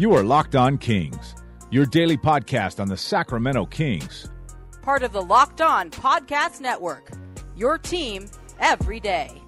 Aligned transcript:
You 0.00 0.14
are 0.14 0.22
Locked 0.22 0.56
On 0.56 0.78
Kings, 0.78 1.34
your 1.70 1.84
daily 1.84 2.16
podcast 2.16 2.80
on 2.80 2.88
the 2.88 2.96
Sacramento 2.96 3.66
Kings. 3.66 4.30
Part 4.80 5.02
of 5.02 5.12
the 5.12 5.20
Locked 5.20 5.60
On 5.60 5.90
Podcast 5.90 6.62
Network. 6.62 7.10
Your 7.54 7.76
team 7.76 8.24
every 8.60 8.98
day. 8.98 9.42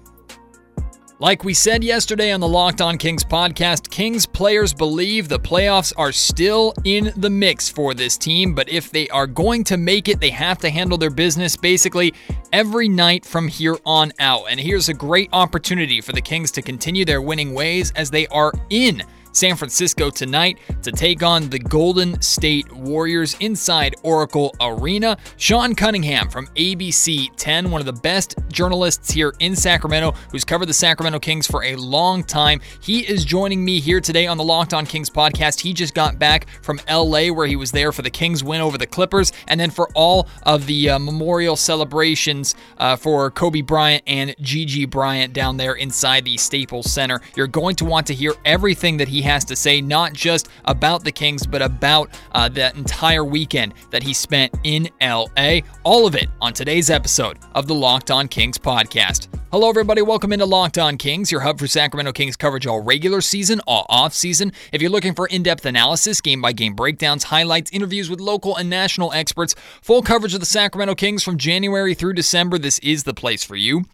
Like 1.17 1.43
we 1.43 1.55
said 1.55 1.83
yesterday 1.83 2.31
on 2.31 2.39
the 2.39 2.47
Locked 2.47 2.81
On 2.81 2.99
Kings 2.99 3.23
podcast, 3.23 3.89
Kings 3.89 4.27
players 4.27 4.75
believe 4.75 5.27
the 5.27 5.39
playoffs 5.39 5.91
are 5.97 6.11
still 6.11 6.75
in 6.83 7.11
the 7.17 7.31
mix 7.31 7.67
for 7.67 7.95
this 7.95 8.15
team, 8.15 8.53
but 8.53 8.69
if 8.69 8.91
they 8.91 9.09
are 9.09 9.25
going 9.25 9.63
to 9.63 9.77
make 9.77 10.07
it, 10.07 10.19
they 10.19 10.29
have 10.29 10.59
to 10.59 10.69
handle 10.69 10.99
their 10.99 11.09
business 11.09 11.57
basically 11.57 12.13
every 12.51 12.87
night 12.87 13.25
from 13.25 13.47
here 13.47 13.79
on 13.87 14.13
out. 14.19 14.43
And 14.51 14.59
here's 14.59 14.87
a 14.87 14.93
great 14.93 15.29
opportunity 15.33 15.99
for 15.99 16.11
the 16.11 16.21
Kings 16.21 16.51
to 16.51 16.61
continue 16.61 17.05
their 17.05 17.23
winning 17.23 17.55
ways 17.55 17.91
as 17.95 18.11
they 18.11 18.27
are 18.27 18.53
in 18.69 19.01
San 19.33 19.55
Francisco 19.55 20.09
tonight 20.09 20.59
to 20.83 20.91
take 20.91 21.23
on 21.23 21.49
the 21.49 21.59
Golden 21.59 22.21
State 22.21 22.71
Warriors 22.71 23.35
inside 23.39 23.95
Oracle 24.03 24.55
Arena. 24.61 25.17
Sean 25.37 25.73
Cunningham 25.73 26.29
from 26.29 26.45
ABC 26.55 27.29
10, 27.35 27.71
one 27.71 27.81
of 27.81 27.87
the 27.87 27.93
best 27.93 28.35
journalists 28.49 29.11
here 29.11 29.33
in 29.39 29.55
Sacramento, 29.55 30.11
who's 30.31 30.45
covered 30.45 30.67
the 30.67 30.73
Sacramento 30.73 31.19
Kings 31.19 31.47
for 31.47 31.63
a 31.63 31.75
long 31.75 32.23
time. 32.23 32.61
He 32.79 32.99
is 32.99 33.25
joining 33.25 33.65
me 33.65 33.79
here 33.79 33.99
today 33.99 34.27
on 34.27 34.37
the 34.37 34.43
Locked 34.43 34.73
On 34.73 34.85
Kings 34.85 35.09
podcast. 35.09 35.59
He 35.59 35.73
just 35.73 35.95
got 35.95 36.19
back 36.19 36.47
from 36.61 36.79
LA 36.87 37.29
where 37.29 37.47
he 37.47 37.55
was 37.55 37.71
there 37.71 37.91
for 37.91 38.03
the 38.03 38.11
Kings 38.11 38.43
win 38.43 38.61
over 38.61 38.77
the 38.77 38.85
Clippers 38.85 39.33
and 39.47 39.59
then 39.59 39.71
for 39.71 39.89
all 39.95 40.27
of 40.43 40.67
the 40.67 40.91
uh, 40.91 40.99
memorial 40.99 41.55
celebrations 41.55 42.53
uh, 42.77 42.95
for 42.95 43.31
Kobe 43.31 43.61
Bryant 43.61 44.03
and 44.05 44.35
Gigi 44.41 44.85
Bryant 44.85 45.33
down 45.33 45.57
there 45.57 45.73
inside 45.73 46.23
the 46.23 46.37
Staples 46.37 46.91
Center. 46.91 47.19
You're 47.35 47.47
going 47.47 47.75
to 47.77 47.85
want 47.85 48.05
to 48.07 48.13
hear 48.13 48.35
everything 48.45 48.97
that 48.97 49.07
he 49.07 49.22
has 49.23 49.43
to 49.45 49.55
say, 49.55 49.81
not 49.81 50.13
just 50.13 50.49
about 50.65 51.03
the 51.03 51.11
Kings, 51.11 51.45
but 51.45 51.61
about 51.61 52.09
uh, 52.33 52.47
that 52.49 52.75
entire 52.75 53.25
weekend 53.25 53.73
that 53.89 54.03
he 54.03 54.13
spent 54.13 54.53
in 54.63 54.89
LA. 55.01 55.59
All 55.83 56.05
of 56.05 56.15
it 56.15 56.29
on 56.39 56.53
today's 56.53 56.89
episode 56.89 57.39
of 57.55 57.67
the 57.67 57.75
Locked 57.75 58.11
On 58.11 58.27
Kings 58.27 58.57
podcast. 58.57 59.27
Hello, 59.51 59.69
everybody. 59.69 60.01
Welcome 60.01 60.33
into 60.33 60.45
Locked 60.45 60.79
On 60.79 60.97
Kings, 60.97 61.31
your 61.31 61.41
hub 61.41 61.59
for 61.59 61.67
Sacramento 61.67 62.11
Kings 62.11 62.35
coverage 62.35 62.65
all 62.65 62.81
regular 62.81 63.21
season, 63.21 63.61
all 63.67 63.85
off 63.87 64.13
season. 64.13 64.51
If 64.71 64.81
you're 64.81 64.89
looking 64.89 65.13
for 65.13 65.27
in 65.27 65.43
depth 65.43 65.65
analysis, 65.65 66.21
game 66.21 66.41
by 66.41 66.53
game 66.53 66.73
breakdowns, 66.73 67.25
highlights, 67.25 67.69
interviews 67.71 68.09
with 68.09 68.19
local 68.19 68.55
and 68.55 68.69
national 68.69 69.13
experts, 69.13 69.53
full 69.81 70.01
coverage 70.01 70.33
of 70.33 70.39
the 70.39 70.45
Sacramento 70.47 70.95
Kings 70.95 71.23
from 71.23 71.37
January 71.37 71.93
through 71.93 72.13
December, 72.13 72.57
this 72.57 72.79
is 72.79 73.03
the 73.03 73.13
place 73.13 73.43
for 73.43 73.55
you. 73.55 73.85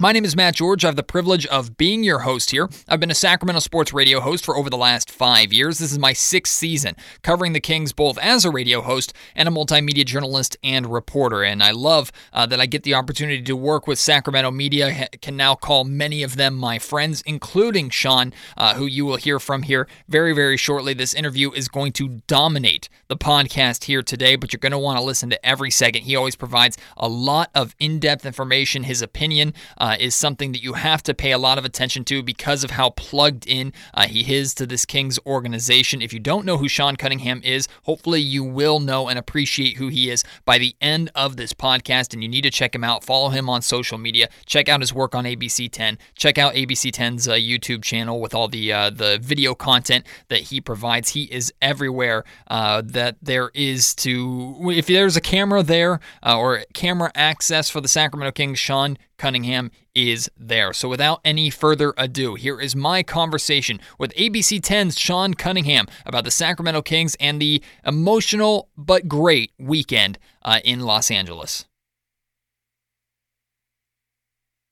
My 0.00 0.12
name 0.12 0.24
is 0.24 0.36
Matt 0.36 0.54
George. 0.54 0.84
I 0.84 0.88
have 0.88 0.94
the 0.94 1.02
privilege 1.02 1.44
of 1.46 1.76
being 1.76 2.04
your 2.04 2.20
host 2.20 2.52
here. 2.52 2.68
I've 2.88 3.00
been 3.00 3.10
a 3.10 3.16
Sacramento 3.16 3.58
sports 3.58 3.92
radio 3.92 4.20
host 4.20 4.44
for 4.44 4.56
over 4.56 4.70
the 4.70 4.76
last 4.76 5.10
five 5.10 5.52
years. 5.52 5.78
This 5.80 5.90
is 5.90 5.98
my 5.98 6.12
sixth 6.12 6.54
season 6.54 6.94
covering 7.22 7.52
the 7.52 7.58
Kings 7.58 7.92
both 7.92 8.16
as 8.18 8.44
a 8.44 8.50
radio 8.52 8.80
host 8.80 9.12
and 9.34 9.48
a 9.48 9.50
multimedia 9.50 10.06
journalist 10.06 10.56
and 10.62 10.86
reporter. 10.86 11.42
And 11.42 11.64
I 11.64 11.72
love 11.72 12.12
uh, 12.32 12.46
that 12.46 12.60
I 12.60 12.66
get 12.66 12.84
the 12.84 12.94
opportunity 12.94 13.42
to 13.42 13.56
work 13.56 13.88
with 13.88 13.98
Sacramento 13.98 14.52
media. 14.52 14.86
I 14.86 15.16
can 15.16 15.36
now 15.36 15.56
call 15.56 15.82
many 15.82 16.22
of 16.22 16.36
them 16.36 16.54
my 16.54 16.78
friends, 16.78 17.20
including 17.22 17.90
Sean, 17.90 18.32
uh, 18.56 18.74
who 18.74 18.86
you 18.86 19.04
will 19.04 19.16
hear 19.16 19.40
from 19.40 19.64
here 19.64 19.88
very, 20.08 20.32
very 20.32 20.56
shortly. 20.56 20.94
This 20.94 21.12
interview 21.12 21.50
is 21.50 21.66
going 21.66 21.90
to 21.94 22.20
dominate 22.28 22.88
the 23.08 23.16
podcast 23.16 23.84
here 23.84 24.02
today, 24.02 24.36
but 24.36 24.52
you're 24.52 24.60
going 24.60 24.70
to 24.70 24.78
want 24.78 25.00
to 25.00 25.04
listen 25.04 25.28
to 25.30 25.44
every 25.44 25.72
second. 25.72 26.02
He 26.02 26.14
always 26.14 26.36
provides 26.36 26.78
a 26.96 27.08
lot 27.08 27.50
of 27.52 27.74
in 27.80 27.98
depth 27.98 28.24
information, 28.24 28.84
his 28.84 29.02
opinion. 29.02 29.54
Uh, 29.76 29.87
uh, 29.88 29.96
is 29.98 30.14
something 30.14 30.52
that 30.52 30.62
you 30.62 30.74
have 30.74 31.02
to 31.02 31.14
pay 31.14 31.32
a 31.32 31.38
lot 31.38 31.56
of 31.56 31.64
attention 31.64 32.04
to 32.04 32.22
because 32.22 32.62
of 32.62 32.72
how 32.72 32.90
plugged 32.90 33.46
in 33.46 33.72
uh, 33.94 34.06
he 34.06 34.34
is 34.34 34.52
to 34.52 34.66
this 34.66 34.84
Kings 34.84 35.18
organization. 35.24 36.02
If 36.02 36.12
you 36.12 36.20
don't 36.20 36.44
know 36.44 36.58
who 36.58 36.68
Sean 36.68 36.96
Cunningham 36.96 37.40
is, 37.42 37.68
hopefully 37.84 38.20
you 38.20 38.44
will 38.44 38.80
know 38.80 39.08
and 39.08 39.18
appreciate 39.18 39.78
who 39.78 39.88
he 39.88 40.10
is 40.10 40.24
by 40.44 40.58
the 40.58 40.76
end 40.82 41.10
of 41.14 41.38
this 41.38 41.54
podcast, 41.54 42.12
and 42.12 42.22
you 42.22 42.28
need 42.28 42.42
to 42.42 42.50
check 42.50 42.74
him 42.74 42.84
out. 42.84 43.02
Follow 43.02 43.30
him 43.30 43.48
on 43.48 43.62
social 43.62 43.96
media. 43.96 44.28
Check 44.44 44.68
out 44.68 44.80
his 44.80 44.92
work 44.92 45.14
on 45.14 45.24
ABC 45.24 45.70
10. 45.70 45.96
Check 46.14 46.36
out 46.36 46.52
ABC 46.52 46.92
10's 46.92 47.26
uh, 47.26 47.32
YouTube 47.32 47.82
channel 47.82 48.20
with 48.20 48.34
all 48.34 48.48
the 48.48 48.70
uh, 48.70 48.90
the 48.90 49.18
video 49.22 49.54
content 49.54 50.04
that 50.28 50.40
he 50.40 50.60
provides. 50.60 51.10
He 51.10 51.24
is 51.24 51.50
everywhere 51.62 52.24
uh, 52.48 52.82
that 52.84 53.16
there 53.22 53.50
is 53.54 53.94
to. 53.96 54.70
If 54.74 54.86
there's 54.86 55.16
a 55.16 55.22
camera 55.22 55.62
there 55.62 56.00
uh, 56.22 56.38
or 56.38 56.64
camera 56.74 57.10
access 57.14 57.70
for 57.70 57.80
the 57.80 57.88
Sacramento 57.88 58.32
Kings, 58.32 58.58
Sean 58.58 58.98
Cunningham 59.18 59.70
is 59.94 60.30
there. 60.36 60.72
So 60.72 60.88
without 60.88 61.20
any 61.24 61.50
further 61.50 61.92
ado, 61.98 62.34
here 62.36 62.60
is 62.60 62.74
my 62.74 63.02
conversation 63.02 63.80
with 63.98 64.14
ABC 64.14 64.60
10's 64.60 64.98
Sean 64.98 65.34
Cunningham 65.34 65.86
about 66.06 66.24
the 66.24 66.30
Sacramento 66.30 66.82
Kings 66.82 67.16
and 67.20 67.42
the 67.42 67.62
emotional 67.84 68.70
but 68.76 69.08
great 69.08 69.52
weekend 69.58 70.18
uh, 70.42 70.60
in 70.64 70.80
Los 70.80 71.10
Angeles. 71.10 71.66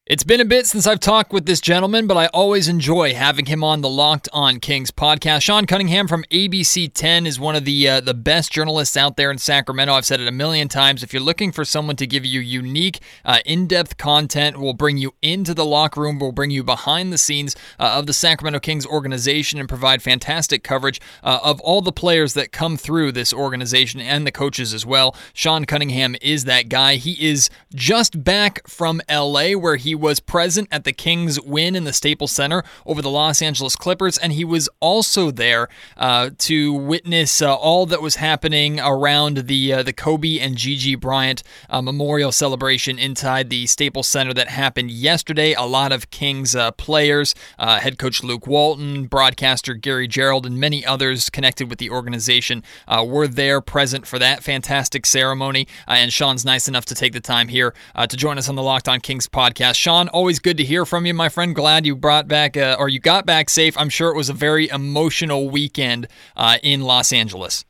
It's 0.08 0.22
been 0.22 0.40
a 0.40 0.44
bit 0.44 0.68
since 0.68 0.86
I've 0.86 1.00
talked 1.00 1.32
with 1.32 1.46
this 1.46 1.60
gentleman, 1.60 2.06
but 2.06 2.16
I 2.16 2.26
always 2.26 2.68
enjoy 2.68 3.12
having 3.12 3.46
him 3.46 3.64
on 3.64 3.80
the 3.80 3.88
Locked 3.88 4.28
On 4.32 4.60
Kings 4.60 4.92
podcast. 4.92 5.42
Sean 5.42 5.66
Cunningham 5.66 6.06
from 6.06 6.22
ABC 6.30 6.92
10 6.94 7.26
is 7.26 7.40
one 7.40 7.56
of 7.56 7.64
the 7.64 7.88
uh, 7.88 8.00
the 8.00 8.14
best 8.14 8.52
journalists 8.52 8.96
out 8.96 9.16
there 9.16 9.32
in 9.32 9.38
Sacramento. 9.38 9.92
I've 9.92 10.04
said 10.04 10.20
it 10.20 10.28
a 10.28 10.30
million 10.30 10.68
times. 10.68 11.02
If 11.02 11.12
you're 11.12 11.20
looking 11.20 11.50
for 11.50 11.64
someone 11.64 11.96
to 11.96 12.06
give 12.06 12.24
you 12.24 12.38
unique, 12.38 13.00
uh, 13.24 13.40
in-depth 13.44 13.96
content, 13.96 14.58
will 14.58 14.74
bring 14.74 14.96
you 14.96 15.12
into 15.22 15.54
the 15.54 15.64
locker 15.64 16.02
room, 16.02 16.20
will 16.20 16.30
bring 16.30 16.52
you 16.52 16.62
behind 16.62 17.12
the 17.12 17.18
scenes 17.18 17.56
uh, 17.80 17.96
of 17.98 18.06
the 18.06 18.12
Sacramento 18.12 18.60
Kings 18.60 18.86
organization, 18.86 19.58
and 19.58 19.68
provide 19.68 20.02
fantastic 20.02 20.62
coverage 20.62 21.00
uh, 21.24 21.40
of 21.42 21.60
all 21.62 21.82
the 21.82 21.90
players 21.90 22.34
that 22.34 22.52
come 22.52 22.76
through 22.76 23.10
this 23.10 23.32
organization 23.32 24.00
and 24.00 24.24
the 24.24 24.30
coaches 24.30 24.72
as 24.72 24.86
well. 24.86 25.16
Sean 25.32 25.64
Cunningham 25.64 26.14
is 26.22 26.44
that 26.44 26.68
guy. 26.68 26.94
He 26.94 27.28
is 27.28 27.50
just 27.74 28.22
back 28.22 28.64
from 28.68 29.02
LA, 29.10 29.54
where 29.54 29.74
he 29.74 29.95
was 29.96 30.20
present 30.20 30.68
at 30.70 30.84
the 30.84 30.92
Kings 30.92 31.40
win 31.40 31.74
in 31.74 31.84
the 31.84 31.92
Staples 31.92 32.32
Center 32.32 32.62
over 32.84 33.02
the 33.02 33.10
Los 33.10 33.42
Angeles 33.42 33.76
Clippers, 33.76 34.18
and 34.18 34.32
he 34.32 34.44
was 34.44 34.68
also 34.80 35.30
there 35.30 35.68
uh, 35.96 36.30
to 36.38 36.72
witness 36.72 37.40
uh, 37.42 37.54
all 37.54 37.86
that 37.86 38.02
was 38.02 38.16
happening 38.16 38.78
around 38.80 39.38
the 39.48 39.72
uh, 39.72 39.82
the 39.82 39.92
Kobe 39.92 40.38
and 40.38 40.56
Gigi 40.56 40.94
Bryant 40.94 41.42
uh, 41.70 41.82
memorial 41.82 42.32
celebration 42.32 42.98
inside 42.98 43.50
the 43.50 43.66
Staples 43.66 44.06
Center 44.06 44.34
that 44.34 44.48
happened 44.48 44.90
yesterday. 44.90 45.54
A 45.54 45.62
lot 45.62 45.92
of 45.92 46.10
Kings 46.10 46.54
uh, 46.54 46.72
players, 46.72 47.34
uh, 47.58 47.78
head 47.78 47.98
coach 47.98 48.22
Luke 48.22 48.46
Walton, 48.46 49.06
broadcaster 49.06 49.74
Gary 49.74 50.08
Gerould, 50.08 50.46
and 50.46 50.58
many 50.58 50.84
others 50.84 51.30
connected 51.30 51.68
with 51.70 51.78
the 51.78 51.90
organization 51.90 52.62
were 53.04 53.28
there 53.28 53.60
present 53.60 54.06
for 54.06 54.18
that 54.18 54.42
fantastic 54.42 55.06
ceremony. 55.06 55.66
and 55.86 56.12
Sean's 56.12 56.44
nice 56.44 56.68
enough 56.68 56.84
to 56.86 56.94
take 56.94 57.12
the 57.12 57.20
time 57.20 57.48
here 57.48 57.74
to 58.08 58.16
join 58.16 58.38
us 58.38 58.48
on 58.48 58.54
the 58.54 58.62
Locked 58.62 58.88
On 58.88 59.00
Kings 59.00 59.28
podcast. 59.28 59.76
Sean, 59.86 60.08
always 60.08 60.40
good 60.40 60.56
to 60.56 60.64
hear 60.64 60.84
from 60.84 61.06
you, 61.06 61.14
my 61.14 61.28
friend. 61.28 61.54
Glad 61.54 61.86
you 61.86 61.94
brought 61.94 62.26
back, 62.26 62.56
uh, 62.56 62.74
or 62.76 62.88
you 62.88 62.98
got 62.98 63.24
back 63.24 63.48
safe. 63.48 63.78
I'm 63.78 63.88
sure 63.88 64.10
it 64.10 64.16
was 64.16 64.28
a 64.28 64.32
very 64.32 64.68
emotional 64.68 65.48
weekend 65.48 66.08
uh, 66.36 66.58
in 66.60 66.80
Los 66.80 67.12
Angeles. 67.12 67.64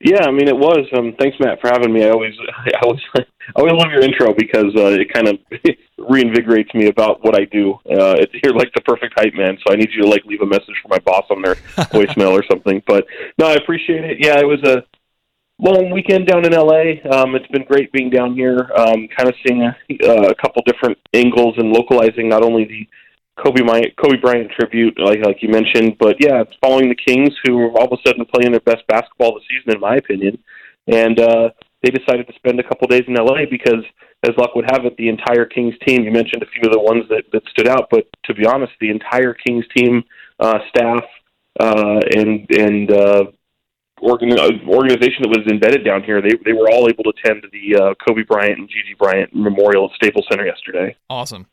Yeah, 0.00 0.24
I 0.24 0.32
mean 0.32 0.48
it 0.48 0.56
was. 0.56 0.88
Um, 0.92 1.14
thanks, 1.20 1.36
Matt, 1.38 1.60
for 1.60 1.68
having 1.68 1.92
me. 1.92 2.04
I 2.04 2.10
always, 2.10 2.34
I 2.66 2.72
always, 2.82 3.00
I 3.14 3.22
always 3.54 3.74
love 3.74 3.92
your 3.92 4.02
intro 4.02 4.34
because 4.34 4.74
uh, 4.74 4.98
it 4.98 5.12
kind 5.12 5.28
of 5.28 5.38
reinvigorates 6.00 6.74
me 6.74 6.88
about 6.88 7.22
what 7.22 7.40
I 7.40 7.44
do. 7.44 7.74
Uh, 7.88 8.18
it's, 8.18 8.32
you're 8.42 8.52
like 8.52 8.72
the 8.74 8.80
perfect 8.80 9.14
hype 9.16 9.34
man, 9.34 9.56
so 9.64 9.72
I 9.72 9.76
need 9.76 9.90
you 9.92 10.02
to 10.02 10.08
like 10.08 10.24
leave 10.24 10.40
a 10.40 10.46
message 10.46 10.74
for 10.82 10.88
my 10.88 10.98
boss 10.98 11.26
on 11.30 11.42
their 11.42 11.54
voicemail 11.94 12.32
or 12.32 12.42
something. 12.50 12.82
But 12.88 13.06
no, 13.38 13.46
I 13.46 13.54
appreciate 13.54 14.02
it. 14.02 14.16
Yeah, 14.18 14.40
it 14.40 14.46
was 14.48 14.64
a 14.64 14.82
long 15.60 15.90
weekend 15.90 16.26
down 16.26 16.44
in 16.44 16.52
LA. 16.52 17.00
Um, 17.12 17.34
it's 17.34 17.46
been 17.48 17.64
great 17.64 17.92
being 17.92 18.10
down 18.10 18.34
here, 18.34 18.70
um, 18.76 19.08
kind 19.16 19.28
of 19.28 19.34
seeing 19.46 19.62
a, 19.62 19.76
uh, 20.08 20.30
a 20.30 20.34
couple 20.34 20.62
different 20.66 20.98
angles 21.14 21.54
and 21.58 21.70
localizing 21.70 22.28
not 22.28 22.42
only 22.42 22.64
the 22.64 22.88
Kobe 23.42 23.62
Bryant, 23.62 23.96
Kobe 23.96 24.20
Bryant 24.20 24.50
tribute, 24.58 24.98
like 24.98 25.20
like 25.24 25.42
you 25.42 25.48
mentioned, 25.48 25.96
but 25.98 26.16
yeah, 26.20 26.42
following 26.60 26.88
the 26.88 26.96
Kings, 26.96 27.30
who 27.44 27.58
are 27.58 27.70
all 27.78 27.86
of 27.86 27.92
a 27.92 28.08
sudden 28.08 28.24
playing 28.34 28.52
their 28.52 28.60
best 28.60 28.86
basketball 28.86 29.34
this 29.34 29.44
season, 29.48 29.74
in 29.74 29.80
my 29.80 29.96
opinion, 29.96 30.38
and 30.86 31.18
uh, 31.18 31.50
they 31.82 31.90
decided 31.90 32.26
to 32.26 32.34
spend 32.34 32.60
a 32.60 32.62
couple 32.62 32.86
days 32.88 33.04
in 33.08 33.14
LA 33.14 33.46
because, 33.50 33.84
as 34.24 34.36
luck 34.36 34.54
would 34.54 34.70
have 34.70 34.84
it, 34.84 34.96
the 34.96 35.08
entire 35.08 35.46
Kings 35.46 35.74
team. 35.86 36.02
You 36.02 36.10
mentioned 36.10 36.42
a 36.42 36.46
few 36.46 36.62
of 36.64 36.72
the 36.72 36.80
ones 36.80 37.04
that 37.08 37.24
that 37.32 37.42
stood 37.50 37.68
out, 37.68 37.88
but 37.90 38.06
to 38.24 38.34
be 38.34 38.46
honest, 38.46 38.72
the 38.80 38.90
entire 38.90 39.34
Kings 39.34 39.64
team, 39.74 40.02
uh, 40.38 40.58
staff, 40.68 41.04
uh, 41.58 42.00
and 42.14 42.46
and 42.50 42.92
uh, 42.92 43.24
uh, 44.02 44.50
organization 44.68 45.22
that 45.22 45.28
was 45.28 45.46
embedded 45.50 45.84
down 45.84 46.02
here, 46.02 46.20
they 46.20 46.34
they 46.44 46.52
were 46.52 46.70
all 46.70 46.88
able 46.88 47.04
to 47.04 47.10
attend 47.10 47.44
the 47.52 47.76
uh, 47.76 47.94
Kobe 48.06 48.22
Bryant 48.22 48.58
and 48.58 48.68
Gigi 48.68 48.94
Bryant 48.98 49.34
Memorial 49.34 49.90
at 49.90 49.96
Staples 49.96 50.26
Center 50.30 50.46
yesterday. 50.46 50.96
Awesome. 51.08 51.46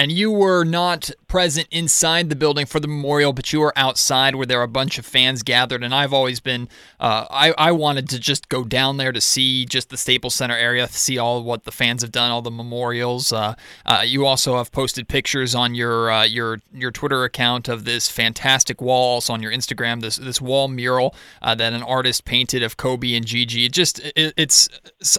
And 0.00 0.10
you 0.10 0.30
were 0.30 0.64
not 0.64 1.10
present 1.28 1.68
inside 1.70 2.30
the 2.30 2.34
building 2.34 2.64
for 2.64 2.80
the 2.80 2.88
memorial, 2.88 3.34
but 3.34 3.52
you 3.52 3.60
were 3.60 3.72
outside 3.76 4.34
where 4.34 4.46
there 4.46 4.56
were 4.56 4.64
a 4.64 4.68
bunch 4.68 4.96
of 4.96 5.04
fans 5.04 5.42
gathered. 5.42 5.84
And 5.84 5.94
I've 5.94 6.14
always 6.14 6.40
been, 6.40 6.70
uh, 6.98 7.26
I, 7.28 7.52
I 7.58 7.72
wanted 7.72 8.08
to 8.08 8.18
just 8.18 8.48
go 8.48 8.64
down 8.64 8.96
there 8.96 9.12
to 9.12 9.20
see 9.20 9.66
just 9.66 9.90
the 9.90 9.98
Staples 9.98 10.34
Center 10.34 10.56
area, 10.56 10.88
see 10.88 11.18
all 11.18 11.42
what 11.44 11.64
the 11.64 11.70
fans 11.70 12.00
have 12.00 12.12
done, 12.12 12.30
all 12.30 12.40
the 12.40 12.50
memorials. 12.50 13.30
Uh, 13.30 13.54
uh, 13.84 14.02
you 14.02 14.24
also 14.24 14.56
have 14.56 14.72
posted 14.72 15.06
pictures 15.06 15.54
on 15.54 15.74
your 15.74 16.10
uh, 16.10 16.24
your 16.24 16.60
your 16.72 16.90
Twitter 16.90 17.24
account 17.24 17.68
of 17.68 17.84
this 17.84 18.08
fantastic 18.08 18.80
wall, 18.80 19.16
also 19.16 19.34
on 19.34 19.42
your 19.42 19.52
Instagram, 19.52 20.00
this 20.00 20.16
this 20.16 20.40
wall 20.40 20.66
mural 20.66 21.14
uh, 21.42 21.54
that 21.54 21.74
an 21.74 21.82
artist 21.82 22.24
painted 22.24 22.62
of 22.62 22.78
Kobe 22.78 23.14
and 23.14 23.26
Gigi. 23.26 23.66
It 23.66 23.72
just 23.72 24.00
it, 24.16 24.32
it's 24.38 24.70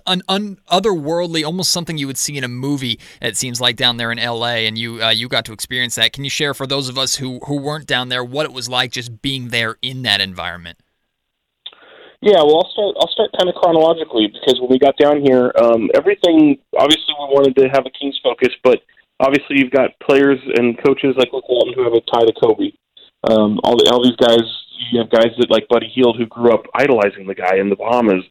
an 0.08 0.24
un- 0.28 0.58
otherworldly, 0.72 1.46
almost 1.46 1.72
something 1.72 2.00
you 2.00 2.08
would 2.08 2.18
see 2.18 2.36
in 2.36 2.44
a 2.44 2.48
movie. 2.48 3.00
It 3.22 3.38
seems 3.38 3.62
like 3.62 3.76
down 3.76 3.98
there 3.98 4.12
in 4.12 4.18
L.A. 4.18 4.71
and 4.72 4.78
you 4.78 5.04
uh, 5.04 5.10
you 5.10 5.28
got 5.28 5.44
to 5.46 5.54
experience 5.54 5.96
that. 5.96 6.14
Can 6.14 6.24
you 6.24 6.30
share 6.30 6.54
for 6.54 6.66
those 6.66 6.88
of 6.88 6.98
us 6.98 7.16
who 7.16 7.40
who 7.46 7.60
weren't 7.60 7.86
down 7.86 8.08
there 8.08 8.24
what 8.24 8.46
it 8.46 8.54
was 8.54 8.70
like 8.70 8.92
just 8.92 9.22
being 9.22 9.50
there 9.50 9.76
in 9.82 10.02
that 10.04 10.22
environment? 10.22 10.80
Yeah, 12.22 12.38
well, 12.38 12.64
I'll 12.64 12.72
start. 12.72 12.96
I'll 13.02 13.12
start 13.12 13.32
kind 13.38 13.50
of 13.50 13.56
chronologically 13.56 14.28
because 14.32 14.62
when 14.62 14.70
we 14.70 14.80
got 14.80 14.96
down 14.96 15.22
here, 15.22 15.52
um, 15.62 15.90
everything 15.94 16.58
obviously 16.80 17.14
we 17.20 17.36
wanted 17.36 17.56
to 17.58 17.68
have 17.68 17.86
a 17.86 17.92
Kings 17.92 18.18
focus, 18.24 18.56
but 18.64 18.80
obviously 19.20 19.60
you've 19.60 19.72
got 19.72 19.92
players 20.00 20.40
and 20.56 20.82
coaches 20.84 21.16
like 21.18 21.34
Luke 21.34 21.50
Walton 21.50 21.74
who 21.74 21.84
have 21.84 21.94
a 21.94 22.02
tie 22.08 22.26
to 22.26 22.34
Kobe. 22.40 22.72
Um, 23.30 23.60
all 23.64 23.76
the, 23.76 23.92
all 23.92 24.02
these 24.02 24.16
guys, 24.16 24.42
you 24.92 25.00
have 25.00 25.12
guys 25.12 25.36
that 25.38 25.52
like 25.52 25.68
Buddy 25.68 25.92
Hield 25.94 26.18
who 26.18 26.26
grew 26.26 26.54
up 26.54 26.64
idolizing 26.74 27.28
the 27.28 27.36
guy 27.36 27.58
in 27.58 27.70
the 27.70 27.76
Bahamas. 27.76 28.24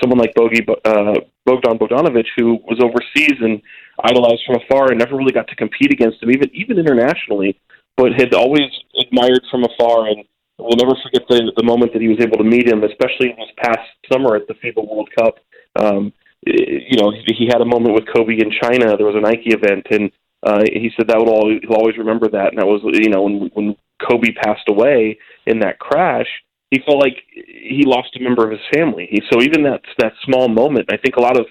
Someone 0.00 0.18
like 0.18 0.34
Bogey 0.34 0.64
uh, 0.84 1.14
Bogdan 1.44 1.78
Bogdanovic 1.78 2.26
who 2.36 2.58
was 2.64 2.78
overseas 2.82 3.38
and 3.40 3.60
idolized 4.04 4.42
from 4.46 4.56
afar 4.56 4.90
and 4.90 4.98
never 4.98 5.16
really 5.16 5.32
got 5.32 5.48
to 5.48 5.56
compete 5.56 5.92
against 5.92 6.22
him, 6.22 6.30
even 6.30 6.50
even 6.54 6.78
internationally, 6.78 7.58
but 7.96 8.12
had 8.12 8.34
always 8.34 8.68
admired 9.00 9.42
from 9.50 9.64
afar. 9.64 10.08
And 10.08 10.24
we'll 10.58 10.76
never 10.76 10.96
forget 11.02 11.26
the 11.28 11.52
the 11.56 11.64
moment 11.64 11.92
that 11.92 12.02
he 12.02 12.08
was 12.08 12.20
able 12.20 12.38
to 12.38 12.44
meet 12.44 12.68
him, 12.68 12.84
especially 12.84 13.30
in 13.30 13.36
this 13.36 13.54
past 13.58 13.88
summer 14.12 14.36
at 14.36 14.46
the 14.48 14.54
FIBA 14.54 14.86
World 14.86 15.08
Cup. 15.18 15.36
Um, 15.76 16.12
you 16.46 16.96
know, 17.00 17.10
he, 17.10 17.34
he 17.34 17.46
had 17.46 17.60
a 17.60 17.64
moment 17.64 17.94
with 17.94 18.06
Kobe 18.14 18.38
in 18.38 18.52
China. 18.62 18.96
There 18.96 19.06
was 19.06 19.16
a 19.16 19.20
Nike 19.20 19.50
event, 19.50 19.86
and 19.90 20.12
uh, 20.42 20.62
he 20.72 20.90
said 20.96 21.08
that 21.08 21.18
would 21.18 21.28
always, 21.28 21.60
he'll 21.62 21.76
always 21.76 21.98
remember 21.98 22.28
that. 22.28 22.50
And 22.50 22.58
that 22.58 22.66
was, 22.66 22.80
you 22.84 23.10
know, 23.10 23.22
when 23.22 23.50
when 23.54 23.76
Kobe 24.08 24.32
passed 24.32 24.68
away 24.68 25.18
in 25.46 25.60
that 25.60 25.78
crash, 25.78 26.28
he 26.70 26.80
felt 26.84 27.00
like 27.00 27.16
he 27.32 27.84
lost 27.86 28.16
a 28.16 28.22
member 28.22 28.44
of 28.44 28.50
his 28.50 28.60
family. 28.74 29.08
He, 29.10 29.22
so 29.30 29.42
even 29.42 29.62
that 29.64 29.82
that 29.98 30.12
small 30.24 30.48
moment, 30.48 30.92
I 30.92 30.96
think 30.96 31.16
a 31.16 31.20
lot 31.20 31.38
of 31.38 31.46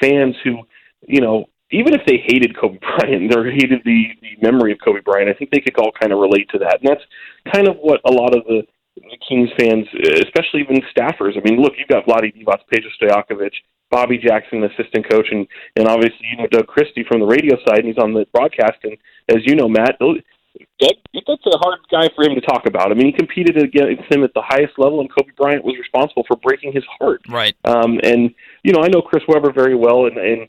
fans 0.00 0.36
who, 0.44 0.58
you 1.06 1.20
know, 1.20 1.46
even 1.70 1.94
if 1.94 2.02
they 2.06 2.22
hated 2.24 2.58
Kobe 2.58 2.78
Bryant 2.98 3.34
or 3.34 3.50
hated 3.50 3.80
the, 3.84 4.04
the 4.20 4.36
memory 4.40 4.72
of 4.72 4.78
Kobe 4.84 5.00
Bryant, 5.00 5.28
I 5.28 5.34
think 5.34 5.50
they 5.50 5.60
could 5.60 5.78
all 5.78 5.92
kind 5.98 6.12
of 6.12 6.18
relate 6.18 6.48
to 6.50 6.58
that. 6.58 6.80
And 6.80 6.88
that's 6.88 7.04
kind 7.54 7.68
of 7.68 7.76
what 7.76 8.00
a 8.04 8.12
lot 8.12 8.36
of 8.36 8.44
the, 8.44 8.62
the 8.96 9.18
Kings 9.28 9.50
fans, 9.58 9.86
especially 10.24 10.60
even 10.60 10.82
staffers, 10.96 11.36
I 11.36 11.40
mean, 11.44 11.60
look, 11.60 11.74
you've 11.78 11.88
got 11.88 12.06
Vlade 12.06 12.34
Divac, 12.34 12.60
Peja 12.72 12.88
Stojakovic, 13.00 13.52
Bobby 13.90 14.18
Jackson, 14.18 14.60
the 14.60 14.68
assistant 14.68 15.08
coach, 15.08 15.28
and, 15.30 15.46
and 15.76 15.88
obviously, 15.88 16.26
you 16.30 16.36
know, 16.36 16.46
Doug 16.50 16.66
Christie 16.66 17.04
from 17.08 17.20
the 17.20 17.26
radio 17.26 17.56
side, 17.66 17.78
and 17.78 17.86
he's 17.86 18.02
on 18.02 18.12
the 18.12 18.26
broadcast. 18.32 18.78
And 18.84 18.96
as 19.28 19.38
you 19.46 19.56
know, 19.56 19.68
Matt, 19.68 19.96
Doug, 20.78 20.92
that's 21.12 21.46
a 21.46 21.58
hard 21.58 21.80
guy 21.90 22.08
for 22.14 22.24
him 22.24 22.34
to 22.34 22.40
talk 22.40 22.66
about. 22.66 22.90
I 22.90 22.94
mean, 22.94 23.06
he 23.06 23.12
competed 23.12 23.56
against 23.56 24.10
him 24.10 24.22
at 24.22 24.32
the 24.34 24.42
highest 24.42 24.78
level, 24.78 25.00
and 25.00 25.10
Kobe 25.12 25.32
Bryant 25.36 25.64
was 25.64 25.76
responsible 25.78 26.24
for 26.26 26.36
breaking 26.36 26.72
his 26.72 26.84
heart. 26.98 27.22
Right. 27.28 27.54
Um, 27.64 27.98
and 28.02 28.34
you 28.62 28.72
know, 28.72 28.82
I 28.82 28.88
know 28.88 29.02
Chris 29.02 29.22
Webber 29.28 29.52
very 29.52 29.74
well, 29.74 30.06
and, 30.06 30.16
and 30.16 30.48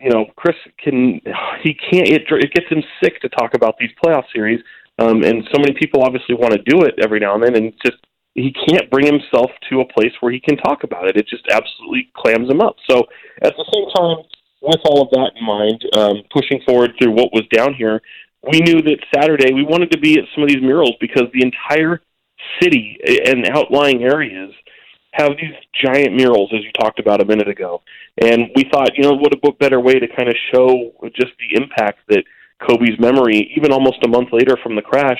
you 0.00 0.10
know, 0.10 0.26
Chris 0.36 0.56
can 0.82 1.20
he 1.62 1.74
can't 1.74 2.08
it, 2.08 2.22
it 2.28 2.52
gets 2.52 2.68
him 2.70 2.82
sick 3.02 3.20
to 3.22 3.28
talk 3.28 3.54
about 3.54 3.76
these 3.78 3.90
playoff 4.04 4.24
series. 4.34 4.60
Um, 4.98 5.22
and 5.22 5.48
so 5.50 5.58
many 5.58 5.72
people 5.72 6.02
obviously 6.02 6.34
want 6.34 6.52
to 6.52 6.62
do 6.62 6.82
it 6.82 6.94
every 7.02 7.20
now 7.20 7.34
and 7.34 7.42
then, 7.42 7.56
and 7.56 7.72
just 7.84 7.96
he 8.34 8.52
can't 8.68 8.90
bring 8.90 9.06
himself 9.06 9.50
to 9.70 9.80
a 9.80 9.92
place 9.92 10.12
where 10.20 10.30
he 10.30 10.40
can 10.40 10.56
talk 10.58 10.84
about 10.84 11.08
it. 11.08 11.16
It 11.16 11.26
just 11.26 11.44
absolutely 11.50 12.10
clams 12.14 12.50
him 12.50 12.60
up. 12.60 12.76
So 12.88 13.04
at 13.42 13.54
the 13.56 13.64
same 13.72 13.88
time, 13.96 14.24
with 14.62 14.80
all 14.84 15.02
of 15.02 15.10
that 15.10 15.32
in 15.36 15.44
mind, 15.44 15.84
um, 15.94 16.22
pushing 16.30 16.60
forward 16.66 16.92
through 16.98 17.12
what 17.12 17.32
was 17.32 17.44
down 17.52 17.74
here, 17.74 18.02
we 18.42 18.60
knew 18.60 18.80
that 18.82 18.98
Saturday 19.14 19.52
we 19.52 19.64
wanted 19.64 19.90
to 19.90 19.98
be 19.98 20.18
at 20.18 20.24
some 20.34 20.42
of 20.42 20.48
these 20.48 20.62
murals 20.62 20.94
because 21.00 21.24
the 21.32 21.42
entire 21.42 22.00
city 22.60 22.98
and 23.26 23.46
outlying 23.48 24.02
areas 24.02 24.52
have 25.12 25.32
these 25.40 25.54
giant 25.84 26.14
murals, 26.14 26.50
as 26.54 26.62
you 26.62 26.70
talked 26.80 27.00
about 27.00 27.20
a 27.20 27.24
minute 27.24 27.48
ago. 27.48 27.82
And 28.22 28.48
we 28.54 28.64
thought, 28.70 28.96
you 28.96 29.02
know, 29.02 29.14
what 29.14 29.34
a 29.34 29.52
better 29.58 29.80
way 29.80 29.94
to 29.94 30.06
kind 30.06 30.28
of 30.28 30.34
show 30.54 30.92
just 31.14 31.32
the 31.38 31.60
impact 31.60 32.00
that 32.08 32.24
Kobe's 32.66 32.98
memory, 32.98 33.52
even 33.56 33.72
almost 33.72 34.04
a 34.04 34.08
month 34.08 34.28
later 34.32 34.56
from 34.62 34.76
the 34.76 34.82
crash, 34.82 35.18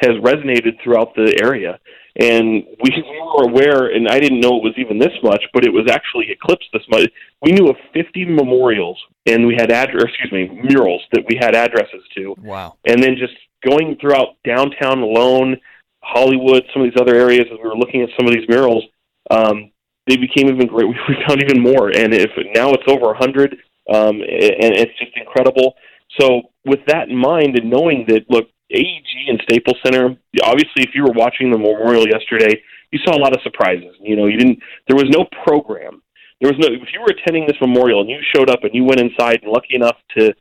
has 0.00 0.12
resonated 0.22 0.82
throughout 0.82 1.14
the 1.14 1.38
area. 1.42 1.78
And 2.18 2.64
we, 2.82 2.90
we 2.90 3.20
were 3.36 3.44
aware, 3.44 3.94
and 3.94 4.08
I 4.08 4.18
didn't 4.18 4.40
know 4.40 4.56
it 4.56 4.64
was 4.64 4.74
even 4.76 4.98
this 4.98 5.12
much, 5.22 5.42
but 5.54 5.64
it 5.64 5.72
was 5.72 5.88
actually 5.88 6.26
eclipsed 6.30 6.68
this 6.72 6.82
much. 6.90 7.06
We 7.42 7.52
knew 7.52 7.68
of 7.68 7.76
50 7.94 8.24
memorials, 8.24 8.98
and 9.26 9.46
we 9.46 9.54
had 9.54 9.70
address, 9.70 10.06
excuse 10.08 10.32
me, 10.32 10.60
murals 10.68 11.02
that 11.12 11.24
we 11.28 11.36
had 11.40 11.54
addresses 11.54 12.02
to. 12.16 12.34
Wow! 12.42 12.74
And 12.86 13.00
then 13.00 13.16
just 13.16 13.34
going 13.64 13.96
throughout 14.00 14.34
downtown 14.44 14.98
alone, 15.00 15.58
Hollywood, 16.02 16.64
some 16.72 16.82
of 16.82 16.90
these 16.90 17.00
other 17.00 17.14
areas, 17.14 17.46
as 17.52 17.58
we 17.62 17.68
were 17.68 17.76
looking 17.76 18.02
at 18.02 18.08
some 18.18 18.26
of 18.26 18.34
these 18.34 18.48
murals, 18.48 18.84
um, 19.30 19.70
they 20.08 20.16
became 20.16 20.48
even 20.48 20.66
great. 20.66 20.86
We 21.08 21.16
found 21.26 21.40
even 21.42 21.62
more, 21.62 21.88
and 21.88 22.12
if 22.12 22.30
now 22.52 22.72
it's 22.72 22.82
over 22.88 23.06
100, 23.06 23.52
um, 23.94 24.16
and 24.20 24.74
it's 24.74 24.98
just 24.98 25.12
incredible. 25.16 25.74
So 26.18 26.42
with 26.64 26.80
that 26.88 27.10
in 27.10 27.16
mind, 27.16 27.56
and 27.56 27.70
knowing 27.70 28.06
that, 28.08 28.28
look, 28.28 28.48
AEG 28.70 29.28
and 29.28 29.40
Staples 29.42 29.76
Center. 29.84 30.16
Obviously, 30.42 30.84
if 30.84 30.90
you 30.94 31.02
were 31.02 31.12
watching 31.12 31.50
the 31.50 31.58
memorial 31.58 32.06
yesterday, 32.06 32.60
you 32.92 32.98
saw 33.04 33.16
a 33.16 33.20
lot 33.20 33.34
of 33.34 33.42
surprises. 33.42 33.94
You 34.00 34.16
know, 34.16 34.26
you 34.26 34.38
didn't. 34.38 34.60
There 34.86 34.96
was 34.96 35.08
no 35.10 35.26
program. 35.44 36.02
There 36.40 36.50
was 36.50 36.58
no. 36.58 36.68
If 36.72 36.88
you 36.92 37.00
were 37.00 37.12
attending 37.12 37.46
this 37.46 37.56
memorial 37.60 38.00
and 38.00 38.10
you 38.10 38.18
showed 38.34 38.50
up 38.50 38.64
and 38.64 38.74
you 38.74 38.84
went 38.84 39.00
inside 39.00 39.40
and 39.42 39.52
lucky 39.52 39.74
enough 39.74 39.96
to, 40.16 40.34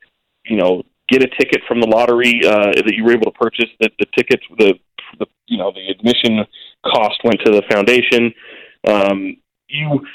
you 0.46 0.58
know, 0.58 0.84
get 1.10 1.24
a 1.24 1.28
ticket 1.40 1.62
from 1.68 1.80
the 1.80 1.88
lottery 1.88 2.42
uh, 2.46 2.72
that 2.76 2.94
you 2.96 3.04
were 3.04 3.14
able 3.14 3.32
to 3.32 3.38
purchase, 3.38 3.70
that 3.80 3.92
the 4.00 4.06
tickets, 4.18 4.44
the, 4.58 4.74
the 5.20 5.26
you 5.48 5.58
know, 5.58 5.72
the 5.72 5.88
admission 5.90 6.46
cost 6.86 7.20
went 7.24 7.40
to 7.46 7.52
the 7.52 7.64
foundation. 7.72 8.34
Um, 8.88 9.38
you 9.68 10.06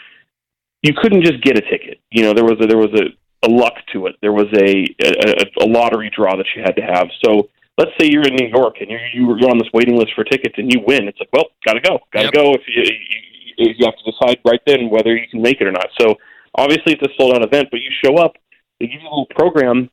you 0.82 0.92
couldn't 1.00 1.24
just 1.24 1.42
get 1.42 1.56
a 1.56 1.62
ticket. 1.62 2.00
You 2.10 2.24
know, 2.24 2.34
there 2.34 2.44
was 2.44 2.58
a, 2.60 2.66
there 2.66 2.78
was 2.78 2.92
a, 2.94 3.46
a 3.46 3.50
luck 3.50 3.74
to 3.92 4.06
it. 4.06 4.16
There 4.20 4.32
was 4.32 4.46
a, 4.54 4.86
a 5.02 5.64
a 5.64 5.66
lottery 5.66 6.10
draw 6.14 6.36
that 6.36 6.46
you 6.54 6.62
had 6.62 6.76
to 6.76 6.82
have. 6.82 7.08
So 7.24 7.48
let's 7.78 7.92
say 7.98 8.08
you're 8.10 8.26
in 8.26 8.36
New 8.36 8.48
York 8.48 8.76
and 8.80 8.90
you're 8.90 9.38
you're 9.38 9.50
on 9.50 9.58
this 9.58 9.68
waiting 9.72 9.96
list 9.96 10.12
for 10.14 10.24
tickets 10.24 10.54
and 10.58 10.72
you 10.72 10.80
win. 10.86 11.08
It's 11.08 11.18
like, 11.18 11.32
well, 11.32 11.46
gotta 11.66 11.80
go, 11.80 11.98
gotta 12.12 12.26
yep. 12.26 12.34
go. 12.34 12.52
If 12.52 12.62
you, 12.66 12.82
you 12.82 13.74
you 13.78 13.86
have 13.86 13.96
to 13.96 14.10
decide 14.10 14.38
right 14.44 14.60
then 14.66 14.90
whether 14.90 15.14
you 15.14 15.28
can 15.30 15.42
make 15.42 15.60
it 15.60 15.66
or 15.66 15.72
not. 15.72 15.88
So 16.00 16.16
obviously 16.56 16.94
it's 16.94 17.02
a 17.02 17.14
sold 17.18 17.34
out 17.34 17.44
event, 17.44 17.68
but 17.70 17.80
you 17.80 17.90
show 18.04 18.16
up, 18.16 18.34
they 18.80 18.86
give 18.86 19.00
you 19.00 19.08
a 19.08 19.12
little 19.12 19.28
program, 19.34 19.90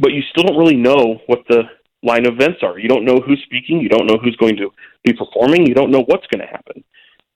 but 0.00 0.12
you 0.12 0.22
still 0.30 0.44
don't 0.44 0.58
really 0.58 0.76
know 0.76 1.20
what 1.26 1.44
the 1.48 1.62
line 2.02 2.26
of 2.26 2.34
events 2.34 2.60
are. 2.62 2.78
You 2.78 2.88
don't 2.88 3.04
know 3.04 3.20
who's 3.24 3.42
speaking, 3.44 3.80
you 3.80 3.88
don't 3.88 4.06
know 4.06 4.18
who's 4.22 4.36
going 4.36 4.56
to 4.56 4.70
be 5.04 5.12
performing, 5.12 5.66
you 5.66 5.74
don't 5.74 5.90
know 5.90 6.04
what's 6.06 6.26
going 6.28 6.46
to 6.46 6.50
happen. 6.50 6.84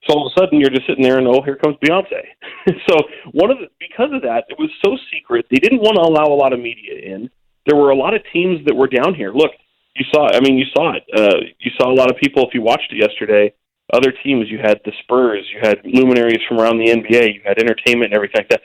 So 0.07 0.15
all 0.15 0.27
of 0.27 0.33
a 0.33 0.41
sudden 0.41 0.61
you're 0.61 0.71
just 0.71 0.87
sitting 0.87 1.03
there 1.03 1.19
and 1.19 1.27
oh, 1.27 1.43
here 1.43 1.57
comes 1.57 1.77
Beyonce. 1.85 2.23
so 2.89 2.97
one 3.33 3.51
of 3.51 3.59
the 3.59 3.67
because 3.79 4.11
of 4.13 4.23
that, 4.23 4.45
it 4.49 4.59
was 4.59 4.71
so 4.85 4.97
secret. 5.13 5.47
They 5.51 5.59
didn't 5.59 5.81
want 5.81 5.97
to 5.97 6.03
allow 6.03 6.33
a 6.33 6.39
lot 6.39 6.53
of 6.53 6.61
media 6.61 6.95
in. 7.15 7.29
There 7.67 7.77
were 7.77 7.91
a 7.91 7.97
lot 7.97 8.15
of 8.15 8.23
teams 8.33 8.65
that 8.67 8.75
were 8.75 8.87
down 8.87 9.15
here. 9.15 9.33
Look, 9.33 9.51
you 9.99 10.05
saw. 10.13 10.29
I 10.33 10.41
mean, 10.41 10.57
you 10.57 10.67
saw 10.75 10.95
it. 10.95 11.05
Uh, 11.15 11.41
you 11.59 11.71
saw 11.79 11.91
a 11.91 11.95
lot 11.95 12.11
of 12.11 12.17
people. 12.17 12.47
If 12.47 12.55
you 12.55 12.63
watched 12.63 12.93
it 12.93 12.97
yesterday, 12.97 13.53
other 13.93 14.13
teams. 14.23 14.49
You 14.49 14.59
had 14.59 14.81
the 14.85 14.93
Spurs. 15.03 15.45
You 15.53 15.61
had 15.63 15.81
luminaries 15.85 16.41
from 16.49 16.61
around 16.61 16.79
the 16.79 16.91
NBA. 16.91 17.35
You 17.35 17.41
had 17.45 17.59
entertainment 17.59 18.13
and 18.13 18.15
everything 18.15 18.43
like 18.43 18.49
that. 18.51 18.61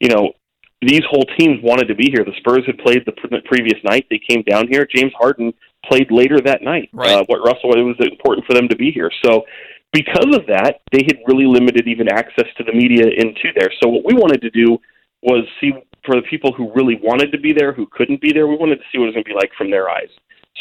You 0.00 0.08
know, 0.08 0.32
these 0.80 1.02
whole 1.10 1.24
teams 1.38 1.58
wanted 1.62 1.88
to 1.88 1.94
be 1.94 2.10
here. 2.10 2.24
The 2.24 2.36
Spurs 2.38 2.64
had 2.66 2.78
played 2.78 3.02
the 3.04 3.12
pre- 3.12 3.40
previous 3.42 3.78
night. 3.84 4.06
They 4.10 4.20
came 4.28 4.42
down 4.42 4.68
here. 4.68 4.86
James 4.86 5.12
Harden 5.18 5.52
played 5.84 6.10
later 6.10 6.38
that 6.44 6.62
night. 6.62 6.88
Right. 6.92 7.12
Uh, 7.12 7.24
what 7.26 7.44
Russell? 7.44 7.74
It 7.74 7.82
was 7.82 7.96
important 8.00 8.46
for 8.46 8.54
them 8.54 8.68
to 8.68 8.76
be 8.76 8.90
here. 8.90 9.10
So. 9.24 9.44
Because 9.90 10.36
of 10.36 10.44
that, 10.48 10.82
they 10.92 11.02
had 11.06 11.16
really 11.26 11.46
limited 11.46 11.88
even 11.88 12.10
access 12.12 12.44
to 12.58 12.62
the 12.62 12.74
media 12.74 13.06
into 13.06 13.48
there. 13.56 13.70
So 13.82 13.88
what 13.88 14.04
we 14.04 14.12
wanted 14.12 14.42
to 14.42 14.50
do 14.50 14.76
was 15.22 15.46
see 15.62 15.72
for 16.04 16.14
the 16.14 16.26
people 16.28 16.52
who 16.52 16.70
really 16.74 17.00
wanted 17.02 17.32
to 17.32 17.38
be 17.38 17.54
there, 17.54 17.72
who 17.72 17.86
couldn't 17.86 18.20
be 18.20 18.30
there, 18.30 18.46
we 18.46 18.56
wanted 18.56 18.76
to 18.76 18.82
see 18.92 18.98
what 18.98 19.04
it 19.04 19.06
was 19.08 19.14
going 19.14 19.24
to 19.24 19.30
be 19.30 19.34
like 19.34 19.50
from 19.56 19.70
their 19.70 19.88
eyes. 19.88 20.10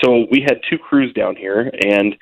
So 0.04 0.26
we 0.32 0.42
had 0.42 0.60
two 0.70 0.78
crews 0.78 1.14
down 1.14 1.36
here, 1.36 1.72
and 1.82 2.16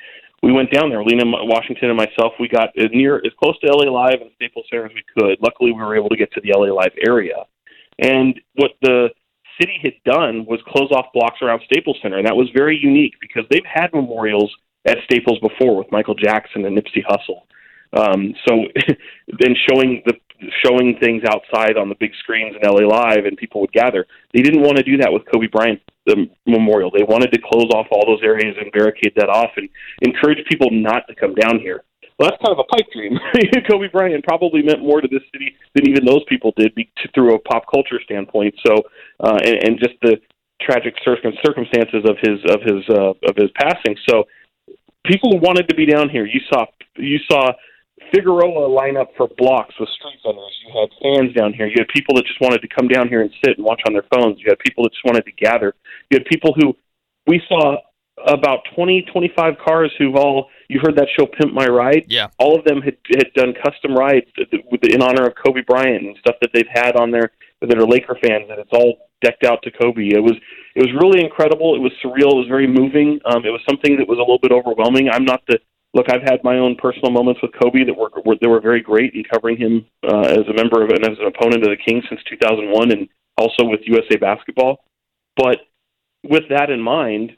we 0.44 0.52
went 0.52 0.72
down 0.72 0.90
there. 0.90 1.04
Lena 1.04 1.24
Washington 1.26 1.90
and 1.90 1.98
myself, 1.98 2.34
we 2.40 2.48
got 2.48 2.70
as 2.78 2.90
near 2.92 3.18
as 3.18 3.32
close 3.42 3.58
to 3.60 3.68
LA 3.68 3.92
Live 3.92 4.22
and 4.22 4.32
Staples 4.36 4.66
Center 4.70 4.86
as 4.86 4.92
we 4.94 5.04
could. 5.18 5.38
Luckily, 5.42 5.72
we 5.72 5.82
were 5.82 5.96
able 5.96 6.10
to 6.10 6.18
get 6.18 6.32
to 6.34 6.42
the 6.42 6.54
LA 6.56 6.74
Live 6.74 6.94
area. 7.06 7.46
And 8.00 8.40
what 8.56 8.72
the 8.82 9.10
city 9.60 9.80
had 9.82 9.94
done 10.06 10.46
was 10.46 10.60
close 10.68 10.92
off 10.92 11.08
blocks 11.14 11.42
around 11.42 11.62
Staples 11.66 11.98
Center, 12.02 12.18
and 12.18 12.28
that 12.28 12.36
was 12.36 12.50
very 12.56 12.78
unique 12.78 13.16
because 13.20 13.44
they've 13.50 13.66
had 13.66 13.94
memorials 13.94 14.54
at 14.86 14.98
Staples 15.06 15.40
before 15.40 15.78
with 15.78 15.92
Michael 15.92 16.16
Jackson 16.16 16.66
and 16.66 16.78
Nipsey 16.78 17.04
Hussle. 17.04 17.42
Um, 17.94 18.34
so 18.48 18.66
then 19.40 19.56
showing 19.70 20.04
the 20.06 20.14
showing 20.64 20.98
things 21.00 21.24
outside 21.24 21.78
on 21.78 21.88
the 21.88 21.96
big 21.96 22.12
screens 22.20 22.56
in 22.62 22.70
LA 22.70 22.86
Live, 22.86 23.26
and 23.26 23.38
people 23.38 23.62
would 23.62 23.72
gather. 23.72 24.06
They 24.34 24.42
didn't 24.42 24.62
want 24.62 24.78
to 24.78 24.84
do 24.84 24.98
that 24.98 25.12
with 25.12 25.24
Kobe 25.32 25.48
Bryant 25.48 25.82
the 26.06 26.30
memorial. 26.46 26.92
They 26.92 27.04
wanted 27.04 27.32
to 27.34 27.40
close 27.40 27.70
off 27.74 27.88
all 27.92 28.06
those 28.06 28.24
areas 28.24 28.56
and 28.60 28.72
barricade 28.72 29.14
that 29.16 29.30
off 29.30 29.52
and 29.58 29.70
encourage 30.02 30.40
people 30.50 30.70
not 30.72 31.08
to 31.08 31.16
come 31.16 31.36
down 31.36 31.60
here. 31.60 31.84
Well, 32.18 32.30
that's 32.30 32.42
kind 32.42 32.58
of 32.58 32.64
a 32.64 32.76
pipe 32.76 32.88
dream. 32.94 33.20
Kobe 33.70 33.90
Bryant 33.92 34.24
probably 34.24 34.64
meant 34.64 34.82
more 34.82 35.02
to 35.02 35.08
this 35.08 35.24
city 35.34 35.56
than 35.74 35.90
even 35.90 36.06
those 36.06 36.24
people 36.30 36.54
did 36.56 36.72
through 37.14 37.36
a 37.36 37.40
pop 37.40 37.66
culture 37.70 38.00
standpoint. 38.04 38.56
So, 38.66 38.76
uh, 39.20 39.38
and, 39.44 39.56
and 39.64 39.80
just 39.80 39.96
the 40.02 40.18
tragic 40.62 40.96
circumstances 41.04 42.06
of 42.08 42.16
his 42.22 42.40
of 42.48 42.62
his 42.62 42.84
uh, 42.90 43.14
of 43.28 43.36
his 43.36 43.52
passing. 43.60 43.98
So, 44.08 44.24
people 45.06 45.40
wanted 45.40 45.68
to 45.68 45.76
be 45.76 45.86
down 45.86 46.10
here. 46.10 46.26
You 46.26 46.40
saw 46.50 46.66
you 46.96 47.20
saw 47.30 47.52
Figueroa 48.16 48.68
line 48.68 48.96
up 48.96 49.12
for 49.18 49.28
blocks 49.38 49.76
with 49.80 49.90
street 49.90 50.20
vendors. 50.24 50.56
You 50.66 50.74
had 50.80 50.90
fans 51.02 51.36
down 51.36 51.54
here. 51.54 51.68
You 51.68 51.76
had 51.80 51.88
people 51.90 52.16
that 52.16 52.26
just 52.26 52.40
wanted 52.40 52.62
to 52.62 52.68
come 52.68 52.88
down 52.88 53.10
here 53.10 53.22
and 53.22 53.32
sit 53.44 53.58
and 53.58 53.66
watch 53.66 53.82
on 53.86 53.94
their 53.94 54.06
phones. 54.14 54.40
You 54.40 54.46
had 54.48 54.60
people 54.60 54.84
that 54.86 54.94
just 54.94 55.04
wanted 55.04 55.26
to 55.26 55.32
gather. 55.34 55.76
You 56.10 56.20
had 56.20 56.26
people 56.26 56.54
who 56.58 56.76
we 57.28 57.42
saw 57.48 57.78
about 58.26 58.60
20, 58.76 59.06
25 59.12 59.56
cars 59.64 59.92
who've 59.98 60.16
all 60.16 60.50
you 60.70 60.80
heard 60.82 60.96
that 60.96 61.08
show 61.18 61.28
Pimp 61.28 61.54
My 61.54 61.68
Ride. 61.68 62.06
Yeah, 62.08 62.28
all 62.40 62.58
of 62.58 62.64
them 62.66 62.82
had 62.82 62.98
had 63.14 63.34
done 63.36 63.54
custom 63.54 63.94
rides 63.94 64.26
with 64.72 64.84
in 64.84 65.02
honor 65.02 65.28
of 65.28 65.34
Kobe 65.36 65.62
Bryant 65.62 66.06
and 66.06 66.18
stuff 66.20 66.36
that 66.42 66.52
they've 66.54 66.72
had 66.72 66.96
on 66.96 67.12
there 67.12 67.32
that 67.62 67.78
are 67.78 67.86
Laker 67.86 68.18
fans, 68.22 68.48
and 68.50 68.60
it's 68.60 68.72
all 68.72 69.10
decked 69.22 69.44
out 69.44 69.62
to 69.64 69.72
Kobe. 69.72 70.08
It 70.08 70.24
was 70.24 70.34
it 70.76 70.82
was 70.82 70.92
really 71.02 71.24
incredible. 71.24 71.76
It 71.76 71.80
was 71.80 71.92
surreal. 72.04 72.34
It 72.34 72.46
was 72.46 72.48
very 72.48 72.68
moving. 72.68 73.20
Um, 73.26 73.46
it 73.46 73.52
was 73.52 73.62
something 73.68 73.98
that 73.98 74.08
was 74.08 74.18
a 74.18 74.22
little 74.22 74.40
bit 74.40 74.52
overwhelming. 74.52 75.10
I'm 75.10 75.26
not 75.26 75.44
the 75.48 75.60
look, 75.96 76.12
I've 76.12 76.22
had 76.22 76.44
my 76.44 76.60
own 76.60 76.76
personal 76.76 77.10
moments 77.10 77.42
with 77.42 77.52
Kobe 77.60 77.86
that 77.86 77.96
were, 77.96 78.12
were 78.24 78.36
were 78.42 78.62
very 78.62 78.82
great 78.82 79.14
in 79.16 79.24
covering 79.24 79.58
him 79.58 79.86
uh, 80.04 80.28
as 80.28 80.46
a 80.48 80.54
member 80.54 80.84
of 80.84 80.90
and 80.90 81.04
as 81.06 81.18
an 81.18 81.26
opponent 81.26 81.64
of 81.64 81.70
the 81.70 81.78
Kings 81.78 82.04
since 82.10 82.22
2001, 82.30 82.92
and 82.92 83.08
also 83.38 83.64
with 83.64 83.80
USA 83.86 84.18
Basketball. 84.18 84.84
But 85.38 85.60
with 86.24 86.44
that 86.50 86.70
in 86.70 86.82
mind, 86.82 87.32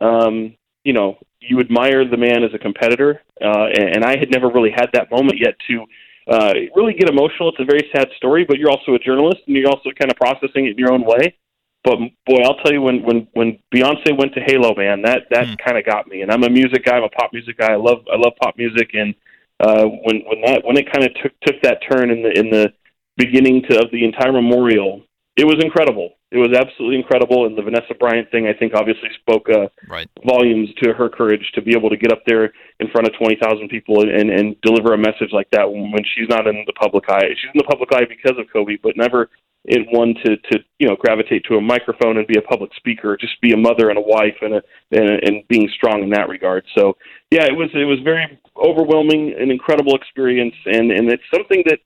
um, 0.00 0.56
you 0.84 0.92
know, 0.92 1.18
you 1.40 1.60
admire 1.60 2.04
the 2.04 2.16
man 2.16 2.42
as 2.42 2.50
a 2.52 2.58
competitor, 2.58 3.22
uh, 3.40 3.66
and, 3.74 3.96
and 3.96 4.04
I 4.04 4.18
had 4.18 4.30
never 4.30 4.48
really 4.48 4.70
had 4.70 4.90
that 4.92 5.10
moment 5.10 5.38
yet 5.40 5.54
to 5.68 5.84
uh, 6.30 6.52
really 6.74 6.94
get 6.94 7.08
emotional. 7.08 7.48
It's 7.50 7.60
a 7.60 7.64
very 7.64 7.88
sad 7.94 8.08
story, 8.16 8.44
but 8.44 8.58
you're 8.58 8.70
also 8.70 8.94
a 8.94 8.98
journalist, 8.98 9.40
and 9.46 9.56
you're 9.56 9.70
also 9.70 9.90
kind 9.98 10.10
of 10.10 10.16
processing 10.16 10.66
it 10.66 10.72
in 10.72 10.78
your 10.78 10.92
own 10.92 11.04
way. 11.04 11.36
But 11.82 11.98
boy, 12.26 12.42
I'll 12.44 12.56
tell 12.56 12.72
you 12.72 12.82
when 12.82 13.02
when 13.02 13.26
when 13.32 13.58
Beyonce 13.74 14.16
went 14.16 14.34
to 14.34 14.40
Halo, 14.40 14.74
man, 14.74 15.02
that 15.02 15.22
that 15.30 15.46
mm. 15.46 15.58
kind 15.64 15.78
of 15.78 15.86
got 15.86 16.08
me. 16.08 16.22
And 16.22 16.30
I'm 16.30 16.44
a 16.44 16.50
music 16.50 16.84
guy, 16.84 16.96
I'm 16.96 17.04
a 17.04 17.08
pop 17.08 17.32
music 17.32 17.56
guy. 17.58 17.72
I 17.72 17.76
love 17.76 18.04
I 18.12 18.16
love 18.16 18.34
pop 18.40 18.56
music, 18.58 18.90
and 18.94 19.14
uh, 19.60 19.84
when 19.84 20.22
when 20.26 20.40
that 20.42 20.62
when 20.64 20.76
it 20.76 20.92
kind 20.92 21.04
of 21.06 21.14
took 21.22 21.32
took 21.40 21.62
that 21.62 21.80
turn 21.90 22.10
in 22.10 22.22
the 22.22 22.38
in 22.38 22.50
the 22.50 22.72
beginning 23.16 23.62
to 23.68 23.78
of 23.78 23.90
the 23.92 24.04
entire 24.04 24.32
memorial, 24.32 25.02
it 25.40 25.46
was 25.46 25.56
incredible. 25.64 26.20
It 26.30 26.36
was 26.36 26.52
absolutely 26.52 27.00
incredible, 27.00 27.46
and 27.46 27.56
the 27.56 27.62
Vanessa 27.62 27.94
Bryant 27.98 28.30
thing, 28.30 28.46
I 28.46 28.52
think, 28.52 28.74
obviously 28.74 29.08
spoke 29.24 29.48
uh, 29.48 29.72
right. 29.88 30.06
volumes 30.20 30.68
to 30.82 30.92
her 30.92 31.08
courage 31.08 31.50
to 31.54 31.62
be 31.62 31.72
able 31.72 31.88
to 31.88 31.96
get 31.96 32.12
up 32.12 32.22
there 32.26 32.52
in 32.78 32.88
front 32.92 33.08
of 33.08 33.14
twenty 33.16 33.40
thousand 33.40 33.68
people 33.68 34.02
and, 34.02 34.28
and 34.28 34.60
deliver 34.60 34.92
a 34.92 34.98
message 34.98 35.32
like 35.32 35.48
that 35.52 35.64
when 35.64 36.04
she's 36.12 36.28
not 36.28 36.46
in 36.46 36.62
the 36.66 36.74
public 36.74 37.08
eye. 37.08 37.32
She's 37.40 37.50
in 37.54 37.64
the 37.64 37.70
public 37.72 37.88
eye 37.92 38.04
because 38.04 38.36
of 38.36 38.52
Kobe, 38.52 38.76
but 38.82 39.00
never 39.00 39.30
in 39.64 39.84
one 39.90 40.14
to 40.24 40.36
to 40.36 40.58
you 40.78 40.88
know 40.88 40.96
gravitate 40.96 41.44
to 41.48 41.56
a 41.56 41.60
microphone 41.60 42.18
and 42.18 42.26
be 42.26 42.38
a 42.38 42.42
public 42.42 42.70
speaker, 42.76 43.16
just 43.16 43.40
be 43.40 43.52
a 43.52 43.56
mother 43.56 43.88
and 43.88 43.98
a 43.98 44.04
wife 44.04 44.36
and 44.42 44.54
a 44.54 44.62
and, 44.92 45.24
and 45.24 45.48
being 45.48 45.70
strong 45.74 46.02
in 46.02 46.10
that 46.10 46.28
regard. 46.28 46.64
So 46.76 46.96
yeah, 47.30 47.44
it 47.48 47.56
was 47.56 47.70
it 47.72 47.88
was 47.88 47.98
very 48.04 48.38
overwhelming, 48.56 49.34
an 49.40 49.50
incredible 49.50 49.96
experience, 49.96 50.54
and 50.66 50.92
and 50.92 51.10
it's 51.10 51.24
something 51.32 51.62
that 51.66 51.80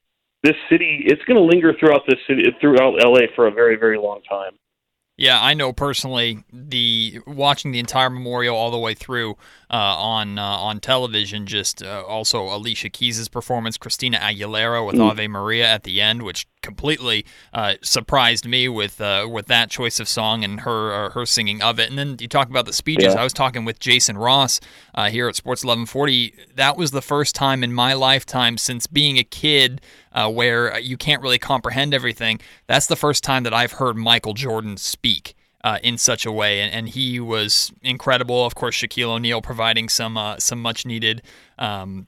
this 0.45 0.57
city 0.71 1.03
it's 1.07 1.23
going 1.25 1.37
to 1.37 1.43
linger 1.43 1.73
throughout 1.79 2.03
this 2.07 2.21
city 2.29 2.45
throughout 2.61 2.95
LA 3.03 3.27
for 3.35 3.47
a 3.47 3.51
very 3.51 3.77
very 3.77 3.99
long 3.99 4.21
time. 4.29 4.53
Yeah, 5.17 5.41
I 5.41 5.55
know 5.55 5.73
personally 5.73 6.43
the 6.53 7.21
watching 7.25 7.71
the 7.71 7.79
entire 7.79 8.11
memorial 8.11 8.57
all 8.57 8.73
the 8.73 8.79
way 8.79 8.95
through 8.95 9.37
uh, 9.71 9.77
on 9.97 10.39
uh, 10.39 10.43
on 10.43 10.81
television. 10.81 11.47
Just 11.47 11.85
uh, 11.85 12.03
also 12.03 12.43
Alicia 12.43 12.91
Keys' 12.91 13.29
performance, 13.29 13.77
Christina 13.77 14.19
Aguilera 14.19 14.85
with 14.85 14.97
mm. 14.97 15.09
Ave 15.09 15.29
Maria 15.29 15.67
at 15.67 15.85
the 15.85 16.01
end, 16.01 16.25
which 16.25 16.49
completely 16.65 17.25
uh, 17.53 17.75
surprised 17.83 18.47
me 18.47 18.69
with 18.69 19.01
uh, 19.01 19.29
with 19.31 19.47
that 19.47 19.71
choice 19.71 20.01
of 20.01 20.09
song 20.09 20.43
and 20.43 20.61
her 20.61 20.93
uh, 20.93 21.11
her 21.11 21.27
singing 21.27 21.63
of 21.63 21.79
it. 21.79 21.91
And 21.91 21.99
then 21.99 22.17
you 22.19 22.27
talk 22.27 22.51
about 22.51 22.67
the 22.67 22.73
speeches. 22.73 23.15
Yeah. 23.15 23.21
I 23.21 23.25
was 23.25 23.33
talking 23.33 23.65
with 23.65 23.79
Jason 23.79 24.19
Ross 24.19 24.61
here 25.11 25.29
at 25.29 25.37
Sports 25.37 25.63
1140. 25.63 26.35
That 26.57 26.77
was 26.77 26.91
the 26.91 27.03
first 27.03 27.35
time 27.35 27.63
in 27.63 27.73
my 27.73 27.93
lifetime 27.93 28.59
since 28.59 28.87
being 28.87 29.19
a 29.19 29.25
kid 29.25 29.81
uh, 30.13 30.31
where 30.31 30.79
you 30.79 30.97
can't 30.97 31.23
really 31.23 31.39
comprehend 31.39 31.93
everything. 31.93 32.41
That's 32.67 32.87
the 32.87 32.97
first 32.97 33.23
time 33.23 33.43
that 33.43 33.53
I've 33.53 33.73
heard 33.73 33.97
Michael 33.97 34.35
Jordan 34.35 34.77
speak. 34.77 35.35
Uh, 35.63 35.79
in 35.83 35.97
such 35.97 36.27
a 36.27 36.31
way, 36.31 36.61
and, 36.61 36.71
and, 36.75 36.89
he 36.91 37.19
was 37.19 37.73
incredible. 37.81 38.45
Of 38.45 38.55
course, 38.55 38.77
Shaquille 38.77 39.09
O'Neal 39.09 39.41
providing 39.41 39.89
some 39.89 40.19
uh, 40.19 40.39
some 40.39 40.61
much 40.61 40.85
needed 40.85 41.23
um, 41.59 42.07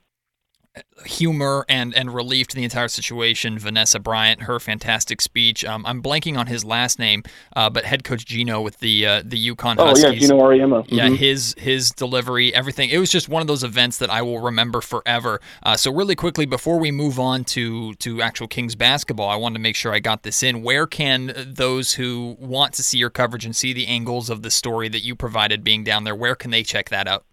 humor 1.04 1.64
and 1.68 1.94
and 1.94 2.14
relief 2.14 2.46
to 2.48 2.56
the 2.56 2.64
entire 2.64 2.88
situation. 2.88 3.58
Vanessa 3.58 3.98
Bryant, 3.98 4.42
her 4.42 4.58
fantastic 4.58 5.20
speech. 5.20 5.64
Um, 5.64 5.84
I'm 5.86 6.02
blanking 6.02 6.38
on 6.38 6.46
his 6.46 6.64
last 6.64 6.98
name, 6.98 7.22
uh, 7.54 7.70
but 7.70 7.84
head 7.84 8.04
coach 8.04 8.24
Geno 8.24 8.60
with 8.60 8.78
the 8.80 9.06
uh, 9.06 9.22
the 9.24 9.50
UConn 9.50 9.76
oh, 9.78 9.86
Huskies. 9.86 10.22
yeah, 10.22 10.28
Geno 10.28 10.40
Auriemma. 10.40 10.86
Mm-hmm. 10.86 10.94
Yeah, 10.94 11.08
his 11.10 11.54
his 11.58 11.90
delivery, 11.90 12.54
everything. 12.54 12.90
It 12.90 12.98
was 12.98 13.10
just 13.10 13.28
one 13.28 13.40
of 13.40 13.48
those 13.48 13.64
events 13.64 13.98
that 13.98 14.10
I 14.10 14.22
will 14.22 14.40
remember 14.40 14.80
forever. 14.80 15.40
Uh, 15.62 15.76
so 15.76 15.92
really 15.92 16.14
quickly 16.16 16.46
before 16.46 16.78
we 16.78 16.90
move 16.90 17.18
on 17.18 17.44
to 17.44 17.94
to 17.94 18.22
actual 18.22 18.48
Kings 18.48 18.74
basketball, 18.74 19.28
I 19.28 19.36
wanted 19.36 19.54
to 19.54 19.60
make 19.60 19.76
sure 19.76 19.92
I 19.92 20.00
got 20.00 20.22
this 20.22 20.42
in. 20.42 20.62
Where 20.62 20.86
can 20.86 21.32
those 21.36 21.94
who 21.94 22.36
want 22.38 22.74
to 22.74 22.82
see 22.82 22.98
your 22.98 23.10
coverage 23.10 23.44
and 23.44 23.54
see 23.54 23.72
the 23.72 23.86
angles 23.86 24.30
of 24.30 24.42
the 24.42 24.50
story 24.50 24.88
that 24.88 25.00
you 25.00 25.14
provided 25.14 25.64
being 25.64 25.84
down 25.84 26.04
there, 26.04 26.14
where 26.14 26.34
can 26.34 26.50
they 26.50 26.62
check 26.62 26.90
that 26.90 27.06
out? 27.06 27.24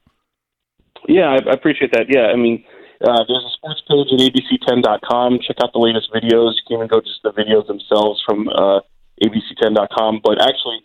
Yeah, 1.08 1.30
I, 1.30 1.50
I 1.50 1.54
appreciate 1.54 1.92
that. 1.92 2.06
Yeah, 2.08 2.28
I 2.28 2.36
mean 2.36 2.64
uh, 3.04 3.24
there's 3.28 3.46
a 3.46 3.54
sports 3.58 3.82
page 3.88 4.08
at 4.12 4.20
abc10.com. 4.20 5.40
Check 5.46 5.58
out 5.62 5.74
the 5.74 5.80
latest 5.80 6.12
videos. 6.14 6.56
You 6.56 6.64
can 6.68 6.78
even 6.78 6.88
go 6.88 7.02
just 7.02 7.22
the 7.24 7.32
videos 7.32 7.68
themselves 7.68 8.24
from 8.26 8.48
uh, 8.48 8.80
abc10.com. 9.22 10.22
But 10.24 10.42
actually, 10.42 10.80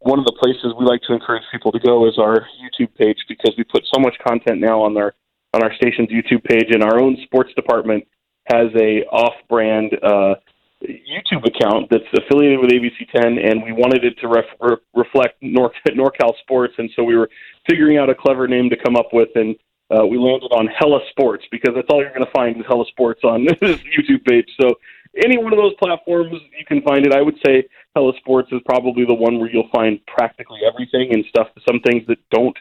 one 0.00 0.18
of 0.18 0.24
the 0.24 0.36
places 0.40 0.74
we 0.78 0.84
like 0.84 1.02
to 1.02 1.12
encourage 1.12 1.42
people 1.52 1.70
to 1.72 1.78
go 1.78 2.08
is 2.08 2.18
our 2.18 2.46
YouTube 2.58 2.94
page 2.96 3.18
because 3.28 3.54
we 3.56 3.64
put 3.64 3.84
so 3.92 4.00
much 4.00 4.16
content 4.26 4.60
now 4.60 4.82
on 4.82 4.96
our 4.96 5.14
on 5.54 5.62
our 5.62 5.72
station's 5.74 6.08
YouTube 6.08 6.42
page, 6.44 6.68
and 6.70 6.82
our 6.82 6.98
own 6.98 7.16
sports 7.24 7.52
department 7.54 8.02
has 8.48 8.68
a 8.80 9.04
off-brand 9.12 9.92
uh, 10.02 10.34
YouTube 10.82 11.46
account 11.46 11.88
that's 11.90 12.08
affiliated 12.16 12.58
with 12.58 12.70
ABC10, 12.70 13.38
and 13.50 13.62
we 13.62 13.72
wanted 13.72 14.02
it 14.02 14.18
to 14.20 14.28
ref- 14.28 14.56
re- 14.60 14.76
reflect 14.94 15.36
Nor- 15.42 15.72
NorCal 15.90 16.32
sports, 16.40 16.72
and 16.78 16.90
so 16.96 17.04
we 17.04 17.16
were 17.16 17.28
figuring 17.68 17.98
out 17.98 18.08
a 18.08 18.14
clever 18.14 18.48
name 18.48 18.70
to 18.70 18.76
come 18.82 18.96
up 18.96 19.08
with, 19.12 19.28
and 19.34 19.54
uh, 19.92 20.06
we 20.06 20.16
landed 20.16 20.50
on 20.52 20.66
Hella 20.66 21.00
Sports 21.10 21.44
because 21.50 21.74
that's 21.74 21.88
all 21.90 22.00
you're 22.00 22.14
going 22.14 22.24
to 22.24 22.32
find 22.32 22.56
is 22.56 22.64
Hella 22.66 22.84
Sports 22.88 23.20
on 23.24 23.44
this 23.60 23.78
YouTube 23.84 24.24
page. 24.24 24.48
So 24.60 24.74
any 25.22 25.36
one 25.36 25.52
of 25.52 25.58
those 25.58 25.74
platforms, 25.82 26.32
you 26.58 26.64
can 26.66 26.80
find 26.82 27.04
it. 27.06 27.12
I 27.12 27.20
would 27.20 27.36
say 27.44 27.64
Hella 27.94 28.12
Sports 28.18 28.48
is 28.52 28.60
probably 28.64 29.04
the 29.04 29.14
one 29.14 29.38
where 29.38 29.50
you'll 29.50 29.68
find 29.74 30.00
practically 30.06 30.60
everything 30.66 31.12
and 31.12 31.24
stuff. 31.28 31.48
Some 31.68 31.80
things 31.80 32.06
that 32.08 32.18
don't 32.30 32.56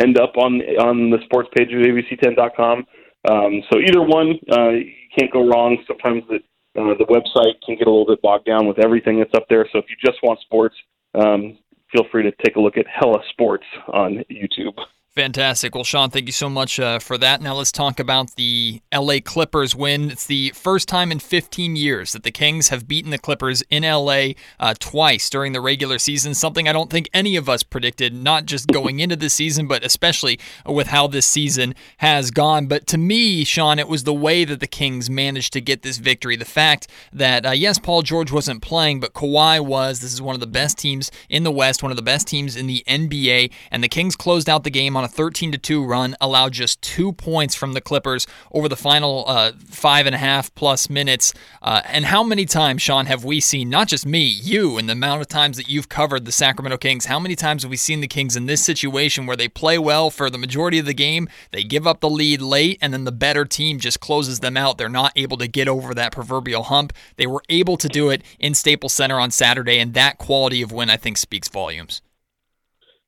end 0.00 0.18
up 0.18 0.36
on 0.36 0.60
on 0.78 1.10
the 1.10 1.18
sports 1.24 1.48
page 1.56 1.72
of 1.72 1.80
ABC10.com. 1.80 2.86
Um, 3.28 3.62
so 3.72 3.80
either 3.80 4.02
one, 4.02 4.38
uh, 4.52 4.70
you 4.70 4.92
can't 5.18 5.32
go 5.32 5.48
wrong. 5.48 5.78
Sometimes 5.86 6.22
the 6.28 6.36
uh, 6.80 6.94
the 6.98 7.06
website 7.06 7.54
can 7.64 7.76
get 7.76 7.88
a 7.88 7.90
little 7.90 8.06
bit 8.06 8.22
bogged 8.22 8.44
down 8.44 8.66
with 8.66 8.78
everything 8.84 9.18
that's 9.18 9.34
up 9.34 9.46
there. 9.48 9.66
So 9.72 9.78
if 9.78 9.86
you 9.88 9.96
just 10.04 10.22
want 10.22 10.38
sports, 10.40 10.76
um, 11.14 11.58
feel 11.90 12.04
free 12.12 12.22
to 12.22 12.32
take 12.44 12.56
a 12.56 12.60
look 12.60 12.76
at 12.76 12.86
Hella 12.86 13.18
Sports 13.30 13.64
on 13.92 14.22
YouTube. 14.30 14.76
Fantastic. 15.16 15.74
Well, 15.74 15.82
Sean, 15.82 16.10
thank 16.10 16.26
you 16.26 16.32
so 16.32 16.50
much 16.50 16.78
uh, 16.78 16.98
for 16.98 17.16
that. 17.16 17.40
Now 17.40 17.54
let's 17.54 17.72
talk 17.72 17.98
about 17.98 18.36
the 18.36 18.82
LA 18.94 19.14
Clippers 19.24 19.74
win. 19.74 20.10
It's 20.10 20.26
the 20.26 20.50
first 20.50 20.88
time 20.90 21.10
in 21.10 21.20
15 21.20 21.74
years 21.74 22.12
that 22.12 22.22
the 22.22 22.30
Kings 22.30 22.68
have 22.68 22.86
beaten 22.86 23.12
the 23.12 23.16
Clippers 23.16 23.62
in 23.70 23.82
LA 23.82 24.32
uh, 24.60 24.74
twice 24.78 25.30
during 25.30 25.54
the 25.54 25.62
regular 25.62 25.98
season, 25.98 26.34
something 26.34 26.68
I 26.68 26.74
don't 26.74 26.90
think 26.90 27.08
any 27.14 27.36
of 27.36 27.48
us 27.48 27.62
predicted, 27.62 28.12
not 28.12 28.44
just 28.44 28.66
going 28.68 29.00
into 29.00 29.16
the 29.16 29.30
season, 29.30 29.66
but 29.66 29.82
especially 29.82 30.38
with 30.66 30.88
how 30.88 31.06
this 31.06 31.24
season 31.24 31.74
has 31.96 32.30
gone. 32.30 32.66
But 32.66 32.86
to 32.88 32.98
me, 32.98 33.42
Sean, 33.44 33.78
it 33.78 33.88
was 33.88 34.04
the 34.04 34.12
way 34.12 34.44
that 34.44 34.60
the 34.60 34.66
Kings 34.66 35.08
managed 35.08 35.54
to 35.54 35.62
get 35.62 35.80
this 35.80 35.96
victory. 35.96 36.36
The 36.36 36.44
fact 36.44 36.88
that, 37.10 37.46
uh, 37.46 37.52
yes, 37.52 37.78
Paul 37.78 38.02
George 38.02 38.32
wasn't 38.32 38.60
playing, 38.60 39.00
but 39.00 39.14
Kawhi 39.14 39.64
was. 39.64 40.00
This 40.00 40.12
is 40.12 40.20
one 40.20 40.34
of 40.34 40.40
the 40.40 40.46
best 40.46 40.76
teams 40.76 41.10
in 41.30 41.42
the 41.42 41.50
West, 41.50 41.82
one 41.82 41.90
of 41.90 41.96
the 41.96 42.02
best 42.02 42.28
teams 42.28 42.54
in 42.54 42.66
the 42.66 42.84
NBA, 42.86 43.50
and 43.70 43.82
the 43.82 43.88
Kings 43.88 44.14
closed 44.14 44.50
out 44.50 44.62
the 44.62 44.70
game 44.70 44.94
on 44.94 45.05
a 45.06 45.08
13 45.08 45.52
to 45.52 45.58
2 45.58 45.84
run, 45.84 46.16
allowed 46.20 46.52
just 46.52 46.82
two 46.82 47.12
points 47.12 47.54
from 47.54 47.74
the 47.74 47.80
Clippers 47.80 48.26
over 48.50 48.68
the 48.68 48.76
final 48.76 49.24
uh, 49.28 49.52
five 49.68 50.04
and 50.04 50.14
a 50.14 50.18
half 50.18 50.52
plus 50.56 50.90
minutes. 50.90 51.32
Uh, 51.62 51.80
and 51.86 52.06
how 52.06 52.24
many 52.24 52.44
times, 52.44 52.82
Sean, 52.82 53.06
have 53.06 53.24
we 53.24 53.38
seen, 53.38 53.70
not 53.70 53.86
just 53.86 54.04
me, 54.04 54.24
you, 54.24 54.76
and 54.78 54.88
the 54.88 54.94
amount 54.94 55.20
of 55.20 55.28
times 55.28 55.56
that 55.56 55.68
you've 55.68 55.88
covered 55.88 56.24
the 56.24 56.32
Sacramento 56.32 56.76
Kings, 56.78 57.06
how 57.06 57.20
many 57.20 57.36
times 57.36 57.62
have 57.62 57.70
we 57.70 57.76
seen 57.76 58.00
the 58.00 58.08
Kings 58.08 58.34
in 58.34 58.46
this 58.46 58.64
situation 58.64 59.26
where 59.26 59.36
they 59.36 59.48
play 59.48 59.78
well 59.78 60.10
for 60.10 60.28
the 60.28 60.38
majority 60.38 60.80
of 60.80 60.86
the 60.86 60.92
game, 60.92 61.28
they 61.52 61.62
give 61.62 61.86
up 61.86 62.00
the 62.00 62.10
lead 62.10 62.42
late, 62.42 62.76
and 62.82 62.92
then 62.92 63.04
the 63.04 63.12
better 63.12 63.44
team 63.44 63.78
just 63.78 64.00
closes 64.00 64.40
them 64.40 64.56
out? 64.56 64.76
They're 64.76 64.88
not 64.88 65.12
able 65.14 65.36
to 65.36 65.46
get 65.46 65.68
over 65.68 65.94
that 65.94 66.10
proverbial 66.10 66.64
hump. 66.64 66.92
They 67.14 67.28
were 67.28 67.42
able 67.48 67.76
to 67.76 67.88
do 67.88 68.10
it 68.10 68.22
in 68.40 68.54
Staples 68.54 68.92
Center 68.92 69.20
on 69.20 69.30
Saturday, 69.30 69.78
and 69.78 69.94
that 69.94 70.18
quality 70.18 70.62
of 70.62 70.72
win, 70.72 70.90
I 70.90 70.96
think, 70.96 71.16
speaks 71.16 71.48
volumes. 71.48 72.02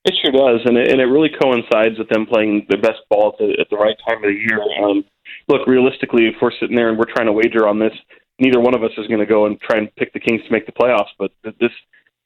It 0.08 0.16
sure 0.24 0.32
does, 0.32 0.64
and 0.64 0.78
it, 0.78 0.88
and 0.88 1.02
it 1.02 1.04
really 1.04 1.28
coincides 1.28 1.98
with 1.98 2.08
them 2.08 2.24
playing 2.24 2.64
their 2.70 2.80
best 2.80 3.04
ball 3.10 3.36
at 3.36 3.38
the, 3.38 3.60
at 3.60 3.68
the 3.68 3.76
right 3.76 3.96
time 4.08 4.24
of 4.24 4.32
the 4.32 4.40
year. 4.40 4.56
Um, 4.80 5.04
look, 5.48 5.66
realistically, 5.66 6.24
if 6.24 6.36
we're 6.40 6.56
sitting 6.58 6.76
there 6.76 6.88
and 6.88 6.96
we're 6.96 7.12
trying 7.12 7.26
to 7.26 7.36
wager 7.36 7.68
on 7.68 7.78
this, 7.78 7.92
neither 8.38 8.58
one 8.58 8.74
of 8.74 8.82
us 8.82 8.92
is 8.96 9.06
going 9.06 9.20
to 9.20 9.26
go 9.28 9.44
and 9.44 9.60
try 9.60 9.76
and 9.76 9.94
pick 9.96 10.14
the 10.14 10.20
Kings 10.20 10.40
to 10.46 10.50
make 10.50 10.64
the 10.64 10.72
playoffs. 10.72 11.12
But 11.18 11.32
this, 11.44 11.72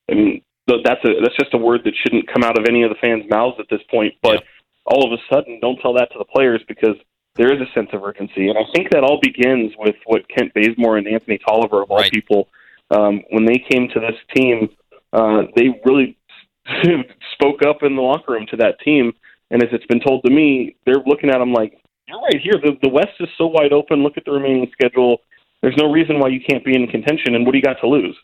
I 0.08 0.14
mean, 0.14 0.42
that's 0.68 1.02
a 1.02 1.10
that's 1.26 1.34
just 1.34 1.54
a 1.54 1.58
word 1.58 1.80
that 1.82 1.94
shouldn't 2.06 2.32
come 2.32 2.44
out 2.44 2.56
of 2.56 2.66
any 2.68 2.84
of 2.84 2.90
the 2.90 3.00
fans' 3.00 3.28
mouths 3.28 3.56
at 3.58 3.66
this 3.68 3.82
point. 3.90 4.14
But 4.22 4.44
all 4.86 5.04
of 5.04 5.18
a 5.18 5.34
sudden, 5.34 5.58
don't 5.60 5.80
tell 5.82 5.94
that 5.94 6.12
to 6.12 6.18
the 6.18 6.24
players 6.24 6.62
because 6.68 6.94
there 7.34 7.52
is 7.52 7.60
a 7.60 7.72
sense 7.74 7.90
of 7.92 8.04
urgency, 8.04 8.46
and 8.46 8.58
I 8.58 8.70
think 8.76 8.90
that 8.92 9.02
all 9.02 9.18
begins 9.20 9.72
with 9.76 9.96
what 10.06 10.28
Kent 10.28 10.54
Bazemore 10.54 10.98
and 10.98 11.08
Anthony 11.08 11.38
Tolliver, 11.38 11.82
of 11.82 11.90
all 11.90 11.98
right. 11.98 12.12
people, 12.12 12.46
um, 12.92 13.22
when 13.30 13.44
they 13.44 13.58
came 13.70 13.88
to 13.88 13.98
this 13.98 14.18
team, 14.36 14.68
uh, 15.12 15.42
they 15.56 15.80
really 15.84 16.16
spoke 17.32 17.62
up 17.66 17.82
in 17.82 17.96
the 17.96 18.02
locker 18.02 18.32
room 18.32 18.46
to 18.50 18.56
that 18.56 18.80
team. 18.84 19.12
And 19.50 19.62
as 19.62 19.68
it's 19.72 19.86
been 19.86 20.00
told 20.00 20.24
to 20.24 20.30
me, 20.30 20.76
they're 20.86 21.02
looking 21.06 21.30
at 21.30 21.40
him 21.40 21.52
like, 21.52 21.78
"You're 22.08 22.20
right 22.20 22.40
here. 22.40 22.54
The, 22.62 22.72
the 22.82 22.88
West 22.88 23.20
is 23.20 23.28
so 23.36 23.46
wide 23.46 23.72
open. 23.72 24.02
Look 24.02 24.16
at 24.16 24.24
the 24.24 24.32
remaining 24.32 24.70
schedule. 24.72 25.18
There's 25.62 25.76
no 25.76 25.92
reason 25.92 26.18
why 26.18 26.28
you 26.28 26.40
can't 26.40 26.64
be 26.64 26.74
in 26.74 26.86
contention. 26.88 27.34
And 27.34 27.44
what 27.44 27.52
do 27.52 27.58
you 27.58 27.64
got 27.64 27.80
to 27.80 27.88
lose?" 27.88 28.16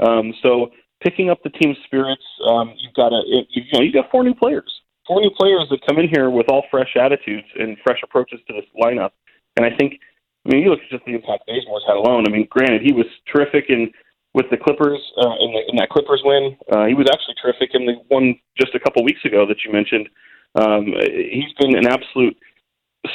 Um, 0.00 0.34
so 0.42 0.72
picking 1.02 1.30
up 1.30 1.42
the 1.42 1.50
team 1.50 1.74
spirits, 1.86 2.22
um, 2.46 2.74
you've 2.78 2.94
got 2.94 3.12
a, 3.12 3.22
you 3.26 3.62
know, 3.72 3.80
you've 3.80 3.94
got 3.94 4.10
four 4.10 4.24
new 4.24 4.34
players 4.34 4.80
four 5.06 5.20
new 5.20 5.30
players 5.30 5.66
that 5.70 5.84
come 5.86 5.98
in 5.98 6.08
here 6.08 6.30
with 6.30 6.46
all 6.48 6.64
fresh 6.70 6.96
attitudes 7.00 7.46
and 7.58 7.76
fresh 7.84 7.98
approaches 8.02 8.40
to 8.46 8.54
this 8.54 8.64
lineup. 8.80 9.10
And 9.56 9.66
I 9.66 9.76
think, 9.76 10.00
I 10.46 10.52
mean, 10.52 10.62
you 10.62 10.70
look 10.70 10.80
at 10.80 10.90
just 10.90 11.04
the 11.04 11.14
impact 11.14 11.48
Bazemore's 11.48 11.84
had 11.86 11.96
alone. 11.96 12.24
I 12.26 12.30
mean, 12.30 12.46
granted, 12.50 12.82
he 12.82 12.92
was 12.92 13.06
terrific 13.32 13.66
in 13.68 13.90
with 14.34 14.46
the 14.50 14.56
Clippers 14.56 15.00
uh, 15.18 15.34
in, 15.40 15.52
the, 15.52 15.60
in 15.70 15.76
that 15.76 15.90
Clippers 15.90 16.22
win. 16.24 16.56
Uh, 16.70 16.86
he 16.86 16.94
was 16.94 17.06
actually 17.12 17.34
terrific 17.40 17.70
in 17.74 17.86
the 17.86 17.94
one 18.08 18.34
just 18.60 18.74
a 18.74 18.80
couple 18.80 19.04
weeks 19.04 19.24
ago 19.24 19.46
that 19.46 19.64
you 19.64 19.72
mentioned. 19.72 20.08
Um, 20.54 20.86
he's 21.30 21.52
been 21.58 21.76
an 21.76 21.86
absolute 21.86 22.36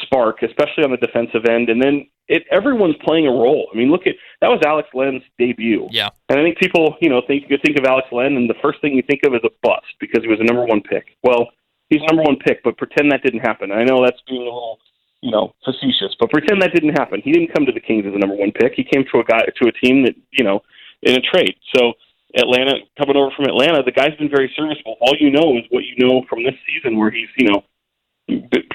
spark, 0.03 0.43
especially 0.43 0.83
on 0.83 0.91
the 0.91 0.97
defensive 0.97 1.45
end. 1.45 1.69
And 1.69 1.81
then 1.81 2.07
it, 2.27 2.43
everyone's 2.51 2.95
playing 3.03 3.27
a 3.27 3.31
role. 3.31 3.69
I 3.73 3.77
mean, 3.77 3.91
look 3.91 4.07
at 4.07 4.15
that 4.41 4.47
was 4.47 4.61
Alex 4.65 4.87
Len's 4.93 5.23
debut. 5.37 5.87
Yeah, 5.91 6.09
and 6.29 6.39
I 6.39 6.43
think 6.43 6.57
people, 6.57 6.95
you 7.01 7.09
know, 7.09 7.21
think 7.25 7.45
you 7.49 7.57
think 7.63 7.77
of 7.77 7.85
Alex 7.85 8.07
Len, 8.11 8.37
and 8.37 8.49
the 8.49 8.59
first 8.61 8.79
thing 8.81 8.93
you 8.93 9.03
think 9.09 9.21
of 9.25 9.33
is 9.33 9.41
a 9.43 9.49
bust 9.63 9.89
because 9.99 10.23
he 10.23 10.29
was 10.29 10.39
a 10.39 10.43
number 10.43 10.65
one 10.65 10.81
pick. 10.81 11.17
Well, 11.23 11.49
he's 11.89 12.01
number 12.07 12.23
one 12.23 12.37
pick, 12.37 12.63
but 12.63 12.77
pretend 12.77 13.11
that 13.11 13.23
didn't 13.23 13.41
happen. 13.41 13.71
I 13.71 13.83
know 13.83 14.03
that's 14.05 14.21
being 14.27 14.41
a 14.41 14.45
little, 14.45 14.77
you 15.21 15.31
know, 15.31 15.53
facetious, 15.65 16.15
but 16.19 16.29
pretend 16.29 16.61
that 16.61 16.73
didn't 16.73 16.97
happen. 16.97 17.21
He 17.23 17.31
didn't 17.31 17.53
come 17.53 17.65
to 17.65 17.71
the 17.71 17.81
Kings 17.81 18.05
as 18.05 18.13
a 18.13 18.19
number 18.19 18.35
one 18.35 18.51
pick. 18.51 18.73
He 18.75 18.83
came 18.83 19.03
to 19.11 19.19
a 19.19 19.23
guy 19.23 19.41
to 19.41 19.67
a 19.67 19.73
team 19.83 20.05
that 20.05 20.15
you 20.31 20.43
know 20.43 20.61
in 21.03 21.15
a 21.15 21.21
trade. 21.21 21.55
So 21.75 21.93
Atlanta 22.37 22.75
coming 22.97 23.17
over 23.17 23.31
from 23.35 23.45
Atlanta, 23.45 23.83
the 23.83 23.91
guy's 23.91 24.15
been 24.17 24.29
very 24.29 24.51
serviceable. 24.55 24.97
All 25.01 25.15
you 25.19 25.31
know 25.31 25.57
is 25.57 25.65
what 25.69 25.83
you 25.83 25.95
know 25.97 26.23
from 26.29 26.43
this 26.43 26.55
season, 26.67 26.97
where 26.97 27.11
he's 27.11 27.29
you 27.37 27.49
know 27.49 27.63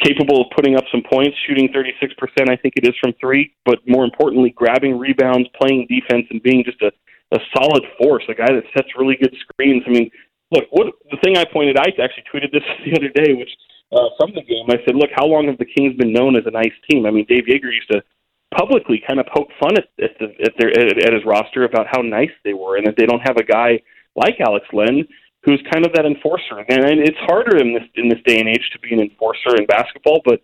capable 0.02 0.42
of 0.42 0.46
putting 0.54 0.76
up 0.76 0.84
some 0.90 1.02
points, 1.10 1.36
shooting 1.46 1.68
36%, 1.68 2.50
I 2.50 2.56
think 2.56 2.74
it 2.76 2.86
is 2.86 2.94
from 3.00 3.14
three, 3.20 3.54
but 3.64 3.78
more 3.86 4.04
importantly, 4.04 4.50
grabbing 4.50 4.98
rebounds, 4.98 5.48
playing 5.60 5.86
defense, 5.88 6.26
and 6.30 6.42
being 6.42 6.64
just 6.64 6.80
a, 6.82 6.90
a 7.34 7.38
solid 7.56 7.82
force, 7.98 8.24
a 8.28 8.34
guy 8.34 8.50
that 8.50 8.64
sets 8.76 8.88
really 8.98 9.16
good 9.16 9.34
screens. 9.40 9.84
I 9.86 9.90
mean, 9.90 10.10
look, 10.50 10.64
what 10.70 10.94
the 11.10 11.18
thing 11.22 11.36
I 11.36 11.44
pointed, 11.44 11.78
I 11.78 11.94
actually 12.02 12.24
tweeted 12.32 12.52
this 12.52 12.62
the 12.84 12.96
other 12.96 13.10
day, 13.14 13.34
which 13.34 13.50
uh, 13.92 14.10
from 14.18 14.34
the 14.34 14.42
game, 14.42 14.66
I 14.68 14.82
said, 14.84 14.96
look, 14.96 15.10
how 15.14 15.26
long 15.26 15.46
have 15.46 15.58
the 15.58 15.66
Kings 15.66 15.96
been 15.96 16.12
known 16.12 16.36
as 16.36 16.44
a 16.46 16.50
nice 16.50 16.74
team? 16.90 17.06
I 17.06 17.10
mean, 17.10 17.26
Dave 17.28 17.44
Joerger 17.44 17.72
used 17.72 17.90
to 17.92 18.02
publicly 18.56 19.02
kind 19.06 19.20
of 19.20 19.26
poke 19.34 19.48
fun 19.60 19.76
at 19.76 19.88
at, 20.02 20.18
the, 20.18 20.26
at 20.44 20.52
their 20.58 20.70
at, 20.70 21.02
at 21.06 21.12
his 21.12 21.24
roster 21.24 21.64
about 21.64 21.86
how 21.90 22.00
nice 22.02 22.32
they 22.44 22.54
were, 22.54 22.76
and 22.76 22.86
that 22.86 22.96
they 22.96 23.06
don't 23.06 23.22
have 23.26 23.36
a 23.36 23.44
guy 23.44 23.80
like 24.16 24.40
Alex 24.40 24.66
Len 24.72 25.06
who's 25.44 25.62
kind 25.70 25.84
of 25.84 25.92
that 25.92 26.06
enforcer. 26.06 26.64
And 26.68 27.00
it's 27.00 27.18
harder 27.20 27.58
in 27.58 27.74
this 27.74 27.84
in 27.96 28.08
this 28.08 28.20
day 28.26 28.40
and 28.40 28.48
age 28.48 28.70
to 28.72 28.78
be 28.80 28.94
an 28.94 29.00
enforcer 29.00 29.56
in 29.58 29.66
basketball, 29.66 30.22
but 30.24 30.40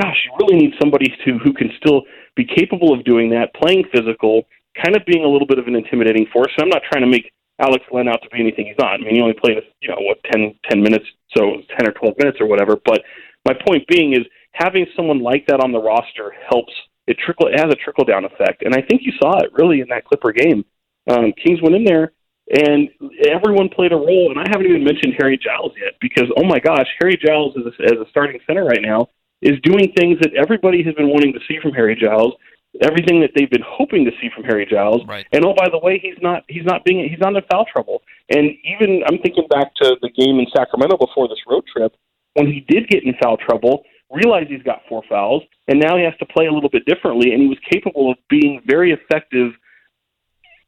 gosh, 0.00 0.16
you 0.24 0.32
really 0.40 0.56
need 0.56 0.74
somebody 0.80 1.12
to 1.24 1.38
who 1.38 1.52
can 1.52 1.70
still 1.76 2.02
be 2.34 2.44
capable 2.44 2.92
of 2.92 3.04
doing 3.04 3.30
that, 3.30 3.54
playing 3.54 3.84
physical, 3.92 4.44
kind 4.82 4.96
of 4.96 5.04
being 5.06 5.24
a 5.24 5.28
little 5.28 5.46
bit 5.46 5.58
of 5.58 5.66
an 5.66 5.76
intimidating 5.76 6.26
force. 6.32 6.50
And 6.56 6.64
I'm 6.64 6.70
not 6.70 6.82
trying 6.90 7.02
to 7.02 7.10
make 7.10 7.32
Alex 7.60 7.84
Len 7.92 8.08
out 8.08 8.22
to 8.22 8.30
be 8.30 8.40
anything 8.40 8.66
he's 8.66 8.78
not. 8.78 8.94
I 8.94 8.98
mean, 8.98 9.14
he 9.14 9.20
only 9.20 9.34
played, 9.34 9.58
you 9.80 9.88
know, 9.88 10.00
what, 10.00 10.18
10, 10.32 10.54
10 10.68 10.82
minutes, 10.82 11.04
so 11.36 11.60
10 11.78 11.88
or 11.88 11.92
12 11.92 12.14
minutes 12.18 12.38
or 12.40 12.46
whatever. 12.46 12.76
But 12.84 13.02
my 13.44 13.54
point 13.66 13.86
being 13.86 14.12
is 14.12 14.26
having 14.52 14.86
someone 14.96 15.22
like 15.22 15.46
that 15.46 15.60
on 15.60 15.72
the 15.72 15.80
roster 15.80 16.32
helps. 16.48 16.72
It 17.06 17.18
trickle 17.18 17.48
it 17.48 17.58
has 17.58 17.70
a 17.70 17.76
trickle 17.76 18.04
down 18.04 18.24
effect, 18.24 18.62
and 18.62 18.74
I 18.74 18.82
think 18.82 19.02
you 19.02 19.12
saw 19.20 19.38
it 19.38 19.50
really 19.52 19.80
in 19.80 19.88
that 19.88 20.04
Clipper 20.04 20.32
game. 20.32 20.64
Um, 21.10 21.32
Kings 21.44 21.60
went 21.60 21.74
in 21.74 21.84
there, 21.84 22.12
and 22.50 22.88
everyone 23.28 23.68
played 23.68 23.92
a 23.92 23.96
role. 23.96 24.30
And 24.30 24.38
I 24.38 24.44
haven't 24.50 24.66
even 24.66 24.84
mentioned 24.84 25.14
Harry 25.18 25.38
Giles 25.38 25.72
yet 25.80 25.94
because 26.00 26.30
oh 26.36 26.44
my 26.44 26.60
gosh, 26.60 26.86
Harry 27.00 27.18
Giles 27.20 27.56
as 27.58 27.66
a, 27.66 27.82
as 27.84 27.98
a 28.06 28.10
starting 28.10 28.38
center 28.46 28.64
right 28.64 28.82
now 28.82 29.08
is 29.40 29.58
doing 29.62 29.92
things 29.96 30.18
that 30.20 30.30
everybody 30.34 30.82
has 30.84 30.94
been 30.94 31.08
wanting 31.08 31.32
to 31.32 31.40
see 31.48 31.58
from 31.60 31.72
Harry 31.72 31.96
Giles 31.96 32.34
everything 32.80 33.20
that 33.20 33.30
they've 33.36 33.50
been 33.50 33.64
hoping 33.66 34.04
to 34.04 34.10
see 34.20 34.30
from 34.34 34.44
Harry 34.44 34.66
Giles. 34.66 35.02
Right. 35.06 35.26
And 35.32 35.44
oh, 35.44 35.54
by 35.54 35.68
the 35.68 35.78
way, 35.78 35.98
he's 35.98 36.16
not 36.22 36.44
he's 36.48 36.64
not 36.64 36.84
being 36.84 37.06
he's 37.08 37.18
not 37.18 37.36
in 37.36 37.42
foul 37.50 37.66
trouble. 37.70 38.02
And 38.30 38.50
even 38.64 39.02
I'm 39.06 39.18
thinking 39.18 39.46
back 39.50 39.74
to 39.76 39.96
the 40.00 40.08
game 40.10 40.38
in 40.38 40.46
Sacramento 40.56 40.96
before 40.96 41.28
this 41.28 41.40
road 41.46 41.64
trip 41.74 41.94
when 42.34 42.46
he 42.46 42.64
did 42.68 42.88
get 42.88 43.04
in 43.04 43.14
foul 43.22 43.36
trouble, 43.36 43.84
realized 44.12 44.50
he's 44.50 44.62
got 44.62 44.82
four 44.88 45.02
fouls, 45.08 45.42
and 45.68 45.80
now 45.80 45.96
he 45.96 46.04
has 46.04 46.14
to 46.18 46.26
play 46.26 46.46
a 46.46 46.52
little 46.52 46.70
bit 46.70 46.84
differently. 46.86 47.32
And 47.32 47.42
he 47.42 47.48
was 47.48 47.58
capable 47.70 48.10
of 48.10 48.18
being 48.28 48.60
very 48.66 48.92
effective. 48.92 49.52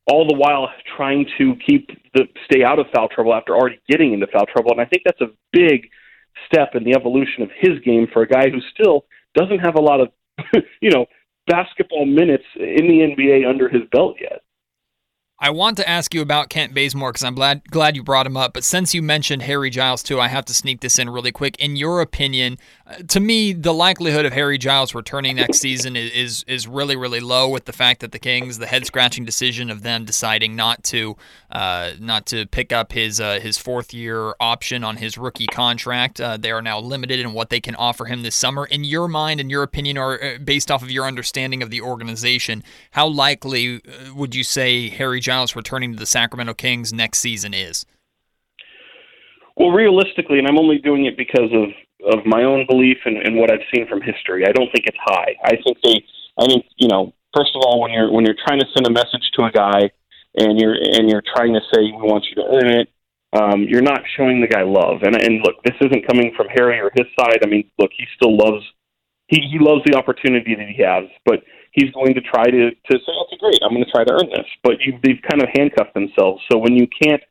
All 0.06 0.28
the 0.28 0.36
while 0.36 0.68
trying 0.96 1.26
to 1.38 1.54
keep 1.66 1.88
the 2.12 2.24
stay 2.44 2.62
out 2.62 2.78
of 2.78 2.86
foul 2.94 3.08
trouble 3.08 3.32
after 3.32 3.54
already 3.54 3.80
getting 3.88 4.12
into 4.12 4.26
foul 4.26 4.44
trouble, 4.46 4.72
and 4.72 4.80
I 4.80 4.84
think 4.84 5.02
that's 5.04 5.20
a 5.22 5.32
big 5.52 5.88
step 6.46 6.74
in 6.74 6.84
the 6.84 6.94
evolution 6.94 7.42
of 7.42 7.50
his 7.58 7.78
game 7.84 8.06
for 8.12 8.22
a 8.22 8.28
guy 8.28 8.50
who 8.50 8.60
still 8.72 9.06
doesn't 9.34 9.60
have 9.60 9.76
a 9.76 9.80
lot 9.80 10.00
of, 10.00 10.08
you 10.82 10.90
know, 10.90 11.06
basketball 11.46 12.04
minutes 12.04 12.44
in 12.56 12.86
the 12.86 13.14
NBA 13.16 13.48
under 13.48 13.68
his 13.68 13.82
belt 13.92 14.16
yet. 14.20 14.42
I 15.40 15.50
want 15.50 15.76
to 15.78 15.88
ask 15.88 16.14
you 16.14 16.22
about 16.22 16.48
Kent 16.48 16.74
Bazemore 16.74 17.10
because 17.10 17.24
I'm 17.24 17.34
glad 17.34 17.68
glad 17.70 17.96
you 17.96 18.02
brought 18.04 18.26
him 18.26 18.36
up. 18.36 18.54
But 18.54 18.64
since 18.64 18.94
you 18.94 19.02
mentioned 19.02 19.42
Harry 19.42 19.68
Giles 19.68 20.02
too, 20.02 20.20
I 20.20 20.28
have 20.28 20.44
to 20.46 20.54
sneak 20.54 20.80
this 20.80 20.98
in 20.98 21.10
really 21.10 21.32
quick. 21.32 21.56
In 21.58 21.76
your 21.76 22.00
opinion, 22.00 22.56
to 23.08 23.18
me, 23.18 23.54
the 23.54 23.72
likelihood 23.72 24.26
of 24.26 24.32
Harry 24.34 24.58
Giles 24.58 24.94
returning 24.94 25.36
next 25.36 25.58
season 25.58 25.96
is, 25.96 26.10
is 26.12 26.44
is 26.46 26.68
really 26.68 26.96
really 26.96 27.20
low. 27.20 27.48
With 27.48 27.64
the 27.64 27.72
fact 27.72 28.00
that 28.00 28.12
the 28.12 28.18
Kings, 28.18 28.58
the 28.58 28.66
head 28.66 28.84
scratching 28.84 29.24
decision 29.24 29.70
of 29.70 29.82
them 29.82 30.04
deciding 30.04 30.54
not 30.54 30.84
to 30.84 31.16
uh, 31.50 31.92
not 31.98 32.26
to 32.26 32.44
pick 32.46 32.72
up 32.72 32.92
his 32.92 33.20
uh, 33.20 33.40
his 33.40 33.56
fourth 33.56 33.94
year 33.94 34.34
option 34.38 34.84
on 34.84 34.98
his 34.98 35.16
rookie 35.16 35.46
contract, 35.46 36.20
uh, 36.20 36.36
they 36.36 36.50
are 36.50 36.60
now 36.60 36.78
limited 36.78 37.20
in 37.20 37.32
what 37.32 37.48
they 37.48 37.60
can 37.60 37.74
offer 37.76 38.04
him 38.04 38.22
this 38.22 38.34
summer. 38.34 38.66
In 38.66 38.84
your 38.84 39.08
mind, 39.08 39.40
in 39.40 39.48
your 39.48 39.62
opinion, 39.62 39.96
or 39.96 40.22
uh, 40.22 40.38
based 40.38 40.70
off 40.70 40.82
of 40.82 40.90
your 40.90 41.06
understanding 41.06 41.62
of 41.62 41.70
the 41.70 41.80
organization, 41.80 42.62
how 42.90 43.06
likely 43.08 43.76
uh, 43.76 44.14
would 44.14 44.34
you 44.34 44.44
say 44.44 44.90
Harry 44.90 45.20
Giles 45.20 45.56
returning 45.56 45.94
to 45.94 45.98
the 45.98 46.06
Sacramento 46.06 46.52
Kings 46.52 46.92
next 46.92 47.20
season 47.20 47.54
is? 47.54 47.86
Well, 49.56 49.70
realistically, 49.70 50.38
and 50.38 50.48
I'm 50.48 50.58
only 50.58 50.78
doing 50.78 51.06
it 51.06 51.16
because 51.16 51.50
of 51.52 51.70
of 52.04 52.26
my 52.26 52.44
own 52.44 52.66
belief 52.68 52.98
and, 53.06 53.16
and 53.16 53.36
what 53.36 53.50
I've 53.50 53.64
seen 53.74 53.88
from 53.88 54.02
history. 54.02 54.44
I 54.46 54.52
don't 54.52 54.68
think 54.72 54.84
it's 54.86 54.98
high. 55.00 55.36
I 55.44 55.56
think 55.62 55.78
they. 55.82 56.04
I 56.38 56.46
mean, 56.48 56.62
you 56.76 56.88
know, 56.88 57.14
first 57.34 57.52
of 57.54 57.62
all, 57.64 57.80
when 57.80 57.92
you're 57.92 58.10
when 58.10 58.24
you're 58.24 58.38
trying 58.46 58.60
to 58.60 58.66
send 58.74 58.86
a 58.86 58.90
message 58.90 59.24
to 59.38 59.44
a 59.44 59.50
guy 59.50 59.90
and 60.36 60.58
you're 60.58 60.74
and 60.74 61.08
you're 61.08 61.22
trying 61.34 61.54
to 61.54 61.60
say 61.72 61.82
we 61.82 62.02
want 62.02 62.24
you 62.28 62.42
to 62.42 62.48
earn 62.50 62.70
it, 62.70 62.88
um, 63.32 63.62
you're 63.62 63.82
not 63.82 64.02
showing 64.16 64.40
the 64.40 64.48
guy 64.48 64.62
love. 64.62 65.02
And 65.02 65.14
and 65.16 65.40
look, 65.44 65.62
this 65.64 65.76
isn't 65.80 66.06
coming 66.06 66.32
from 66.36 66.48
Harry 66.54 66.80
or 66.80 66.90
his 66.94 67.06
side. 67.18 67.40
I 67.44 67.46
mean, 67.46 67.70
look, 67.78 67.90
he 67.96 68.04
still 68.16 68.36
loves 68.36 68.64
he 69.28 69.40
he 69.40 69.58
loves 69.58 69.82
the 69.86 69.96
opportunity 69.96 70.54
that 70.54 70.68
he 70.68 70.82
has, 70.82 71.04
but 71.24 71.42
he's 71.72 71.90
going 71.92 72.14
to 72.14 72.20
try 72.20 72.44
to 72.44 72.70
to 72.70 72.92
say, 72.92 73.14
okay, 73.22 73.38
great, 73.38 73.60
I'm 73.62 73.72
going 73.72 73.84
to 73.84 73.90
try 73.90 74.04
to 74.04 74.12
earn 74.12 74.28
this. 74.30 74.46
But 74.62 74.80
you, 74.80 74.98
they've 75.02 75.22
kind 75.30 75.42
of 75.42 75.48
handcuffed 75.54 75.94
themselves. 75.94 76.42
So 76.50 76.58
when 76.58 76.74
you 76.74 76.86
can't 77.02 77.22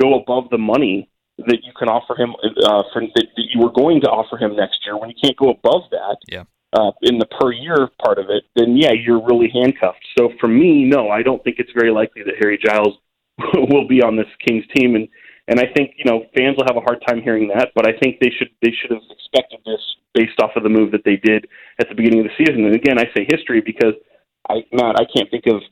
go 0.00 0.20
above 0.20 0.50
the 0.50 0.58
money 0.58 1.08
that 1.38 1.58
you 1.62 1.72
can 1.78 1.88
offer 1.88 2.14
him 2.14 2.34
uh, 2.40 2.82
for 2.92 3.02
that, 3.02 3.26
that 3.36 3.46
you 3.52 3.60
were 3.60 3.72
going 3.72 4.00
to 4.02 4.08
offer 4.08 4.36
him 4.36 4.56
next 4.56 4.80
year, 4.84 4.96
when 4.96 5.10
you 5.10 5.16
can't 5.22 5.36
go 5.36 5.50
above 5.50 5.90
that, 5.90 6.16
yeah. 6.28 6.44
Uh, 6.74 6.90
in 7.02 7.18
the 7.18 7.26
per 7.26 7.52
year 7.52 7.88
part 8.04 8.18
of 8.18 8.26
it, 8.30 8.42
then 8.56 8.76
yeah, 8.76 8.90
you're 8.90 9.24
really 9.24 9.48
handcuffed. 9.48 10.04
So 10.18 10.30
for 10.40 10.48
me, 10.48 10.84
no, 10.84 11.08
I 11.08 11.22
don't 11.22 11.42
think 11.44 11.60
it's 11.60 11.70
very 11.70 11.92
likely 11.92 12.24
that 12.24 12.34
Harry 12.40 12.58
Giles 12.58 12.98
will 13.70 13.86
be 13.86 14.02
on 14.02 14.16
this 14.16 14.26
Kings 14.44 14.64
team, 14.74 14.96
and 14.96 15.06
and 15.46 15.60
I 15.60 15.70
think 15.72 15.94
you 15.96 16.04
know 16.04 16.26
fans 16.36 16.56
will 16.56 16.66
have 16.66 16.76
a 16.76 16.80
hard 16.80 16.98
time 17.06 17.22
hearing 17.22 17.46
that, 17.54 17.70
but 17.76 17.86
I 17.86 17.96
think 18.02 18.18
they 18.18 18.32
should 18.36 18.50
they 18.60 18.72
should 18.74 18.90
have 18.90 19.06
expected 19.06 19.60
this 19.64 19.78
based 20.14 20.40
off 20.42 20.50
of 20.56 20.64
the 20.64 20.68
move 20.68 20.90
that 20.90 21.04
they 21.04 21.14
did 21.14 21.46
at 21.78 21.88
the 21.88 21.94
beginning 21.94 22.20
of 22.20 22.26
the 22.26 22.44
season. 22.44 22.64
And 22.64 22.74
again, 22.74 22.98
I 22.98 23.06
say 23.14 23.26
history 23.28 23.60
because 23.60 23.94
I 24.50 24.66
not 24.72 24.98
I 24.98 25.04
can't 25.04 25.30
think 25.30 25.46
of. 25.46 25.62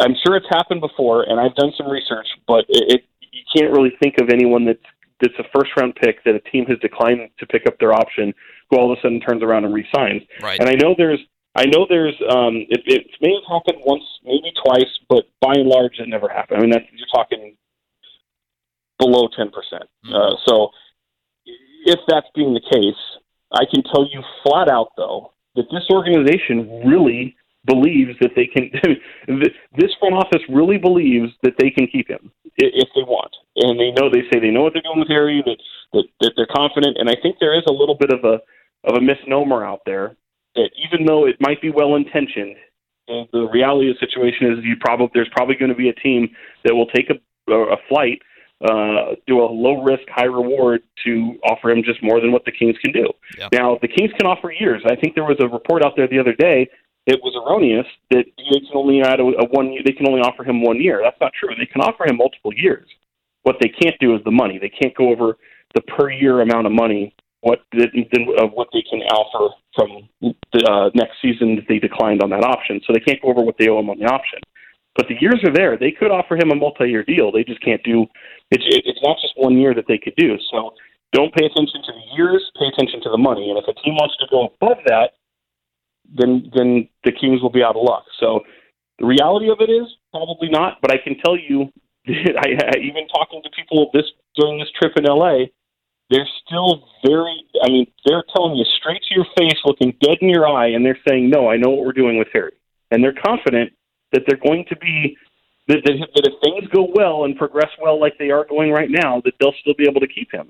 I'm 0.00 0.14
sure 0.24 0.36
it's 0.36 0.48
happened 0.48 0.80
before, 0.80 1.24
and 1.28 1.40
I've 1.40 1.54
done 1.56 1.72
some 1.76 1.90
research, 1.90 2.28
but 2.46 2.64
it, 2.68 2.96
it 2.96 3.04
you 3.32 3.42
can't 3.54 3.72
really 3.72 3.92
think 4.02 4.16
of 4.20 4.28
anyone 4.30 4.64
that's 4.64 4.78
that's 5.20 5.38
a 5.38 5.44
first 5.54 5.70
round 5.76 5.94
pick 5.96 6.24
that 6.24 6.34
a 6.34 6.40
team 6.50 6.64
has 6.66 6.78
declined 6.80 7.20
to 7.38 7.46
pick 7.46 7.66
up 7.66 7.78
their 7.78 7.92
option, 7.92 8.32
who 8.70 8.78
all 8.78 8.90
of 8.90 8.98
a 8.98 9.00
sudden 9.02 9.20
turns 9.20 9.42
around 9.42 9.64
and 9.64 9.74
resigns. 9.74 10.22
Right. 10.40 10.58
And 10.58 10.68
I 10.68 10.74
know 10.74 10.94
there's 10.96 11.20
I 11.54 11.66
know 11.66 11.86
there's 11.88 12.16
um 12.30 12.56
it, 12.68 12.82
it 12.86 13.06
may 13.20 13.34
have 13.34 13.48
happened 13.50 13.82
once, 13.84 14.04
maybe 14.24 14.52
twice, 14.64 14.92
but 15.08 15.24
by 15.40 15.52
and 15.54 15.68
large 15.68 15.98
it 15.98 16.08
never 16.08 16.28
happened. 16.28 16.58
I 16.58 16.60
mean 16.62 16.70
that's 16.70 16.86
you're 16.92 17.06
talking 17.14 17.56
below 18.98 19.28
ten 19.36 19.50
percent. 19.50 19.88
Mm-hmm. 20.06 20.14
Uh, 20.14 20.36
so 20.46 20.70
if 21.86 21.98
that's 22.08 22.26
being 22.34 22.54
the 22.54 22.60
case, 22.60 23.00
I 23.52 23.64
can 23.72 23.82
tell 23.82 24.06
you 24.12 24.22
flat 24.42 24.68
out, 24.68 24.92
though, 24.96 25.32
that 25.56 25.64
this 25.72 25.84
organization 25.90 26.82
really 26.86 27.36
believes 27.64 28.12
that 28.20 28.30
they 28.36 28.46
can. 28.46 28.70
this 29.76 29.90
front 29.98 30.14
office 30.14 30.42
really 30.48 30.78
believes 30.78 31.32
that 31.42 31.54
they 31.58 31.70
can 31.70 31.86
keep 31.86 32.08
him 32.08 32.30
if 32.56 32.88
they 32.94 33.02
want, 33.02 33.34
and 33.56 33.78
they 33.78 33.90
know. 33.92 34.10
They 34.10 34.22
say 34.32 34.40
they 34.40 34.50
know 34.50 34.62
what 34.62 34.72
they're 34.72 34.82
doing 34.82 35.00
with 35.00 35.08
Harry. 35.08 35.42
That 35.44 35.58
that, 35.92 36.04
that 36.20 36.32
they're 36.36 36.54
confident, 36.54 36.96
and 36.98 37.08
I 37.08 37.16
think 37.22 37.36
there 37.40 37.56
is 37.56 37.64
a 37.68 37.72
little 37.72 37.96
bit 37.96 38.10
of 38.12 38.24
a 38.24 38.40
of 38.84 38.96
a 38.96 39.00
misnomer 39.00 39.64
out 39.64 39.80
there 39.84 40.16
that 40.56 40.70
even 40.90 41.06
though 41.06 41.26
it 41.26 41.36
might 41.40 41.60
be 41.60 41.70
well 41.70 41.94
intentioned, 41.94 42.56
the 43.06 43.48
reality 43.52 43.90
of 43.90 43.96
the 44.00 44.06
situation 44.06 44.52
is 44.52 44.64
you 44.64 44.76
probably 44.80 45.10
there's 45.14 45.30
probably 45.32 45.56
going 45.56 45.70
to 45.70 45.76
be 45.76 45.88
a 45.88 45.94
team 45.94 46.28
that 46.64 46.74
will 46.74 46.86
take 46.86 47.10
a, 47.10 47.52
a 47.52 47.76
flight 47.88 48.20
uh, 48.62 49.16
do 49.26 49.40
a 49.40 49.48
low 49.48 49.82
risk, 49.82 50.02
high 50.08 50.26
reward 50.26 50.82
to 51.04 51.38
offer 51.44 51.70
him 51.70 51.82
just 51.82 52.02
more 52.02 52.20
than 52.20 52.30
what 52.30 52.44
the 52.44 52.52
Kings 52.52 52.76
can 52.84 52.92
do. 52.92 53.08
Yep. 53.38 53.52
Now, 53.52 53.78
the 53.80 53.88
Kings 53.88 54.10
can 54.18 54.26
offer 54.26 54.52
years. 54.52 54.82
I 54.86 54.96
think 54.96 55.14
there 55.14 55.24
was 55.24 55.38
a 55.40 55.48
report 55.48 55.82
out 55.82 55.94
there 55.96 56.06
the 56.06 56.18
other 56.18 56.34
day. 56.34 56.68
It 57.06 57.18
was 57.22 57.34
erroneous 57.34 57.86
that 58.10 58.24
they 58.36 58.60
can 58.60 58.76
only 58.76 59.00
add 59.00 59.20
a, 59.20 59.24
a 59.24 59.46
one. 59.50 59.74
They 59.84 59.92
can 59.92 60.06
only 60.06 60.20
offer 60.20 60.44
him 60.44 60.62
one 60.62 60.80
year. 60.80 61.00
That's 61.02 61.20
not 61.20 61.32
true. 61.32 61.54
They 61.58 61.66
can 61.66 61.80
offer 61.80 62.06
him 62.06 62.16
multiple 62.16 62.52
years. 62.54 62.86
What 63.42 63.56
they 63.60 63.68
can't 63.68 63.96
do 64.00 64.14
is 64.14 64.20
the 64.24 64.30
money. 64.30 64.58
They 64.58 64.68
can't 64.68 64.94
go 64.94 65.08
over 65.10 65.38
the 65.74 65.80
per 65.82 66.10
year 66.10 66.40
amount 66.40 66.66
of 66.66 66.72
money 66.72 67.14
what 67.40 67.60
of 67.72 68.52
what 68.52 68.68
they 68.72 68.84
can 68.84 69.00
offer 69.16 69.54
from 69.74 70.08
the 70.52 70.60
uh, 70.68 70.90
next 70.94 71.16
season 71.22 71.56
that 71.56 71.64
they 71.68 71.78
declined 71.78 72.22
on 72.22 72.30
that 72.30 72.44
option. 72.44 72.80
So 72.86 72.92
they 72.92 73.00
can't 73.00 73.20
go 73.22 73.28
over 73.28 73.42
what 73.42 73.56
they 73.58 73.68
owe 73.68 73.80
him 73.80 73.88
on 73.88 73.98
the 73.98 74.06
option. 74.06 74.40
But 74.96 75.06
the 75.08 75.16
years 75.20 75.40
are 75.46 75.54
there. 75.54 75.78
They 75.78 75.92
could 75.92 76.10
offer 76.10 76.36
him 76.36 76.50
a 76.50 76.54
multi-year 76.54 77.04
deal. 77.04 77.32
They 77.32 77.44
just 77.44 77.64
can't 77.64 77.82
do. 77.82 78.06
It's 78.50 78.64
it's 78.68 79.00
not 79.02 79.16
just 79.22 79.34
one 79.36 79.56
year 79.56 79.74
that 79.74 79.86
they 79.88 79.96
could 79.96 80.16
do. 80.16 80.36
So 80.52 80.74
don't 81.12 81.32
pay 81.32 81.46
attention 81.46 81.80
to 81.80 81.92
the 81.96 82.06
years. 82.16 82.44
Pay 82.58 82.68
attention 82.68 83.00
to 83.02 83.10
the 83.10 83.18
money. 83.18 83.48
And 83.48 83.56
if 83.56 83.64
a 83.64 83.74
team 83.80 83.94
wants 83.96 84.16
to 84.20 84.26
go 84.28 84.52
above 84.52 84.84
that, 84.86 85.16
then 86.14 86.50
then 86.54 86.88
the 87.04 87.12
Kings 87.12 87.42
will 87.42 87.50
be 87.50 87.62
out 87.62 87.76
of 87.76 87.82
luck. 87.82 88.04
So 88.18 88.40
the 88.98 89.06
reality 89.06 89.50
of 89.50 89.58
it 89.60 89.70
is 89.70 89.86
probably 90.12 90.48
not. 90.48 90.78
But 90.82 90.92
I 90.92 90.98
can 91.02 91.16
tell 91.24 91.36
you, 91.36 91.72
I, 92.06 92.74
I 92.74 92.78
even 92.78 93.08
talking 93.08 93.42
to 93.42 93.50
people 93.50 93.90
this 93.92 94.06
during 94.36 94.58
this 94.58 94.70
trip 94.80 94.92
in 94.96 95.04
LA, 95.04 95.46
they're 96.10 96.28
still 96.46 96.84
very. 97.04 97.44
I 97.62 97.68
mean, 97.68 97.86
they're 98.04 98.24
telling 98.34 98.56
you 98.56 98.64
straight 98.78 99.02
to 99.08 99.14
your 99.14 99.26
face, 99.36 99.58
looking 99.64 99.96
dead 100.00 100.18
in 100.20 100.28
your 100.28 100.46
eye, 100.46 100.68
and 100.68 100.84
they're 100.84 100.98
saying, 101.08 101.30
"No, 101.30 101.48
I 101.48 101.56
know 101.56 101.70
what 101.70 101.86
we're 101.86 101.92
doing 101.92 102.18
with 102.18 102.28
Harry," 102.32 102.52
and 102.90 103.02
they're 103.02 103.14
confident 103.14 103.72
that 104.12 104.22
they're 104.26 104.40
going 104.42 104.64
to 104.68 104.76
be 104.76 105.16
that, 105.68 105.82
that, 105.84 105.94
that 106.14 106.26
if 106.26 106.34
things 106.42 106.68
go 106.74 106.90
well 106.92 107.24
and 107.24 107.36
progress 107.36 107.70
well 107.80 108.00
like 108.00 108.18
they 108.18 108.30
are 108.30 108.44
going 108.44 108.72
right 108.72 108.90
now, 108.90 109.22
that 109.24 109.34
they'll 109.38 109.54
still 109.60 109.74
be 109.78 109.86
able 109.88 110.00
to 110.00 110.08
keep 110.08 110.32
him, 110.32 110.48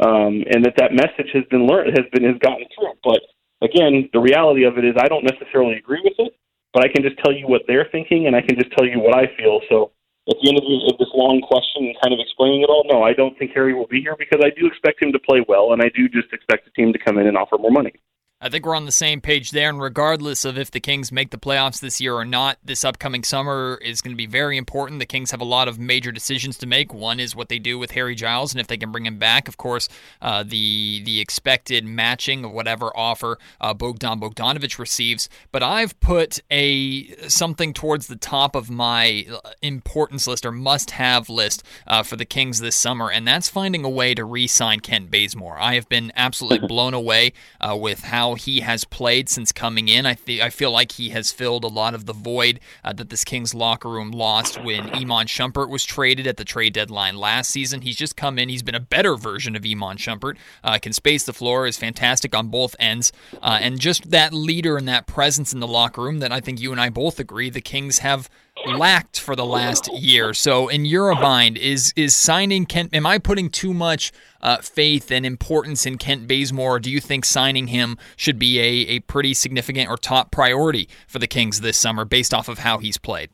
um, 0.00 0.44
and 0.48 0.64
that 0.64 0.74
that 0.78 0.92
message 0.92 1.30
has 1.34 1.44
been 1.50 1.66
learned 1.66 1.96
has 1.96 2.06
been 2.12 2.24
has 2.24 2.38
gotten 2.40 2.64
through. 2.74 2.94
But 3.04 3.20
again, 3.62 4.08
the 4.12 4.20
reality 4.20 4.64
of 4.64 4.78
it 4.78 4.84
is, 4.84 4.94
I 4.98 5.08
don't 5.08 5.24
necessarily 5.24 5.76
agree 5.76 6.00
with 6.02 6.14
it, 6.18 6.36
but 6.72 6.84
I 6.84 6.88
can 6.88 7.02
just 7.02 7.18
tell 7.24 7.32
you 7.32 7.46
what 7.46 7.62
they're 7.66 7.88
thinking, 7.90 8.26
and 8.26 8.36
I 8.36 8.40
can 8.40 8.56
just 8.58 8.72
tell 8.76 8.86
you 8.86 9.00
what 9.00 9.16
I 9.16 9.26
feel. 9.36 9.60
So 9.68 9.92
at 10.28 10.36
the 10.42 10.48
end 10.48 10.58
of, 10.58 10.98
this 10.98 11.08
long 11.14 11.40
question 11.40 11.86
and 11.86 11.96
kind 12.02 12.12
of 12.12 12.20
explaining 12.20 12.62
it 12.62 12.68
all, 12.68 12.84
no, 12.88 13.02
I 13.02 13.12
don't 13.12 13.36
think 13.38 13.52
Harry 13.54 13.74
will 13.74 13.86
be 13.86 14.00
here 14.00 14.16
because 14.18 14.40
I 14.44 14.50
do 14.58 14.66
expect 14.66 15.02
him 15.02 15.12
to 15.12 15.18
play 15.18 15.44
well, 15.48 15.72
and 15.72 15.82
I 15.82 15.88
do 15.94 16.08
just 16.08 16.32
expect 16.32 16.64
the 16.64 16.70
team 16.72 16.92
to 16.92 16.98
come 16.98 17.18
in 17.18 17.26
and 17.26 17.36
offer 17.36 17.58
more 17.58 17.70
money. 17.70 17.92
I 18.38 18.50
think 18.50 18.66
we're 18.66 18.76
on 18.76 18.84
the 18.84 18.92
same 18.92 19.22
page 19.22 19.52
there. 19.52 19.70
And 19.70 19.80
regardless 19.80 20.44
of 20.44 20.58
if 20.58 20.70
the 20.70 20.78
Kings 20.78 21.10
make 21.10 21.30
the 21.30 21.38
playoffs 21.38 21.80
this 21.80 22.02
year 22.02 22.14
or 22.14 22.26
not, 22.26 22.58
this 22.62 22.84
upcoming 22.84 23.24
summer 23.24 23.80
is 23.82 24.02
going 24.02 24.12
to 24.12 24.16
be 24.16 24.26
very 24.26 24.58
important. 24.58 25.00
The 25.00 25.06
Kings 25.06 25.30
have 25.30 25.40
a 25.40 25.44
lot 25.44 25.68
of 25.68 25.78
major 25.78 26.12
decisions 26.12 26.58
to 26.58 26.66
make. 26.66 26.92
One 26.92 27.18
is 27.18 27.34
what 27.34 27.48
they 27.48 27.58
do 27.58 27.78
with 27.78 27.92
Harry 27.92 28.14
Giles, 28.14 28.52
and 28.52 28.60
if 28.60 28.66
they 28.66 28.76
can 28.76 28.92
bring 28.92 29.06
him 29.06 29.18
back, 29.18 29.48
of 29.48 29.56
course, 29.56 29.88
uh, 30.20 30.42
the 30.42 31.00
the 31.02 31.18
expected 31.18 31.86
matching 31.86 32.44
of 32.44 32.52
whatever 32.52 32.94
offer 32.94 33.38
uh, 33.58 33.72
Bogdan 33.72 34.20
Bogdanovic 34.20 34.78
receives. 34.78 35.30
But 35.50 35.62
I've 35.62 35.98
put 36.00 36.38
a 36.50 37.06
something 37.28 37.72
towards 37.72 38.06
the 38.06 38.16
top 38.16 38.54
of 38.54 38.68
my 38.68 39.26
importance 39.62 40.26
list 40.26 40.44
or 40.44 40.52
must-have 40.52 41.30
list 41.30 41.62
uh, 41.86 42.02
for 42.02 42.16
the 42.16 42.26
Kings 42.26 42.60
this 42.60 42.76
summer, 42.76 43.10
and 43.10 43.26
that's 43.26 43.48
finding 43.48 43.82
a 43.82 43.90
way 43.90 44.14
to 44.14 44.26
re-sign 44.26 44.80
Kent 44.80 45.10
Bazemore. 45.10 45.58
I 45.58 45.74
have 45.76 45.88
been 45.88 46.12
absolutely 46.14 46.68
blown 46.68 46.92
away 46.92 47.32
uh, 47.62 47.74
with 47.74 48.00
how 48.04 48.25
how 48.26 48.34
he 48.34 48.60
has 48.60 48.84
played 48.84 49.28
since 49.28 49.52
coming 49.52 49.88
in. 49.88 50.04
I 50.04 50.14
th- 50.14 50.40
I 50.40 50.50
feel 50.50 50.72
like 50.72 50.92
he 50.92 51.10
has 51.10 51.30
filled 51.30 51.62
a 51.62 51.68
lot 51.68 51.94
of 51.94 52.06
the 52.06 52.12
void 52.12 52.58
uh, 52.82 52.92
that 52.94 53.08
this 53.08 53.24
Kings 53.24 53.54
locker 53.54 53.88
room 53.88 54.10
lost 54.10 54.62
when 54.62 54.90
Iman 54.90 55.26
Shumpert 55.26 55.68
was 55.68 55.84
traded 55.84 56.26
at 56.26 56.36
the 56.36 56.44
trade 56.44 56.72
deadline 56.72 57.16
last 57.16 57.50
season. 57.50 57.82
He's 57.82 57.96
just 57.96 58.16
come 58.16 58.38
in. 58.38 58.48
He's 58.48 58.64
been 58.64 58.74
a 58.74 58.80
better 58.80 59.14
version 59.14 59.54
of 59.54 59.64
Iman 59.64 59.96
Shumpert. 59.96 60.36
Uh, 60.64 60.78
can 60.78 60.92
space 60.92 61.24
the 61.24 61.32
floor, 61.32 61.66
is 61.66 61.76
fantastic 61.76 62.34
on 62.34 62.48
both 62.48 62.74
ends, 62.80 63.12
uh, 63.42 63.58
and 63.60 63.78
just 63.78 64.10
that 64.10 64.32
leader 64.32 64.76
and 64.76 64.88
that 64.88 65.06
presence 65.06 65.52
in 65.52 65.60
the 65.60 65.68
locker 65.68 66.02
room 66.02 66.18
that 66.18 66.32
I 66.32 66.40
think 66.40 66.60
you 66.60 66.72
and 66.72 66.80
I 66.80 66.90
both 66.90 67.20
agree 67.20 67.48
the 67.48 67.60
Kings 67.60 67.98
have 67.98 68.28
lacked 68.64 69.20
for 69.20 69.36
the 69.36 69.44
last 69.44 69.92
year. 69.92 70.32
So, 70.32 70.68
in 70.68 70.84
your 70.84 71.14
mind, 71.14 71.58
is 71.58 71.92
is 71.96 72.16
signing 72.16 72.66
Kent? 72.66 72.94
Am 72.94 73.06
I 73.06 73.18
putting 73.18 73.50
too 73.50 73.74
much 73.74 74.12
uh, 74.40 74.58
faith 74.58 75.10
and 75.10 75.26
importance 75.26 75.86
in 75.86 75.98
Kent 75.98 76.26
Bazemore? 76.26 76.76
Or 76.76 76.80
do 76.80 76.90
you 76.90 77.00
think 77.00 77.24
signing 77.24 77.68
him 77.68 77.98
should 78.16 78.38
be 78.38 78.58
a, 78.58 78.96
a 78.96 79.00
pretty 79.00 79.34
significant 79.34 79.90
or 79.90 79.96
top 79.96 80.30
priority 80.30 80.88
for 81.06 81.18
the 81.18 81.26
Kings 81.26 81.60
this 81.60 81.76
summer, 81.76 82.04
based 82.04 82.32
off 82.32 82.48
of 82.48 82.60
how 82.60 82.78
he's 82.78 82.98
played? 82.98 83.30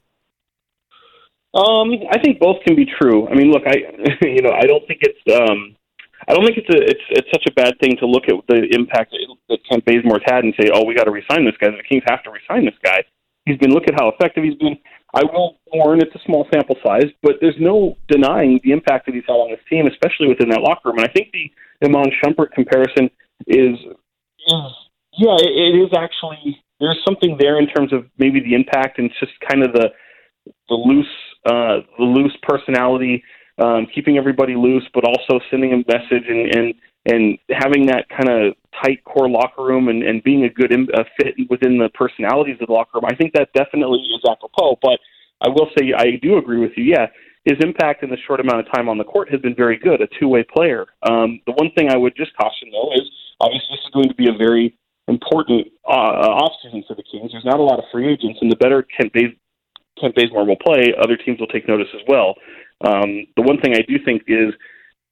Um, 1.54 1.92
I 2.10 2.18
think 2.18 2.40
both 2.40 2.62
can 2.66 2.74
be 2.74 2.86
true. 2.86 3.28
I 3.28 3.34
mean, 3.34 3.50
look, 3.50 3.62
I 3.66 3.76
you 4.22 4.42
know 4.42 4.52
I 4.52 4.66
don't 4.66 4.86
think 4.86 5.00
it's 5.02 5.20
um, 5.32 5.76
I 6.28 6.34
don't 6.34 6.44
think 6.46 6.58
it's 6.58 6.70
a 6.70 6.78
it's 6.78 7.04
it's 7.10 7.28
such 7.32 7.44
a 7.48 7.52
bad 7.52 7.74
thing 7.80 7.96
to 7.98 8.06
look 8.06 8.24
at 8.28 8.34
the 8.48 8.68
impact 8.72 9.14
that 9.48 9.58
Kent 9.68 9.84
Bazemore's 9.84 10.24
had 10.26 10.44
and 10.44 10.54
say, 10.60 10.70
oh, 10.72 10.84
we 10.84 10.94
got 10.94 11.04
to 11.04 11.10
resign 11.10 11.44
this 11.44 11.56
guy. 11.60 11.70
The 11.70 11.82
Kings 11.88 12.04
have 12.08 12.22
to 12.24 12.30
resign 12.30 12.64
this 12.64 12.78
guy. 12.82 13.04
He's 13.44 13.58
been 13.58 13.70
look 13.70 13.84
at 13.88 13.94
how 13.98 14.08
effective 14.08 14.44
he's 14.44 14.54
been. 14.54 14.78
I 15.14 15.22
will 15.24 15.58
warn 15.72 16.00
it's 16.00 16.14
a 16.14 16.24
small 16.24 16.46
sample 16.52 16.76
size, 16.84 17.10
but 17.22 17.36
there's 17.40 17.58
no 17.60 17.96
denying 18.08 18.60
the 18.64 18.72
impact 18.72 19.06
that 19.06 19.14
he's 19.14 19.24
had 19.26 19.34
on 19.34 19.50
this 19.50 19.60
team, 19.68 19.86
especially 19.86 20.28
within 20.28 20.48
that 20.50 20.62
locker 20.62 20.88
room. 20.88 20.98
And 20.98 21.06
I 21.08 21.12
think 21.12 21.32
the 21.32 21.50
Iman 21.84 22.10
Shumpert 22.22 22.52
comparison 22.52 23.10
is, 23.46 23.78
is 23.78 24.72
yeah, 25.18 25.36
it, 25.38 25.76
is 25.76 25.90
actually 25.96 26.58
there's 26.80 26.98
something 27.06 27.36
there 27.38 27.58
in 27.58 27.66
terms 27.68 27.92
of 27.92 28.06
maybe 28.18 28.40
the 28.40 28.54
impact 28.54 28.98
and 28.98 29.10
just 29.20 29.32
kind 29.48 29.62
of 29.62 29.72
the 29.72 29.90
the 30.68 30.74
loose 30.74 31.06
uh, 31.46 31.84
the 31.98 32.04
loose 32.04 32.36
personality, 32.42 33.22
um, 33.62 33.86
keeping 33.94 34.16
everybody 34.16 34.54
loose, 34.54 34.84
but 34.94 35.04
also 35.04 35.44
sending 35.50 35.72
a 35.72 35.76
message 35.76 36.24
and 36.28 36.54
and 36.54 36.74
and 37.06 37.38
having 37.50 37.86
that 37.86 38.08
kind 38.08 38.28
of 38.28 38.54
tight 38.82 39.02
core 39.04 39.28
locker 39.28 39.62
room 39.64 39.88
and, 39.88 40.02
and 40.02 40.22
being 40.22 40.44
a 40.44 40.48
good 40.48 40.72
Im- 40.72 40.88
a 40.94 41.04
fit 41.16 41.34
within 41.50 41.78
the 41.78 41.88
personalities 41.94 42.56
of 42.60 42.68
the 42.68 42.72
locker 42.72 42.98
room, 42.98 43.04
I 43.06 43.14
think 43.14 43.32
that 43.34 43.52
definitely 43.54 44.00
is 44.00 44.22
apropos. 44.28 44.78
But 44.80 44.98
I 45.44 45.48
will 45.48 45.68
say 45.76 45.92
I 45.96 46.16
do 46.22 46.38
agree 46.38 46.60
with 46.60 46.72
you. 46.76 46.84
Yeah, 46.84 47.06
his 47.44 47.58
impact 47.60 48.02
in 48.02 48.10
the 48.10 48.18
short 48.26 48.40
amount 48.40 48.60
of 48.60 48.72
time 48.72 48.88
on 48.88 48.98
the 48.98 49.04
court 49.04 49.30
has 49.30 49.40
been 49.40 49.54
very 49.54 49.78
good. 49.78 50.00
A 50.00 50.08
two 50.18 50.28
way 50.28 50.44
player. 50.44 50.86
Um, 51.02 51.40
the 51.46 51.52
one 51.52 51.70
thing 51.76 51.90
I 51.90 51.96
would 51.96 52.16
just 52.16 52.36
caution 52.36 52.70
though 52.70 52.92
is 52.94 53.10
obviously 53.40 53.76
this 53.76 53.84
is 53.84 53.90
going 53.92 54.08
to 54.08 54.14
be 54.14 54.28
a 54.28 54.36
very 54.36 54.76
important 55.08 55.66
uh, 55.86 55.90
off 55.90 56.52
season 56.62 56.84
for 56.86 56.94
the 56.94 57.02
Kings. 57.02 57.32
There's 57.32 57.44
not 57.44 57.58
a 57.58 57.62
lot 57.62 57.78
of 57.78 57.84
free 57.90 58.10
agents, 58.12 58.38
and 58.40 58.50
the 58.50 58.56
better 58.56 58.82
Kent, 58.82 59.12
Baz- 59.12 59.34
Kent 60.00 60.14
Bazemore 60.14 60.46
will 60.46 60.56
play, 60.56 60.94
other 61.02 61.16
teams 61.16 61.40
will 61.40 61.48
take 61.48 61.66
notice 61.66 61.88
as 61.94 62.00
well. 62.08 62.34
Um, 62.86 63.26
the 63.36 63.42
one 63.42 63.60
thing 63.60 63.74
I 63.74 63.82
do 63.82 63.98
think 64.04 64.22
is 64.26 64.54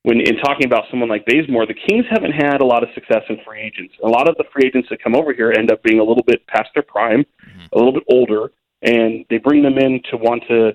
when 0.02 0.20
in 0.20 0.36
talking 0.38 0.66
about 0.66 0.84
someone 0.90 1.08
like 1.08 1.26
Bazemore, 1.26 1.66
the 1.66 1.74
Kings 1.74 2.06
haven't 2.10 2.32
had 2.32 2.62
a 2.62 2.64
lot 2.64 2.82
of 2.82 2.88
success 2.94 3.22
in 3.28 3.38
free 3.44 3.60
agents. 3.60 3.94
A 4.02 4.08
lot 4.08 4.28
of 4.28 4.36
the 4.36 4.44
free 4.52 4.66
agents 4.66 4.88
that 4.90 5.02
come 5.02 5.14
over 5.14 5.32
here 5.32 5.52
end 5.56 5.70
up 5.70 5.82
being 5.82 6.00
a 6.00 6.04
little 6.04 6.24
bit 6.26 6.46
past 6.46 6.70
their 6.74 6.82
prime, 6.82 7.24
mm-hmm. 7.44 7.66
a 7.72 7.76
little 7.76 7.92
bit 7.92 8.04
older, 8.10 8.50
and 8.82 9.26
they 9.28 9.38
bring 9.38 9.62
them 9.62 9.76
in 9.76 10.00
to 10.10 10.16
want 10.16 10.42
to 10.48 10.72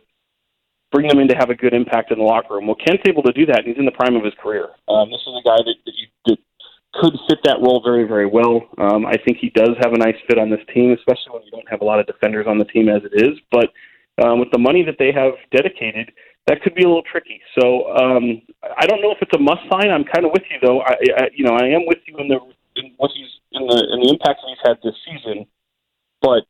bring 0.92 1.08
them 1.08 1.20
in 1.20 1.28
to 1.28 1.36
have 1.36 1.50
a 1.50 1.56
good 1.56 1.74
impact 1.74 2.12
in 2.12 2.20
the 2.20 2.24
locker 2.24 2.54
room. 2.54 2.68
Well, 2.68 2.78
Kent's 2.78 3.04
able 3.08 3.24
to 3.24 3.34
do 3.34 3.46
that, 3.48 3.60
and 3.60 3.68
he's 3.68 3.78
in 3.78 3.86
the 3.86 3.92
prime 3.92 4.16
of 4.16 4.24
his 4.24 4.34
career. 4.42 4.70
Um, 4.88 5.10
this 5.10 5.22
is 5.22 5.34
a 5.34 5.44
guy 5.44 5.58
that, 5.58 5.76
that, 5.86 5.96
you, 5.98 6.08
that 6.28 6.38
could 6.94 7.18
fit 7.28 7.40
that 7.44 7.58
role 7.62 7.82
very, 7.84 8.08
very 8.08 8.28
well. 8.28 8.62
Um, 8.78 9.06
I 9.06 9.18
think 9.26 9.40
he 9.42 9.50
does 9.50 9.76
have 9.82 9.94
a 9.94 9.98
nice 9.98 10.16
fit 10.30 10.38
on 10.38 10.50
this 10.50 10.62
team, 10.74 10.94
especially 10.94 11.34
when 11.34 11.44
you 11.44 11.52
don't 11.52 11.68
have 11.68 11.82
a 11.82 11.86
lot 11.86 12.00
of 12.00 12.06
defenders 12.06 12.46
on 12.48 12.60
the 12.60 12.66
team 12.66 12.88
as 12.88 13.02
it 13.04 13.12
is. 13.14 13.38
But 13.52 13.74
um, 14.24 14.40
with 14.40 14.52
the 14.52 14.60
money 14.60 14.84
that 14.84 14.96
they 14.98 15.12
have 15.12 15.34
dedicated, 15.52 16.12
that 16.48 16.62
could 16.62 16.76
be 16.76 16.84
a 16.84 16.88
little 16.88 17.04
tricky. 17.10 17.42
So 17.60 17.90
um, 17.96 18.42
I 18.78 18.86
don't 18.86 19.02
know 19.02 19.12
if 19.12 19.18
it's 19.22 19.34
a 19.36 19.40
must 19.40 19.62
sign. 19.70 19.90
I'm 19.90 20.06
kind 20.06 20.26
of 20.26 20.32
with 20.32 20.44
you 20.50 20.58
though. 20.62 20.82
I, 20.82 20.94
I 21.18 21.24
you 21.34 21.44
know 21.44 21.56
I 21.56 21.66
am 21.66 21.86
with 21.86 22.00
you 22.06 22.18
in 22.18 22.28
the 22.28 22.40
in 22.76 22.94
what 22.98 23.12
he's 23.16 23.30
in 23.52 23.66
the 23.66 23.78
in 23.94 24.00
the 24.02 24.10
impact 24.10 24.42
he's 24.46 24.58
had 24.64 24.78
this 24.84 24.96
season. 25.06 25.46
But 26.22 26.44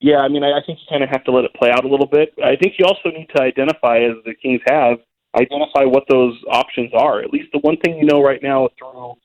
yeah, 0.00 0.18
I 0.18 0.28
mean 0.28 0.42
I, 0.42 0.58
I 0.58 0.60
think 0.64 0.78
you 0.80 0.86
kind 0.88 1.04
of 1.04 1.10
have 1.10 1.24
to 1.24 1.32
let 1.32 1.44
it 1.44 1.54
play 1.54 1.70
out 1.70 1.84
a 1.84 1.88
little 1.88 2.06
bit. 2.06 2.32
I 2.42 2.56
think 2.56 2.74
you 2.78 2.86
also 2.86 3.10
need 3.10 3.28
to 3.36 3.42
identify, 3.42 3.98
as 3.98 4.16
the 4.24 4.34
Kings 4.34 4.62
have, 4.66 4.98
identify 5.36 5.84
what 5.84 6.04
those 6.08 6.36
options 6.50 6.90
are. 6.94 7.20
At 7.20 7.30
least 7.30 7.52
the 7.52 7.60
one 7.60 7.76
thing 7.76 7.98
you 7.98 8.06
know 8.06 8.22
right 8.22 8.42
now 8.42 8.68
through 8.78 9.16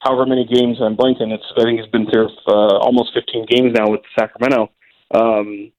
however 0.00 0.26
many 0.26 0.46
games 0.46 0.78
I'm 0.80 0.96
blanking. 0.96 1.30
It's 1.30 1.46
I 1.56 1.62
think 1.62 1.78
it's 1.78 1.90
been 1.90 2.06
there 2.10 2.28
uh, 2.46 2.78
almost 2.78 3.14
15 3.14 3.46
games 3.46 3.72
now 3.74 3.90
with 3.90 4.00
Sacramento. 4.18 4.70
Um, 5.14 5.72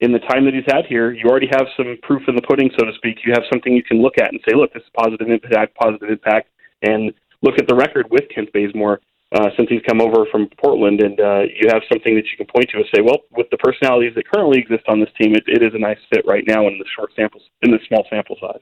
in 0.00 0.12
the 0.12 0.18
time 0.20 0.44
that 0.44 0.54
he's 0.54 0.68
had 0.68 0.84
here, 0.86 1.12
you 1.12 1.24
already 1.24 1.48
have 1.50 1.66
some 1.76 1.96
proof 2.02 2.22
in 2.28 2.36
the 2.36 2.42
pudding, 2.42 2.70
so 2.78 2.84
to 2.84 2.92
speak. 2.96 3.18
You 3.24 3.32
have 3.32 3.44
something 3.50 3.72
you 3.72 3.82
can 3.82 4.02
look 4.02 4.18
at 4.18 4.30
and 4.30 4.40
say, 4.46 4.54
look, 4.54 4.72
this 4.74 4.82
is 4.82 4.90
positive 4.96 5.28
impact, 5.28 5.74
positive 5.74 6.10
impact. 6.10 6.48
And 6.82 7.12
look 7.42 7.58
at 7.58 7.66
the 7.66 7.74
record 7.74 8.06
with 8.10 8.24
Kent 8.34 8.52
Bazemore 8.52 9.00
uh, 9.32 9.48
since 9.56 9.68
he's 9.68 9.82
come 9.88 10.00
over 10.00 10.26
from 10.30 10.48
Portland, 10.62 11.00
and 11.00 11.18
uh, 11.18 11.42
you 11.42 11.68
have 11.68 11.82
something 11.90 12.14
that 12.14 12.24
you 12.30 12.36
can 12.36 12.46
point 12.46 12.68
to 12.70 12.76
and 12.76 12.86
say, 12.94 13.00
well, 13.02 13.18
with 13.32 13.48
the 13.50 13.56
personalities 13.58 14.14
that 14.14 14.28
currently 14.28 14.58
exist 14.58 14.84
on 14.88 15.00
this 15.00 15.10
team, 15.20 15.34
it, 15.34 15.42
it 15.46 15.62
is 15.62 15.72
a 15.74 15.78
nice 15.78 15.98
fit 16.12 16.24
right 16.26 16.44
now 16.46 16.68
in 16.68 16.78
the 16.78 16.84
short 16.96 17.10
samples 17.16 17.42
in 17.62 17.70
the 17.70 17.78
small 17.88 18.06
sample 18.08 18.36
size. 18.40 18.60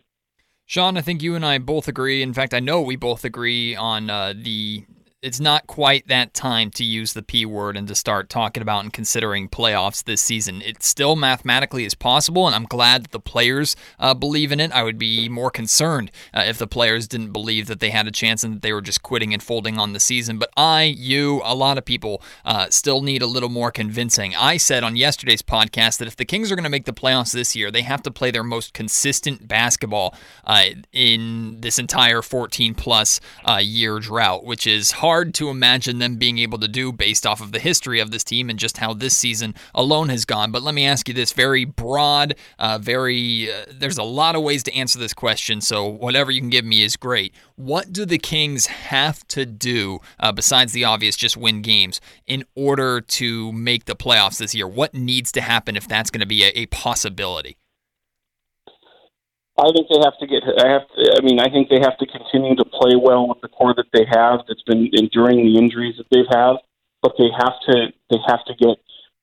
Sean, 0.67 0.97
I 0.97 1.03
think 1.03 1.23
you 1.23 1.35
and 1.35 1.45
I 1.45 1.59
both 1.59 1.89
agree. 1.89 2.23
In 2.23 2.33
fact, 2.33 2.55
I 2.55 2.61
know 2.61 2.81
we 2.81 2.97
both 2.97 3.25
agree 3.25 3.77
on 3.77 4.09
uh, 4.09 4.33
the 4.35 4.85
it's 5.25 5.41
not 5.41 5.67
quite 5.67 6.07
that 6.09 6.35
time 6.35 6.71
to 6.73 6.85
use 6.85 7.15
the 7.15 7.23
P 7.23 7.47
word 7.47 7.79
and 7.79 7.89
to 7.89 7.95
start 7.95 8.29
talking 8.29 8.61
about 8.61 8.85
and 8.85 8.93
considering 8.93 9.49
playoffs 9.49 10.05
this 10.05 10.21
season. 10.21 10.61
It 10.61 10.83
still 10.83 11.17
mathematically 11.17 11.87
is 11.87 11.95
possible, 11.95 12.47
and 12.47 12.55
I'm 12.55 12.67
glad 12.67 13.05
that 13.05 13.11
the 13.11 13.21
players 13.21 13.75
uh, 13.99 14.13
believe 14.13 14.53
in 14.53 14.61
it. 14.61 14.71
I 14.73 14.83
would 14.83 14.99
be 14.99 15.31
more 15.31 15.51
concerned 15.51 16.11
uh, 16.35 16.45
if 16.47 16.59
the 16.59 16.67
players 16.67 17.09
didn't 17.09 17.33
believe 17.33 17.69
that 17.69 17.81
they 17.81 17.89
had 17.89 18.07
a 18.07 18.11
chance 18.11 18.45
and 18.45 18.57
that 18.57 18.63
they 18.63 18.75
were 18.75 18.83
just 18.83 19.03
quitting 19.03 19.33
and 19.33 19.43
folding 19.43 19.79
on 19.79 19.95
the 19.95 20.01
season. 20.01 20.39
But 20.39 20.51
I, 20.59 20.83
you, 20.83 21.41
a 21.43 21.55
lot 21.55 21.79
of 21.79 21.87
people 21.87 22.23
uh, 22.45 22.69
still 22.69 23.01
need 23.01 23.23
a 23.23 23.27
little 23.27 23.49
more 23.49 23.71
convincing. 23.71 24.35
I 24.37 24.59
said 24.59 24.85
on 24.85 24.95
yesterday's 24.95 25.41
podcast 25.41 25.99
that 25.99 26.09
if 26.09 26.17
the 26.17 26.27
Kings 26.27 26.53
are 26.53 26.55
going 26.55 26.65
to 26.65 26.71
make 26.71 26.85
the 26.85 26.93
playoffs 26.93 27.33
this 27.33 27.57
year, 27.57 27.71
they 27.71 27.83
have 27.83 28.03
to 28.03 28.11
play 28.11 28.31
their 28.31 28.45
most 28.45 28.75
consistent 28.75 29.49
basketball 29.49 30.15
uh, 30.47 30.67
in 30.93 31.63
this 31.63 31.79
entire 31.79 32.21
14 32.21 32.75
plus 32.75 33.21
uh, 33.49 33.57
year 33.57 33.99
drought, 34.01 34.45
which 34.45 34.67
is 34.67 34.93
hard 34.93 35.14
hard 35.15 35.33
to 35.33 35.49
imagine 35.49 36.01
them 36.01 36.17
being 36.17 36.39
able 36.39 36.59
to 36.59 36.67
do 36.67 36.91
based 36.91 37.25
off 37.25 37.41
of 37.41 37.53
the 37.53 37.61
history 37.61 38.01
of 38.01 38.11
this 38.11 38.25
team 38.25 38.51
and 38.51 38.59
just 38.59 38.79
how 38.79 38.93
this 38.93 39.17
season 39.17 39.55
alone 39.73 40.09
has 40.09 40.25
gone. 40.25 40.51
But 40.51 40.65
let 40.65 40.75
me 40.75 40.85
ask 40.85 41.07
you 41.07 41.15
this 41.15 41.33
very 41.33 41.65
broad, 41.65 42.35
uh, 42.59 42.79
very, 42.79 43.49
uh, 43.49 43.67
there's 43.73 43.97
a 43.97 44.03
lot 44.03 44.35
of 44.35 44.43
ways 44.43 44.65
to 44.65 44.75
answer 44.75 44.99
this 44.99 45.15
question. 45.15 45.61
So 45.61 45.87
whatever 45.87 46.33
you 46.33 46.41
can 46.41 46.51
give 46.51 46.65
me 46.65 46.83
is 46.83 46.97
great. 46.97 47.33
What 47.55 47.93
do 47.93 48.05
the 48.05 48.19
Kings 48.19 48.67
have 48.67 49.25
to 49.29 49.47
do, 49.47 50.01
uh, 50.19 50.33
besides 50.33 50.73
the 50.73 50.83
obvious, 50.83 51.15
just 51.15 51.37
win 51.37 51.63
games, 51.63 52.01
in 52.27 52.45
order 52.57 53.01
to 53.01 53.53
make 53.53 53.85
the 53.85 53.95
playoffs 53.95 54.39
this 54.39 54.53
year? 54.53 54.67
What 54.67 54.95
needs 54.95 55.31
to 55.31 55.43
happen 55.43 55.77
if 55.77 55.87
that's 55.87 56.11
going 56.11 56.23
to 56.23 56.27
be 56.27 56.43
a, 56.43 56.49
a 56.59 56.67
possibility? 56.67 57.57
I 59.57 59.71
think 59.71 59.87
they 59.89 60.03
have 60.03 60.19
to 60.19 60.27
get. 60.27 60.43
I 60.43 60.69
have. 60.69 60.83
To, 60.89 61.19
I 61.19 61.21
mean, 61.23 61.39
I 61.39 61.47
think 61.47 61.69
they 61.69 61.79
have 61.81 61.97
to 61.99 62.07
continue 62.07 62.57
to 62.57 62.65
play 62.65 62.99
well 62.99 63.29
with 63.29 63.41
the 63.41 63.49
core 63.49 63.75
that 63.75 63.87
they 63.93 64.05
have. 64.11 64.41
That's 64.49 64.63
been 64.63 64.91
enduring 64.93 65.47
the 65.47 65.59
injuries 65.59 65.95
that 65.99 66.07
they've 66.11 66.29
had, 66.29 66.59
but 67.03 67.15
they 67.19 67.31
have 67.39 67.55
to. 67.71 67.95
They 68.11 68.19
have 68.27 68.45
to 68.47 68.55
get 68.59 68.77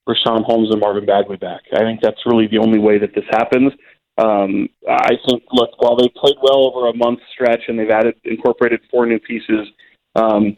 Richaun 0.07 0.45
Holmes 0.45 0.71
and 0.71 0.79
Marvin 0.79 1.05
Bagley 1.05 1.35
back. 1.35 1.61
I 1.73 1.79
think 1.79 1.99
that's 2.01 2.25
really 2.25 2.47
the 2.47 2.59
only 2.59 2.79
way 2.79 2.97
that 2.97 3.13
this 3.13 3.27
happens. 3.31 3.73
Um, 4.17 4.69
I 4.87 5.19
think. 5.27 5.43
Look, 5.51 5.71
while 5.79 5.97
they 5.97 6.07
played 6.15 6.37
well 6.41 6.63
over 6.63 6.87
a 6.87 6.95
month 6.95 7.19
stretch 7.33 7.63
and 7.67 7.77
they've 7.77 7.91
added 7.91 8.15
incorporated 8.23 8.79
four 8.89 9.05
new 9.05 9.19
pieces, 9.19 9.67
um, 10.15 10.55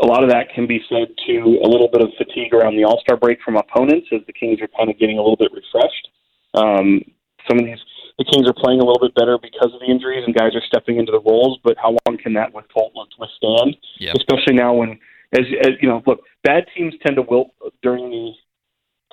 a 0.00 0.06
lot 0.06 0.22
of 0.22 0.30
that 0.30 0.54
can 0.54 0.68
be 0.68 0.80
said 0.88 1.08
to 1.26 1.58
a 1.64 1.68
little 1.68 1.88
bit 1.90 2.02
of 2.02 2.10
fatigue 2.18 2.54
around 2.54 2.76
the 2.76 2.84
All 2.84 3.00
Star 3.00 3.16
break 3.16 3.38
from 3.44 3.56
opponents 3.56 4.06
as 4.12 4.20
the 4.28 4.32
Kings 4.32 4.60
are 4.60 4.68
kind 4.78 4.90
of 4.90 4.98
getting 4.98 5.18
a 5.18 5.22
little 5.22 5.36
bit 5.36 5.50
refreshed. 5.50 6.08
Um, 6.54 7.02
some 7.48 7.58
of 7.58 7.64
these 7.64 7.82
the 8.18 8.24
Kings 8.24 8.48
are 8.48 8.54
playing 8.54 8.80
a 8.80 8.84
little 8.84 9.00
bit 9.00 9.14
better 9.14 9.38
because 9.38 9.72
of 9.72 9.80
the 9.80 9.86
injuries 9.86 10.24
and 10.26 10.34
guys 10.34 10.54
are 10.54 10.62
stepping 10.66 10.98
into 10.98 11.12
the 11.12 11.20
roles. 11.20 11.58
But 11.62 11.76
how 11.78 11.96
long 12.06 12.18
can 12.18 12.34
that 12.34 12.52
withstand? 12.52 13.76
Yep. 13.98 14.14
Especially 14.18 14.54
now 14.54 14.74
when, 14.74 14.98
as, 15.32 15.46
as 15.62 15.72
you 15.80 15.88
know, 15.88 16.02
look, 16.06 16.20
bad 16.42 16.66
teams 16.76 16.94
tend 17.04 17.16
to 17.16 17.22
wilt 17.22 17.50
during 17.82 18.10
the 18.10 18.32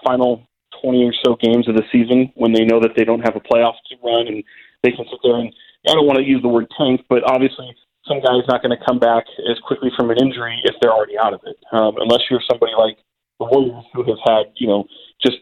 final 0.03 0.47
20 0.81 1.03
or 1.05 1.13
so 1.23 1.37
games 1.41 1.69
of 1.69 1.75
the 1.75 1.83
season 1.91 2.31
when 2.35 2.51
they 2.51 2.65
know 2.65 2.79
that 2.79 2.93
they 2.97 3.05
don't 3.05 3.21
have 3.21 3.35
a 3.35 3.39
playoff 3.39 3.75
to 3.89 3.95
run 4.03 4.27
and 4.27 4.43
they 4.83 4.91
can 4.91 5.05
sit 5.09 5.19
there 5.23 5.37
and 5.37 5.53
I 5.87 5.93
don't 5.93 6.07
want 6.07 6.17
to 6.17 6.25
use 6.25 6.41
the 6.41 6.49
word 6.49 6.65
tank, 6.77 7.05
but 7.09 7.21
obviously 7.29 7.69
some 8.07 8.17
guy's 8.21 8.45
not 8.47 8.61
going 8.61 8.75
to 8.75 8.85
come 8.85 8.99
back 8.99 9.25
as 9.49 9.57
quickly 9.65 9.89
from 9.95 10.09
an 10.09 10.17
injury 10.17 10.59
if 10.63 10.75
they're 10.81 10.91
already 10.91 11.17
out 11.17 11.33
of 11.33 11.41
it, 11.45 11.57
um, 11.71 11.95
unless 11.97 12.21
you're 12.29 12.41
somebody 12.49 12.73
like 12.77 12.97
the 13.39 13.45
Warriors 13.45 13.85
who 13.93 14.03
have 14.03 14.21
had 14.25 14.53
you 14.55 14.67
know 14.67 14.85
just 15.25 15.37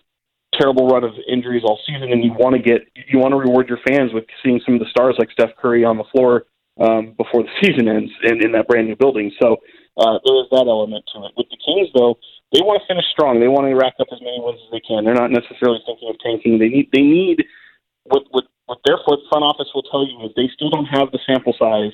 terrible 0.59 0.87
run 0.87 1.03
of 1.03 1.13
injuries 1.27 1.63
all 1.65 1.79
season, 1.85 2.11
and 2.11 2.23
you 2.23 2.33
want 2.33 2.55
to 2.55 2.61
get 2.61 2.81
you 3.07 3.19
want 3.19 3.31
to 3.31 3.37
reward 3.37 3.69
your 3.69 3.79
fans 3.87 4.13
with 4.13 4.25
seeing 4.43 4.61
some 4.65 4.75
of 4.75 4.79
the 4.79 4.89
stars 4.89 5.15
like 5.19 5.31
Steph 5.31 5.55
Curry 5.61 5.83
on 5.83 5.97
the 5.97 6.03
floor 6.11 6.45
um, 6.79 7.13
before 7.17 7.43
the 7.43 7.53
season 7.63 7.87
ends 7.87 8.11
in, 8.23 8.43
in 8.43 8.51
that 8.53 8.67
brand 8.67 8.87
new 8.87 8.95
building. 8.95 9.31
So 9.41 9.57
uh, 9.97 10.17
there 10.25 10.37
is 10.41 10.49
that 10.51 10.65
element 10.65 11.05
to 11.13 11.25
it. 11.25 11.33
With 11.37 11.47
the 11.49 11.59
Kings, 11.61 11.89
though, 11.93 12.17
they 12.51 12.61
want 12.61 12.81
to 12.81 12.87
finish 12.87 13.05
strong. 13.11 13.39
They 13.39 13.47
want 13.47 13.65
to 13.65 13.75
rack 13.75 13.93
up 13.99 14.07
as 14.11 14.21
many 14.21 14.41
wins 14.41 14.61
as 14.65 14.71
they 14.71 14.81
can. 14.81 15.05
They're 15.05 15.17
not 15.17 15.31
necessarily 15.31 15.81
thinking 15.85 16.09
of 16.09 16.17
tanking. 16.21 16.57
They 16.57 16.69
need 16.69 16.89
they 16.93 17.05
need 17.05 17.45
what 18.05 18.23
what 18.31 18.45
what 18.65 18.79
their 18.85 18.97
front 19.05 19.43
office 19.43 19.69
will 19.73 19.83
tell 19.83 20.05
you 20.05 20.25
is 20.25 20.31
they 20.35 20.49
still 20.53 20.69
don't 20.69 20.87
have 20.87 21.11
the 21.11 21.19
sample 21.25 21.53
size 21.59 21.91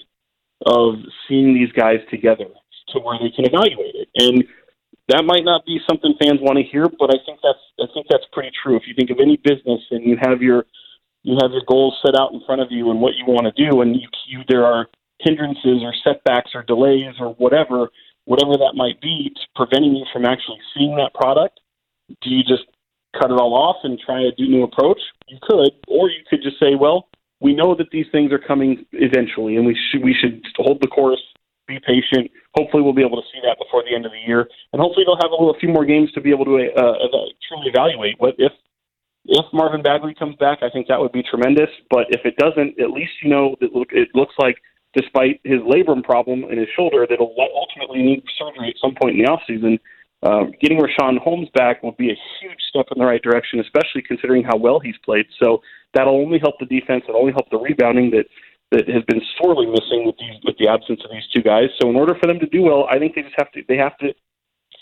of 0.65 0.95
seeing 1.27 1.53
these 1.53 1.71
guys 1.71 1.99
together 2.11 2.47
to 2.89 2.99
where 2.99 3.17
they 3.19 3.31
can 3.31 3.45
evaluate 3.45 3.95
it. 3.95 4.09
And 4.15 4.43
that 5.09 5.25
might 5.25 5.43
not 5.43 5.65
be 5.65 5.79
something 5.89 6.13
fans 6.21 6.39
want 6.41 6.57
to 6.57 6.63
hear, 6.63 6.87
but 6.87 7.09
I 7.09 7.17
think 7.25 7.39
that's 7.41 7.61
I 7.81 7.85
think 7.93 8.07
that's 8.09 8.25
pretty 8.31 8.51
true. 8.63 8.77
If 8.77 8.83
you 8.87 8.93
think 8.93 9.09
of 9.09 9.17
any 9.19 9.37
business 9.37 9.81
and 9.91 10.05
you 10.05 10.17
have 10.21 10.41
your 10.41 10.65
you 11.23 11.37
have 11.41 11.51
your 11.51 11.63
goals 11.67 11.97
set 12.05 12.15
out 12.19 12.31
in 12.31 12.41
front 12.45 12.61
of 12.61 12.71
you 12.71 12.91
and 12.91 13.01
what 13.01 13.15
you 13.15 13.25
want 13.25 13.45
to 13.49 13.55
do, 13.57 13.81
and 13.81 13.95
you, 13.95 14.07
you 14.27 14.39
there 14.47 14.65
are 14.65 14.87
hindrances 15.19 15.83
or 15.83 15.93
setbacks 16.03 16.51
or 16.53 16.63
delays 16.63 17.13
or 17.19 17.33
whatever 17.35 17.89
whatever 18.25 18.53
that 18.53 18.73
might 18.75 19.01
be 19.01 19.33
preventing 19.55 19.95
you 19.95 20.05
from 20.13 20.25
actually 20.25 20.59
seeing 20.77 20.95
that 20.95 21.13
product. 21.13 21.59
Do 22.21 22.29
you 22.29 22.43
just 22.43 22.69
cut 23.19 23.31
it 23.31 23.39
all 23.39 23.55
off 23.55 23.77
and 23.83 23.99
try 23.99 24.21
a 24.21 24.31
new 24.37 24.63
approach? 24.63 24.99
You 25.27 25.39
could, 25.41 25.71
or 25.87 26.09
you 26.09 26.21
could 26.29 26.43
just 26.43 26.59
say, 26.59 26.75
well, 26.79 27.09
we 27.39 27.55
know 27.55 27.73
that 27.75 27.89
these 27.91 28.05
things 28.11 28.31
are 28.31 28.39
coming 28.39 28.85
eventually, 28.91 29.55
and 29.55 29.65
we 29.65 29.75
should 29.89 30.03
we 30.03 30.13
should 30.13 30.43
hold 30.57 30.81
the 30.81 30.87
course 30.87 31.21
be 31.69 31.79
patient. 31.85 32.33
Hopefully, 32.57 32.81
we'll 32.81 32.97
be 32.97 33.05
able 33.05 33.21
to 33.21 33.27
see 33.29 33.39
that 33.45 33.61
before 33.61 33.85
the 33.85 33.93
end 33.93 34.09
of 34.09 34.11
the 34.11 34.23
year, 34.25 34.49
and 34.73 34.81
hopefully, 34.81 35.05
they'll 35.05 35.21
have 35.21 35.29
a, 35.29 35.37
little, 35.37 35.53
a 35.53 35.59
few 35.61 35.69
more 35.69 35.85
games 35.85 36.11
to 36.17 36.21
be 36.21 36.33
able 36.33 36.45
to 36.49 36.57
uh, 36.73 36.97
uh, 37.05 37.29
truly 37.47 37.69
evaluate 37.69 38.17
what 38.17 38.33
if 38.41 38.51
if 39.25 39.45
Marvin 39.53 39.83
Bagley 39.83 40.15
comes 40.17 40.35
back. 40.37 40.59
I 40.61 40.69
think 40.69 40.87
that 40.87 40.99
would 40.99 41.11
be 41.11 41.23
tremendous. 41.23 41.69
But 41.89 42.07
if 42.09 42.25
it 42.25 42.35
doesn't, 42.37 42.79
at 42.81 42.89
least 42.89 43.11
you 43.21 43.29
know 43.29 43.55
that 43.61 43.69
it 43.91 44.09
looks 44.15 44.33
like, 44.39 44.57
despite 44.97 45.39
his 45.43 45.59
labrum 45.61 46.03
problem 46.03 46.45
in 46.45 46.57
his 46.57 46.67
shoulder, 46.75 47.05
that'll 47.07 47.35
ultimately 47.37 48.01
need 48.01 48.23
surgery 48.37 48.69
at 48.69 48.81
some 48.81 48.95
point 48.99 49.17
in 49.17 49.23
the 49.23 49.29
off 49.29 49.41
season. 49.45 49.79
Um, 50.21 50.51
getting 50.59 50.79
Richaun 50.79 51.17
Holmes 51.17 51.47
back 51.53 51.81
will 51.81 51.93
be 51.93 52.09
a 52.09 52.17
huge 52.41 52.59
step 52.69 52.87
in 52.91 52.99
the 52.99 53.05
right 53.05 53.21
direction, 53.21 53.59
especially 53.59 54.01
considering 54.01 54.43
how 54.43 54.57
well 54.57 54.79
he's 54.79 54.97
played. 55.05 55.25
So 55.41 55.61
that'll 55.93 56.19
only 56.19 56.39
help 56.39 56.55
the 56.59 56.65
defense. 56.65 57.03
It'll 57.07 57.21
only 57.21 57.31
help 57.31 57.49
the 57.49 57.57
rebounding 57.57 58.11
that 58.11 58.25
that 58.71 58.87
has 58.87 59.03
been 59.03 59.21
sorely 59.41 59.65
missing 59.65 60.05
with 60.05 60.15
these 60.17 60.37
with 60.43 60.57
the 60.57 60.67
absence 60.67 61.01
of 61.03 61.11
these 61.11 61.25
two 61.33 61.41
guys. 61.41 61.69
So 61.81 61.89
in 61.89 61.95
order 61.95 62.15
for 62.19 62.27
them 62.27 62.39
to 62.39 62.45
do 62.45 62.61
well, 62.61 62.85
I 62.89 62.99
think 62.99 63.15
they 63.15 63.21
just 63.21 63.35
have 63.37 63.51
to 63.53 63.61
they 63.67 63.77
have 63.77 63.97
to 63.99 64.13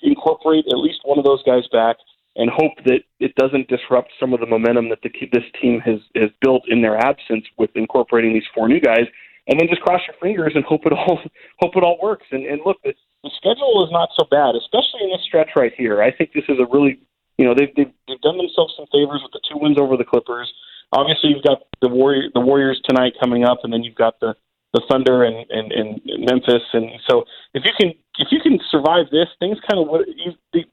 incorporate 0.03 0.65
at 0.67 0.77
least 0.77 0.99
one 1.03 1.17
of 1.17 1.25
those 1.25 1.43
guys 1.43 1.63
back 1.71 1.95
and 2.35 2.51
hope 2.51 2.73
that 2.85 3.01
it 3.19 3.33
doesn't 3.35 3.67
disrupt 3.67 4.11
some 4.19 4.33
of 4.33 4.39
the 4.39 4.45
momentum 4.45 4.89
that 4.89 4.99
the, 5.01 5.09
this 5.31 5.47
team 5.61 5.79
has 5.79 5.99
has 6.15 6.29
built 6.41 6.63
in 6.67 6.81
their 6.81 6.97
absence 6.97 7.45
with 7.57 7.71
incorporating 7.75 8.33
these 8.33 8.47
four 8.53 8.67
new 8.67 8.79
guys. 8.79 9.07
And 9.47 9.57
then 9.57 9.69
just 9.69 9.81
cross 9.81 10.01
your 10.05 10.17
fingers 10.19 10.51
and 10.55 10.65
hope 10.65 10.85
it 10.85 10.91
all 10.91 11.19
hope 11.59 11.75
it 11.75 11.83
all 11.83 11.97
works. 12.01 12.25
And, 12.31 12.45
and 12.45 12.59
look, 12.65 12.77
the, 12.83 12.93
the 13.23 13.31
schedule 13.37 13.85
is 13.85 13.91
not 13.91 14.09
so 14.19 14.27
bad, 14.29 14.55
especially 14.55 15.07
in 15.07 15.11
this 15.15 15.23
stretch 15.23 15.51
right 15.55 15.73
here. 15.75 16.03
I 16.03 16.11
think 16.11 16.33
this 16.33 16.43
is 16.49 16.59
a 16.59 16.67
really 16.67 16.99
you 17.37 17.45
know 17.45 17.55
they've 17.55 17.73
they've, 17.75 17.93
they've 18.07 18.21
done 18.21 18.37
themselves 18.37 18.75
some 18.75 18.87
favors 18.91 19.23
with 19.23 19.31
the 19.31 19.41
two 19.47 19.57
wins 19.57 19.79
over 19.79 19.95
the 19.95 20.03
Clippers 20.03 20.51
obviously 20.91 21.31
you've 21.31 21.43
got 21.43 21.63
the 21.81 21.89
Warrior 21.89 22.29
the 22.33 22.41
Warriors 22.41 22.81
tonight 22.87 23.13
coming 23.19 23.43
up, 23.43 23.59
and 23.63 23.71
then 23.71 23.83
you've 23.83 23.95
got 23.95 24.19
the 24.19 24.35
the 24.73 24.81
Thunder 24.89 25.23
and 25.23 25.45
and, 25.49 25.71
and 25.71 26.01
Memphis, 26.05 26.63
and 26.73 26.89
so 27.09 27.23
if 27.53 27.63
you 27.65 27.71
can 27.79 27.93
if 28.19 28.27
you 28.31 28.39
can 28.41 28.59
survive 28.69 29.05
this, 29.11 29.27
things 29.39 29.57
kind 29.69 29.79
of 29.79 29.87
you, 30.15 30.33
the, 30.53 30.65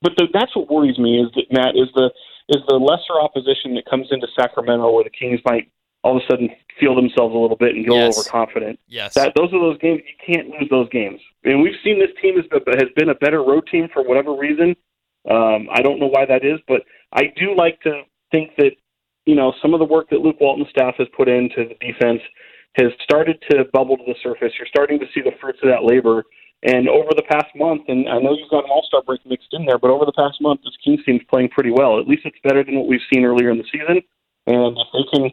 but 0.00 0.12
the, 0.16 0.28
that's 0.32 0.54
what 0.56 0.70
worries 0.70 0.98
me 0.98 1.20
is 1.20 1.30
that 1.34 1.46
Matt 1.50 1.76
is 1.76 1.88
the 1.94 2.10
is 2.48 2.62
the 2.68 2.74
lesser 2.74 3.20
opposition 3.20 3.74
that 3.74 3.86
comes 3.86 4.08
into 4.10 4.26
Sacramento 4.38 4.90
where 4.90 5.04
the 5.04 5.10
Kings 5.10 5.40
might 5.44 5.70
all 6.02 6.16
of 6.16 6.22
a 6.22 6.26
sudden 6.32 6.50
feel 6.80 6.96
themselves 6.96 7.32
a 7.34 7.38
little 7.38 7.56
bit 7.56 7.76
and 7.76 7.86
go 7.86 7.94
yes. 7.94 8.18
overconfident. 8.18 8.78
Yes, 8.88 9.14
that 9.14 9.32
those 9.36 9.52
are 9.52 9.60
those 9.60 9.78
games 9.78 10.02
you 10.06 10.34
can't 10.34 10.48
lose 10.48 10.68
those 10.70 10.88
games. 10.90 11.20
And 11.44 11.62
we've 11.62 11.78
seen 11.84 11.98
this 11.98 12.10
team 12.20 12.36
has 12.36 12.46
has 12.78 12.88
been 12.96 13.10
a 13.10 13.14
better 13.14 13.42
road 13.42 13.68
team 13.70 13.88
for 13.92 14.02
whatever 14.02 14.34
reason. 14.34 14.74
Um, 15.30 15.68
I 15.72 15.82
don't 15.82 16.00
know 16.00 16.08
why 16.08 16.26
that 16.26 16.44
is, 16.44 16.58
but 16.66 16.82
I 17.12 17.32
do 17.36 17.54
like 17.56 17.80
to 17.82 18.02
think 18.32 18.56
that 18.56 18.72
you 19.26 19.34
know, 19.34 19.52
some 19.62 19.74
of 19.74 19.80
the 19.80 19.86
work 19.86 20.10
that 20.10 20.20
Luke 20.20 20.40
Walton's 20.40 20.70
staff 20.70 20.94
has 20.98 21.08
put 21.16 21.28
into 21.28 21.68
the 21.68 21.76
defense 21.80 22.20
has 22.76 22.90
started 23.02 23.42
to 23.50 23.64
bubble 23.72 23.96
to 23.96 24.04
the 24.06 24.14
surface. 24.22 24.52
You're 24.58 24.68
starting 24.68 24.98
to 24.98 25.06
see 25.14 25.20
the 25.20 25.32
fruits 25.40 25.58
of 25.62 25.68
that 25.68 25.84
labor. 25.84 26.24
And 26.62 26.88
over 26.88 27.10
the 27.10 27.26
past 27.28 27.50
month, 27.56 27.82
and 27.88 28.08
I 28.08 28.18
know 28.18 28.34
you've 28.38 28.50
got 28.50 28.64
an 28.64 28.70
All 28.70 28.84
Star 28.86 29.02
break 29.02 29.20
mixed 29.26 29.50
in 29.52 29.66
there, 29.66 29.78
but 29.78 29.90
over 29.90 30.06
the 30.06 30.14
past 30.14 30.40
month, 30.40 30.60
this 30.62 30.76
Kings 30.84 31.04
team's 31.04 31.22
playing 31.28 31.50
pretty 31.50 31.70
well. 31.70 31.98
At 31.98 32.06
least 32.06 32.22
it's 32.24 32.38
better 32.44 32.62
than 32.62 32.76
what 32.76 32.86
we've 32.86 33.02
seen 33.12 33.24
earlier 33.24 33.50
in 33.50 33.58
the 33.58 33.66
season. 33.72 34.00
And 34.46 34.78
if 34.78 34.88
they 34.94 35.04
can 35.12 35.30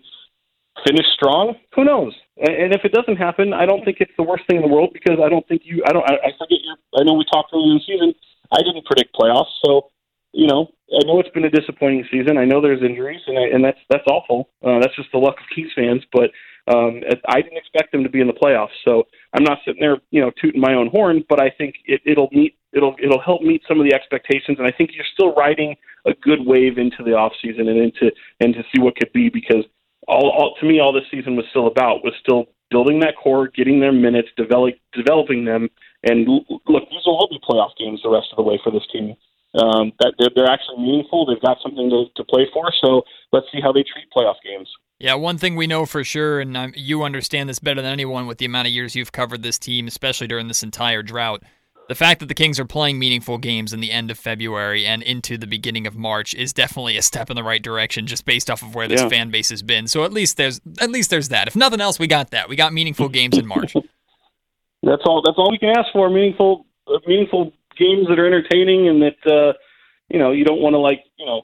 finish 0.86 1.06
strong, 1.14 1.56
who 1.76 1.86
knows? 1.86 2.14
And 2.38 2.74
if 2.74 2.82
it 2.84 2.94
doesn't 2.94 3.18
happen, 3.18 3.54
I 3.54 3.66
don't 3.66 3.86
think 3.86 3.98
it's 4.00 4.16
the 4.18 4.24
worst 4.24 4.44
thing 4.50 4.58
in 4.58 4.64
the 4.64 4.74
world 4.74 4.90
because 4.94 5.20
I 5.24 5.30
don't 5.30 5.48
think 5.48 5.62
you. 5.66 5.84
I 5.86 5.94
don't. 5.94 6.04
I, 6.10 6.16
I 6.16 6.32
forget 6.38 6.60
your. 6.66 6.78
I 6.98 7.04
know 7.04 7.14
we 7.14 7.26
talked 7.32 7.54
earlier 7.54 7.78
in 7.78 7.78
the 7.78 7.86
season. 7.86 8.14
I 8.52 8.64
didn't 8.66 8.86
predict 8.86 9.14
playoffs, 9.14 9.54
so 9.64 9.92
you 10.32 10.48
know 10.48 10.68
I 10.92 11.06
know 11.06 11.20
it's 11.20 11.30
been 11.30 11.46
a 11.46 11.50
disappointing 11.52 12.06
season. 12.12 12.38
I 12.38 12.46
know 12.46 12.62
there's 12.62 12.82
injuries, 12.82 13.22
and 13.28 13.38
I, 13.38 13.44
and 13.54 13.64
that's 13.64 13.80
that's 13.90 14.08
awful. 14.08 14.50
Uh, 14.64 14.80
that's 14.80 14.96
just 14.96 15.12
the 15.12 15.20
luck 15.20 15.36
of 15.40 15.46
Kings 15.56 15.72
fans. 15.76 16.04
But 16.12 16.32
Um, 16.70 17.02
I 17.28 17.42
didn't 17.42 17.58
expect 17.58 17.92
them 17.92 18.04
to 18.04 18.10
be 18.10 18.22
in 18.22 18.28
the 18.28 18.34
playoffs, 18.34 18.78
so 18.86 19.04
I'm 19.34 19.44
not 19.44 19.58
sitting 19.66 19.82
there, 19.82 19.98
you 20.12 20.22
know, 20.22 20.32
tooting 20.40 20.62
my 20.62 20.74
own 20.76 20.88
horn. 20.88 21.24
But 21.28 21.42
I 21.42 21.50
think 21.58 21.74
it, 21.86 22.00
it'll 22.06 22.30
meet, 22.32 22.58
it'll, 22.74 22.96
it'll 23.02 23.22
help 23.22 23.42
meet 23.42 23.64
some 23.68 23.80
of 23.80 23.86
the 23.88 23.96
expectations, 23.96 24.58
and 24.60 24.68
I 24.68 24.72
think 24.78 24.92
you're 24.94 25.14
still 25.14 25.34
riding 25.34 25.76
a 26.06 26.14
good 26.22 26.46
wave 26.46 26.78
into 26.78 27.02
the 27.04 27.14
off 27.14 27.34
season 27.42 27.68
and 27.70 27.80
into 27.80 28.12
and 28.40 28.54
to 28.54 28.62
see 28.70 28.82
what 28.82 28.96
could 28.98 29.12
be 29.14 29.30
because 29.30 29.66
all, 30.08 30.30
all 30.30 30.56
to 30.60 30.66
me 30.68 30.80
all 30.80 30.94
this 30.94 31.10
season 31.10 31.36
was 31.36 31.46
still 31.50 31.68
about 31.68 32.04
was 32.04 32.14
still 32.22 32.46
building 32.70 33.00
that 33.00 33.16
core, 33.22 33.48
getting 33.48 33.80
their 33.80 33.92
minutes, 33.92 34.30
develop, 34.38 34.76
developing 34.94 35.44
them, 35.46 35.68
and 36.04 36.28
look, 36.28 36.84
these 36.92 37.04
will 37.06 37.18
all 37.18 37.30
be 37.30 37.40
playoff 37.50 37.74
games 37.80 38.00
the 38.04 38.10
rest 38.10 38.28
of 38.32 38.38
the 38.38 38.44
way 38.44 38.60
for 38.64 38.72
this 38.72 38.86
team. 38.94 39.16
Um, 39.56 39.92
that 40.00 40.14
they're, 40.20 40.30
they're 40.36 40.52
actually 40.52 40.78
meaningful. 40.78 41.26
They've 41.26 41.42
got 41.42 41.58
something 41.64 41.90
to, 41.90 42.06
to 42.16 42.24
play 42.24 42.48
for. 42.54 42.72
So 42.84 43.02
let's 43.32 43.48
see 43.52 43.60
how 43.60 43.72
they 43.72 43.84
treat 43.84 44.06
playoff 44.16 44.36
games. 44.46 44.70
Yeah, 45.00 45.16
one 45.16 45.38
thing 45.38 45.56
we 45.56 45.66
know 45.66 45.86
for 45.86 46.04
sure, 46.04 46.42
and 46.42 46.56
um, 46.58 46.74
you 46.76 47.04
understand 47.04 47.50
this 47.50 47.60
better 47.60 47.82
than 47.82 47.92
anyone 47.92 48.28
with 48.28 48.38
the 48.38 48.46
amount 48.46 48.68
of 48.68 48.74
years 48.74 48.96
you've 48.96 49.14
covered 49.14 49.44
this 49.44 49.58
team, 49.58 49.88
especially 49.88 50.28
during 50.28 50.50
this 50.50 50.62
entire 50.62 51.02
drought. 51.02 51.42
The 51.88 51.96
fact 51.96 52.20
that 52.20 52.28
the 52.28 52.36
Kings 52.36 52.60
are 52.60 52.66
playing 52.66 53.00
meaningful 53.00 53.40
games 53.40 53.74
in 53.74 53.80
the 53.80 53.92
end 53.92 54.12
of 54.12 54.20
February 54.20 54.86
and 54.86 55.02
into 55.02 55.40
the 55.40 55.48
beginning 55.48 55.88
of 55.88 55.96
March 55.96 56.36
is 56.36 56.54
definitely 56.54 56.98
a 56.98 57.02
step 57.02 57.32
in 57.32 57.36
the 57.36 57.44
right 57.44 57.64
direction, 57.64 58.06
just 58.06 58.26
based 58.26 58.52
off 58.52 58.62
of 58.62 58.76
where 58.76 58.88
this 58.88 59.02
yeah. 59.02 59.10
fan 59.10 59.32
base 59.32 59.50
has 59.50 59.64
been. 59.64 59.88
So 59.88 60.04
at 60.04 60.14
least 60.14 60.38
there's 60.38 60.62
at 60.80 60.92
least 60.92 61.10
there's 61.10 61.30
that. 61.30 61.48
If 61.48 61.56
nothing 61.56 61.82
else, 61.82 61.98
we 61.98 62.06
got 62.06 62.30
that. 62.30 62.48
We 62.48 62.56
got 62.56 62.74
meaningful 62.74 63.10
games 63.10 63.38
in 63.38 63.48
March. 63.48 63.74
That's 64.84 65.02
all. 65.06 65.24
That's 65.26 65.38
all 65.38 65.50
we 65.50 65.58
can 65.58 65.70
ask 65.70 65.92
for. 65.92 66.10
Meaningful, 66.12 66.68
meaningful 67.08 67.54
games 67.80 68.08
that 68.10 68.20
are 68.20 68.28
entertaining 68.28 68.88
and 68.90 69.02
that 69.02 69.32
uh, 69.32 69.54
you 70.10 70.20
know 70.20 70.32
you 70.32 70.44
don't 70.44 70.62
want 70.62 70.74
to 70.74 70.80
like 70.80 71.04
you 71.18 71.26
know 71.26 71.44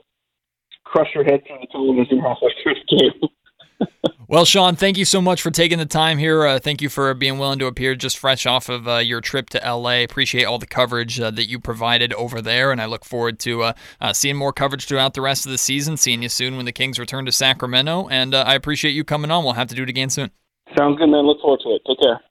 crush 0.83 1.07
your 1.15 1.23
head 1.23 1.41
through 1.47 1.57
the 1.61 1.67
television 1.71 2.19
halfway 2.19 2.51
through 2.61 2.75
the 2.75 2.97
game. 2.97 3.29
well, 4.27 4.45
Sean, 4.45 4.75
thank 4.75 4.97
you 4.97 5.05
so 5.05 5.21
much 5.21 5.41
for 5.41 5.51
taking 5.51 5.77
the 5.77 5.85
time 5.85 6.17
here. 6.17 6.45
Uh, 6.45 6.59
thank 6.59 6.81
you 6.81 6.89
for 6.89 7.13
being 7.13 7.37
willing 7.37 7.59
to 7.59 7.65
appear 7.65 7.95
just 7.95 8.17
fresh 8.17 8.45
off 8.45 8.69
of 8.69 8.87
uh, 8.87 8.97
your 8.97 9.21
trip 9.21 9.49
to 9.49 9.57
LA. 9.59 10.03
Appreciate 10.03 10.45
all 10.45 10.57
the 10.57 10.65
coverage 10.65 11.19
uh, 11.19 11.31
that 11.31 11.45
you 11.49 11.59
provided 11.59 12.13
over 12.13 12.41
there, 12.41 12.71
and 12.71 12.81
I 12.81 12.85
look 12.85 13.05
forward 13.05 13.39
to 13.39 13.63
uh, 13.63 13.73
uh, 13.99 14.13
seeing 14.13 14.37
more 14.37 14.53
coverage 14.53 14.85
throughout 14.85 15.13
the 15.13 15.21
rest 15.21 15.45
of 15.45 15.51
the 15.51 15.57
season. 15.57 15.97
Seeing 15.97 16.21
you 16.21 16.29
soon 16.29 16.55
when 16.55 16.65
the 16.65 16.71
Kings 16.71 16.99
return 16.99 17.25
to 17.25 17.31
Sacramento, 17.31 18.07
and 18.09 18.33
uh, 18.33 18.43
I 18.47 18.55
appreciate 18.55 18.91
you 18.91 19.03
coming 19.03 19.31
on. 19.31 19.43
We'll 19.43 19.53
have 19.53 19.67
to 19.67 19.75
do 19.75 19.83
it 19.83 19.89
again 19.89 20.09
soon. 20.09 20.31
Sounds 20.77 20.97
good, 20.97 21.07
man. 21.07 21.25
Look 21.25 21.41
forward 21.41 21.61
to 21.63 21.69
it. 21.69 21.81
Take 21.87 21.99
care. 22.01 22.21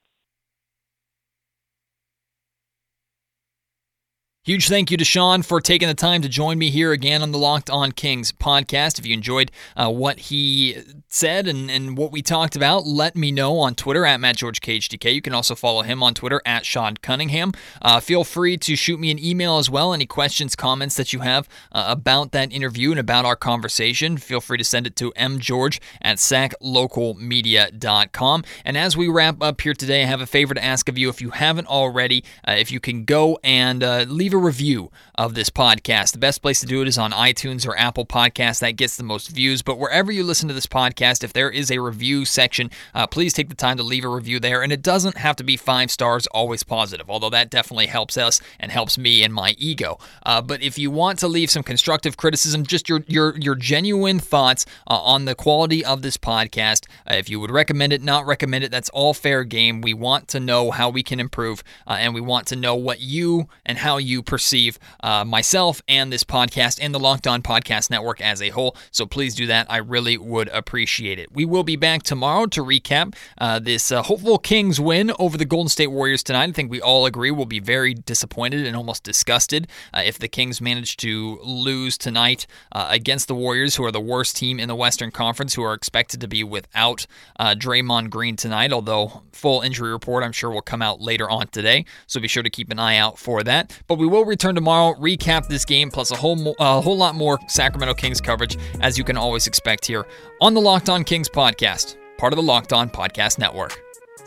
Huge 4.44 4.68
thank 4.68 4.90
you 4.90 4.98
to 4.98 5.04
Sean 5.06 5.40
for 5.40 5.58
taking 5.58 5.88
the 5.88 5.94
time 5.94 6.20
to 6.20 6.28
join 6.28 6.58
me 6.58 6.68
here 6.68 6.92
again 6.92 7.22
on 7.22 7.32
the 7.32 7.38
Locked 7.38 7.70
On 7.70 7.92
Kings 7.92 8.30
podcast. 8.30 8.98
If 8.98 9.06
you 9.06 9.14
enjoyed 9.14 9.50
uh, 9.74 9.90
what 9.90 10.18
he 10.18 10.76
said 11.08 11.48
and, 11.48 11.70
and 11.70 11.96
what 11.96 12.12
we 12.12 12.20
talked 12.20 12.54
about, 12.54 12.84
let 12.84 13.16
me 13.16 13.32
know 13.32 13.58
on 13.60 13.74
Twitter 13.74 14.04
at 14.04 14.20
MattGeorgeKHTK. 14.20 15.14
You 15.14 15.22
can 15.22 15.32
also 15.32 15.54
follow 15.54 15.80
him 15.80 16.02
on 16.02 16.12
Twitter 16.12 16.42
at 16.44 16.66
Sean 16.66 16.98
Cunningham. 16.98 17.52
Uh, 17.80 18.00
feel 18.00 18.22
free 18.22 18.58
to 18.58 18.76
shoot 18.76 19.00
me 19.00 19.10
an 19.10 19.18
email 19.18 19.56
as 19.56 19.70
well. 19.70 19.94
Any 19.94 20.04
questions, 20.04 20.54
comments 20.54 20.96
that 20.96 21.14
you 21.14 21.20
have 21.20 21.48
uh, 21.72 21.86
about 21.88 22.32
that 22.32 22.52
interview 22.52 22.90
and 22.90 23.00
about 23.00 23.24
our 23.24 23.36
conversation, 23.36 24.18
feel 24.18 24.42
free 24.42 24.58
to 24.58 24.64
send 24.64 24.86
it 24.86 24.94
to 24.96 25.10
mgeorge 25.12 25.80
at 26.02 26.18
saclocalmedia.com. 26.18 28.44
And 28.66 28.76
as 28.76 28.94
we 28.94 29.08
wrap 29.08 29.42
up 29.42 29.62
here 29.62 29.72
today, 29.72 30.02
I 30.02 30.06
have 30.06 30.20
a 30.20 30.26
favor 30.26 30.52
to 30.52 30.62
ask 30.62 30.86
of 30.90 30.98
you. 30.98 31.08
If 31.08 31.22
you 31.22 31.30
haven't 31.30 31.68
already, 31.68 32.22
uh, 32.46 32.56
if 32.58 32.70
you 32.70 32.78
can 32.78 33.06
go 33.06 33.38
and 33.42 33.82
uh, 33.82 34.04
leave 34.34 34.42
a 34.42 34.46
review 34.46 34.90
of 35.14 35.34
this 35.34 35.48
podcast. 35.48 36.12
The 36.12 36.18
best 36.18 36.42
place 36.42 36.60
to 36.60 36.66
do 36.66 36.82
it 36.82 36.88
is 36.88 36.98
on 36.98 37.12
iTunes 37.12 37.66
or 37.66 37.78
Apple 37.78 38.04
Podcasts. 38.04 38.60
That 38.60 38.72
gets 38.72 38.96
the 38.96 39.04
most 39.04 39.28
views. 39.28 39.62
But 39.62 39.78
wherever 39.78 40.10
you 40.10 40.24
listen 40.24 40.48
to 40.48 40.54
this 40.54 40.66
podcast, 40.66 41.22
if 41.22 41.32
there 41.32 41.50
is 41.50 41.70
a 41.70 41.78
review 41.78 42.24
section, 42.24 42.70
uh, 42.94 43.06
please 43.06 43.32
take 43.32 43.48
the 43.48 43.54
time 43.54 43.76
to 43.76 43.82
leave 43.84 44.04
a 44.04 44.08
review 44.08 44.40
there. 44.40 44.62
And 44.62 44.72
it 44.72 44.82
doesn't 44.82 45.18
have 45.18 45.36
to 45.36 45.44
be 45.44 45.56
five 45.56 45.90
stars, 45.90 46.26
always 46.28 46.64
positive, 46.64 47.08
although 47.08 47.30
that 47.30 47.50
definitely 47.50 47.86
helps 47.86 48.16
us 48.16 48.40
and 48.58 48.72
helps 48.72 48.98
me 48.98 49.22
and 49.22 49.32
my 49.32 49.54
ego. 49.56 49.98
Uh, 50.24 50.42
but 50.42 50.62
if 50.62 50.78
you 50.78 50.90
want 50.90 51.20
to 51.20 51.28
leave 51.28 51.50
some 51.50 51.62
constructive 51.62 52.16
criticism, 52.16 52.66
just 52.66 52.88
your 52.88 53.04
your 53.06 53.36
your 53.38 53.54
genuine 53.54 54.18
thoughts 54.18 54.66
uh, 54.88 54.98
on 54.98 55.26
the 55.26 55.34
quality 55.34 55.84
of 55.84 56.02
this 56.02 56.16
podcast, 56.16 56.86
uh, 57.08 57.14
if 57.14 57.30
you 57.30 57.38
would 57.38 57.52
recommend 57.52 57.92
it, 57.92 58.02
not 58.02 58.26
recommend 58.26 58.64
it, 58.64 58.70
that's 58.72 58.88
all 58.90 59.14
fair 59.14 59.44
game. 59.44 59.80
We 59.80 59.94
want 59.94 60.26
to 60.28 60.40
know 60.40 60.72
how 60.72 60.90
we 60.90 61.04
can 61.04 61.20
improve, 61.20 61.62
uh, 61.86 61.98
and 62.00 62.14
we 62.14 62.20
want 62.20 62.48
to 62.48 62.56
know 62.56 62.74
what 62.74 63.00
you 63.00 63.48
and 63.64 63.78
how 63.78 63.98
you 63.98 64.23
perceive 64.24 64.78
uh, 65.02 65.24
myself 65.24 65.82
and 65.88 66.12
this 66.12 66.24
podcast 66.24 66.78
and 66.80 66.94
the 66.94 66.98
Locked 66.98 67.26
On 67.26 67.42
Podcast 67.42 67.90
Network 67.90 68.20
as 68.20 68.40
a 68.42 68.50
whole. 68.50 68.76
So 68.90 69.06
please 69.06 69.34
do 69.34 69.46
that. 69.46 69.66
I 69.70 69.78
really 69.78 70.18
would 70.18 70.48
appreciate 70.48 71.18
it. 71.18 71.32
We 71.32 71.44
will 71.44 71.64
be 71.64 71.76
back 71.76 72.02
tomorrow 72.02 72.46
to 72.46 72.64
recap 72.64 73.14
uh, 73.38 73.58
this 73.58 73.92
uh, 73.92 74.02
hopeful 74.02 74.38
Kings 74.38 74.80
win 74.80 75.12
over 75.18 75.36
the 75.36 75.44
Golden 75.44 75.68
State 75.68 75.88
Warriors 75.88 76.22
tonight. 76.22 76.48
I 76.48 76.52
think 76.52 76.70
we 76.70 76.80
all 76.80 77.06
agree 77.06 77.30
we'll 77.30 77.46
be 77.46 77.60
very 77.60 77.94
disappointed 77.94 78.66
and 78.66 78.76
almost 78.76 79.02
disgusted 79.04 79.68
uh, 79.92 80.02
if 80.04 80.18
the 80.18 80.28
Kings 80.28 80.60
manage 80.60 80.96
to 80.98 81.38
lose 81.42 81.98
tonight 81.98 82.46
uh, 82.72 82.88
against 82.90 83.28
the 83.28 83.34
Warriors, 83.34 83.76
who 83.76 83.84
are 83.84 83.92
the 83.92 84.00
worst 84.00 84.36
team 84.36 84.58
in 84.58 84.68
the 84.68 84.74
Western 84.74 85.10
Conference, 85.10 85.54
who 85.54 85.62
are 85.62 85.74
expected 85.74 86.20
to 86.20 86.28
be 86.28 86.42
without 86.42 87.06
uh, 87.38 87.54
Draymond 87.54 88.10
Green 88.10 88.36
tonight. 88.36 88.72
Although 88.72 89.22
full 89.32 89.60
injury 89.60 89.90
report, 89.90 90.24
I'm 90.24 90.32
sure 90.32 90.50
will 90.50 90.62
come 90.62 90.82
out 90.82 91.00
later 91.00 91.28
on 91.28 91.48
today. 91.48 91.84
So 92.06 92.20
be 92.20 92.28
sure 92.28 92.42
to 92.42 92.50
keep 92.50 92.70
an 92.70 92.78
eye 92.78 92.96
out 92.96 93.18
for 93.18 93.42
that. 93.42 93.82
But 93.86 93.98
we 93.98 94.06
will 94.14 94.24
return 94.24 94.54
tomorrow, 94.54 94.94
recap 94.94 95.48
this 95.48 95.64
game, 95.64 95.90
plus 95.90 96.10
a 96.10 96.16
whole, 96.16 96.36
mo- 96.36 96.54
a 96.58 96.80
whole 96.80 96.96
lot 96.96 97.14
more 97.14 97.38
Sacramento 97.48 97.94
Kings 97.94 98.20
coverage, 98.20 98.56
as 98.80 98.96
you 98.96 99.04
can 99.04 99.16
always 99.16 99.46
expect 99.46 99.84
here 99.84 100.06
on 100.40 100.54
the 100.54 100.60
Locked 100.60 100.88
On 100.88 101.04
Kings 101.04 101.28
podcast, 101.28 101.96
part 102.16 102.32
of 102.32 102.36
the 102.36 102.42
Locked 102.42 102.72
On 102.72 102.88
Podcast 102.88 103.38
Network. 103.38 103.80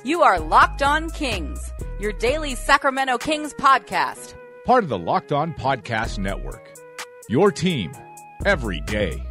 You 0.04 0.21
are 0.21 0.39
Locked 0.39 0.84
On 0.84 1.10
Kings, 1.10 1.71
your 2.00 2.12
daily 2.13 2.54
Sacramento 2.54 3.17
Kings 3.17 3.54
podcast, 3.54 4.36
part 4.65 4.84
of 4.84 4.89
the 4.89 5.00
Locked 5.00 5.32
On 5.32 5.54
Podcast 5.54 6.19
Network. 6.19 6.73
Your 7.30 7.52
team 7.52 7.91
every 8.45 8.82
day. 8.82 9.23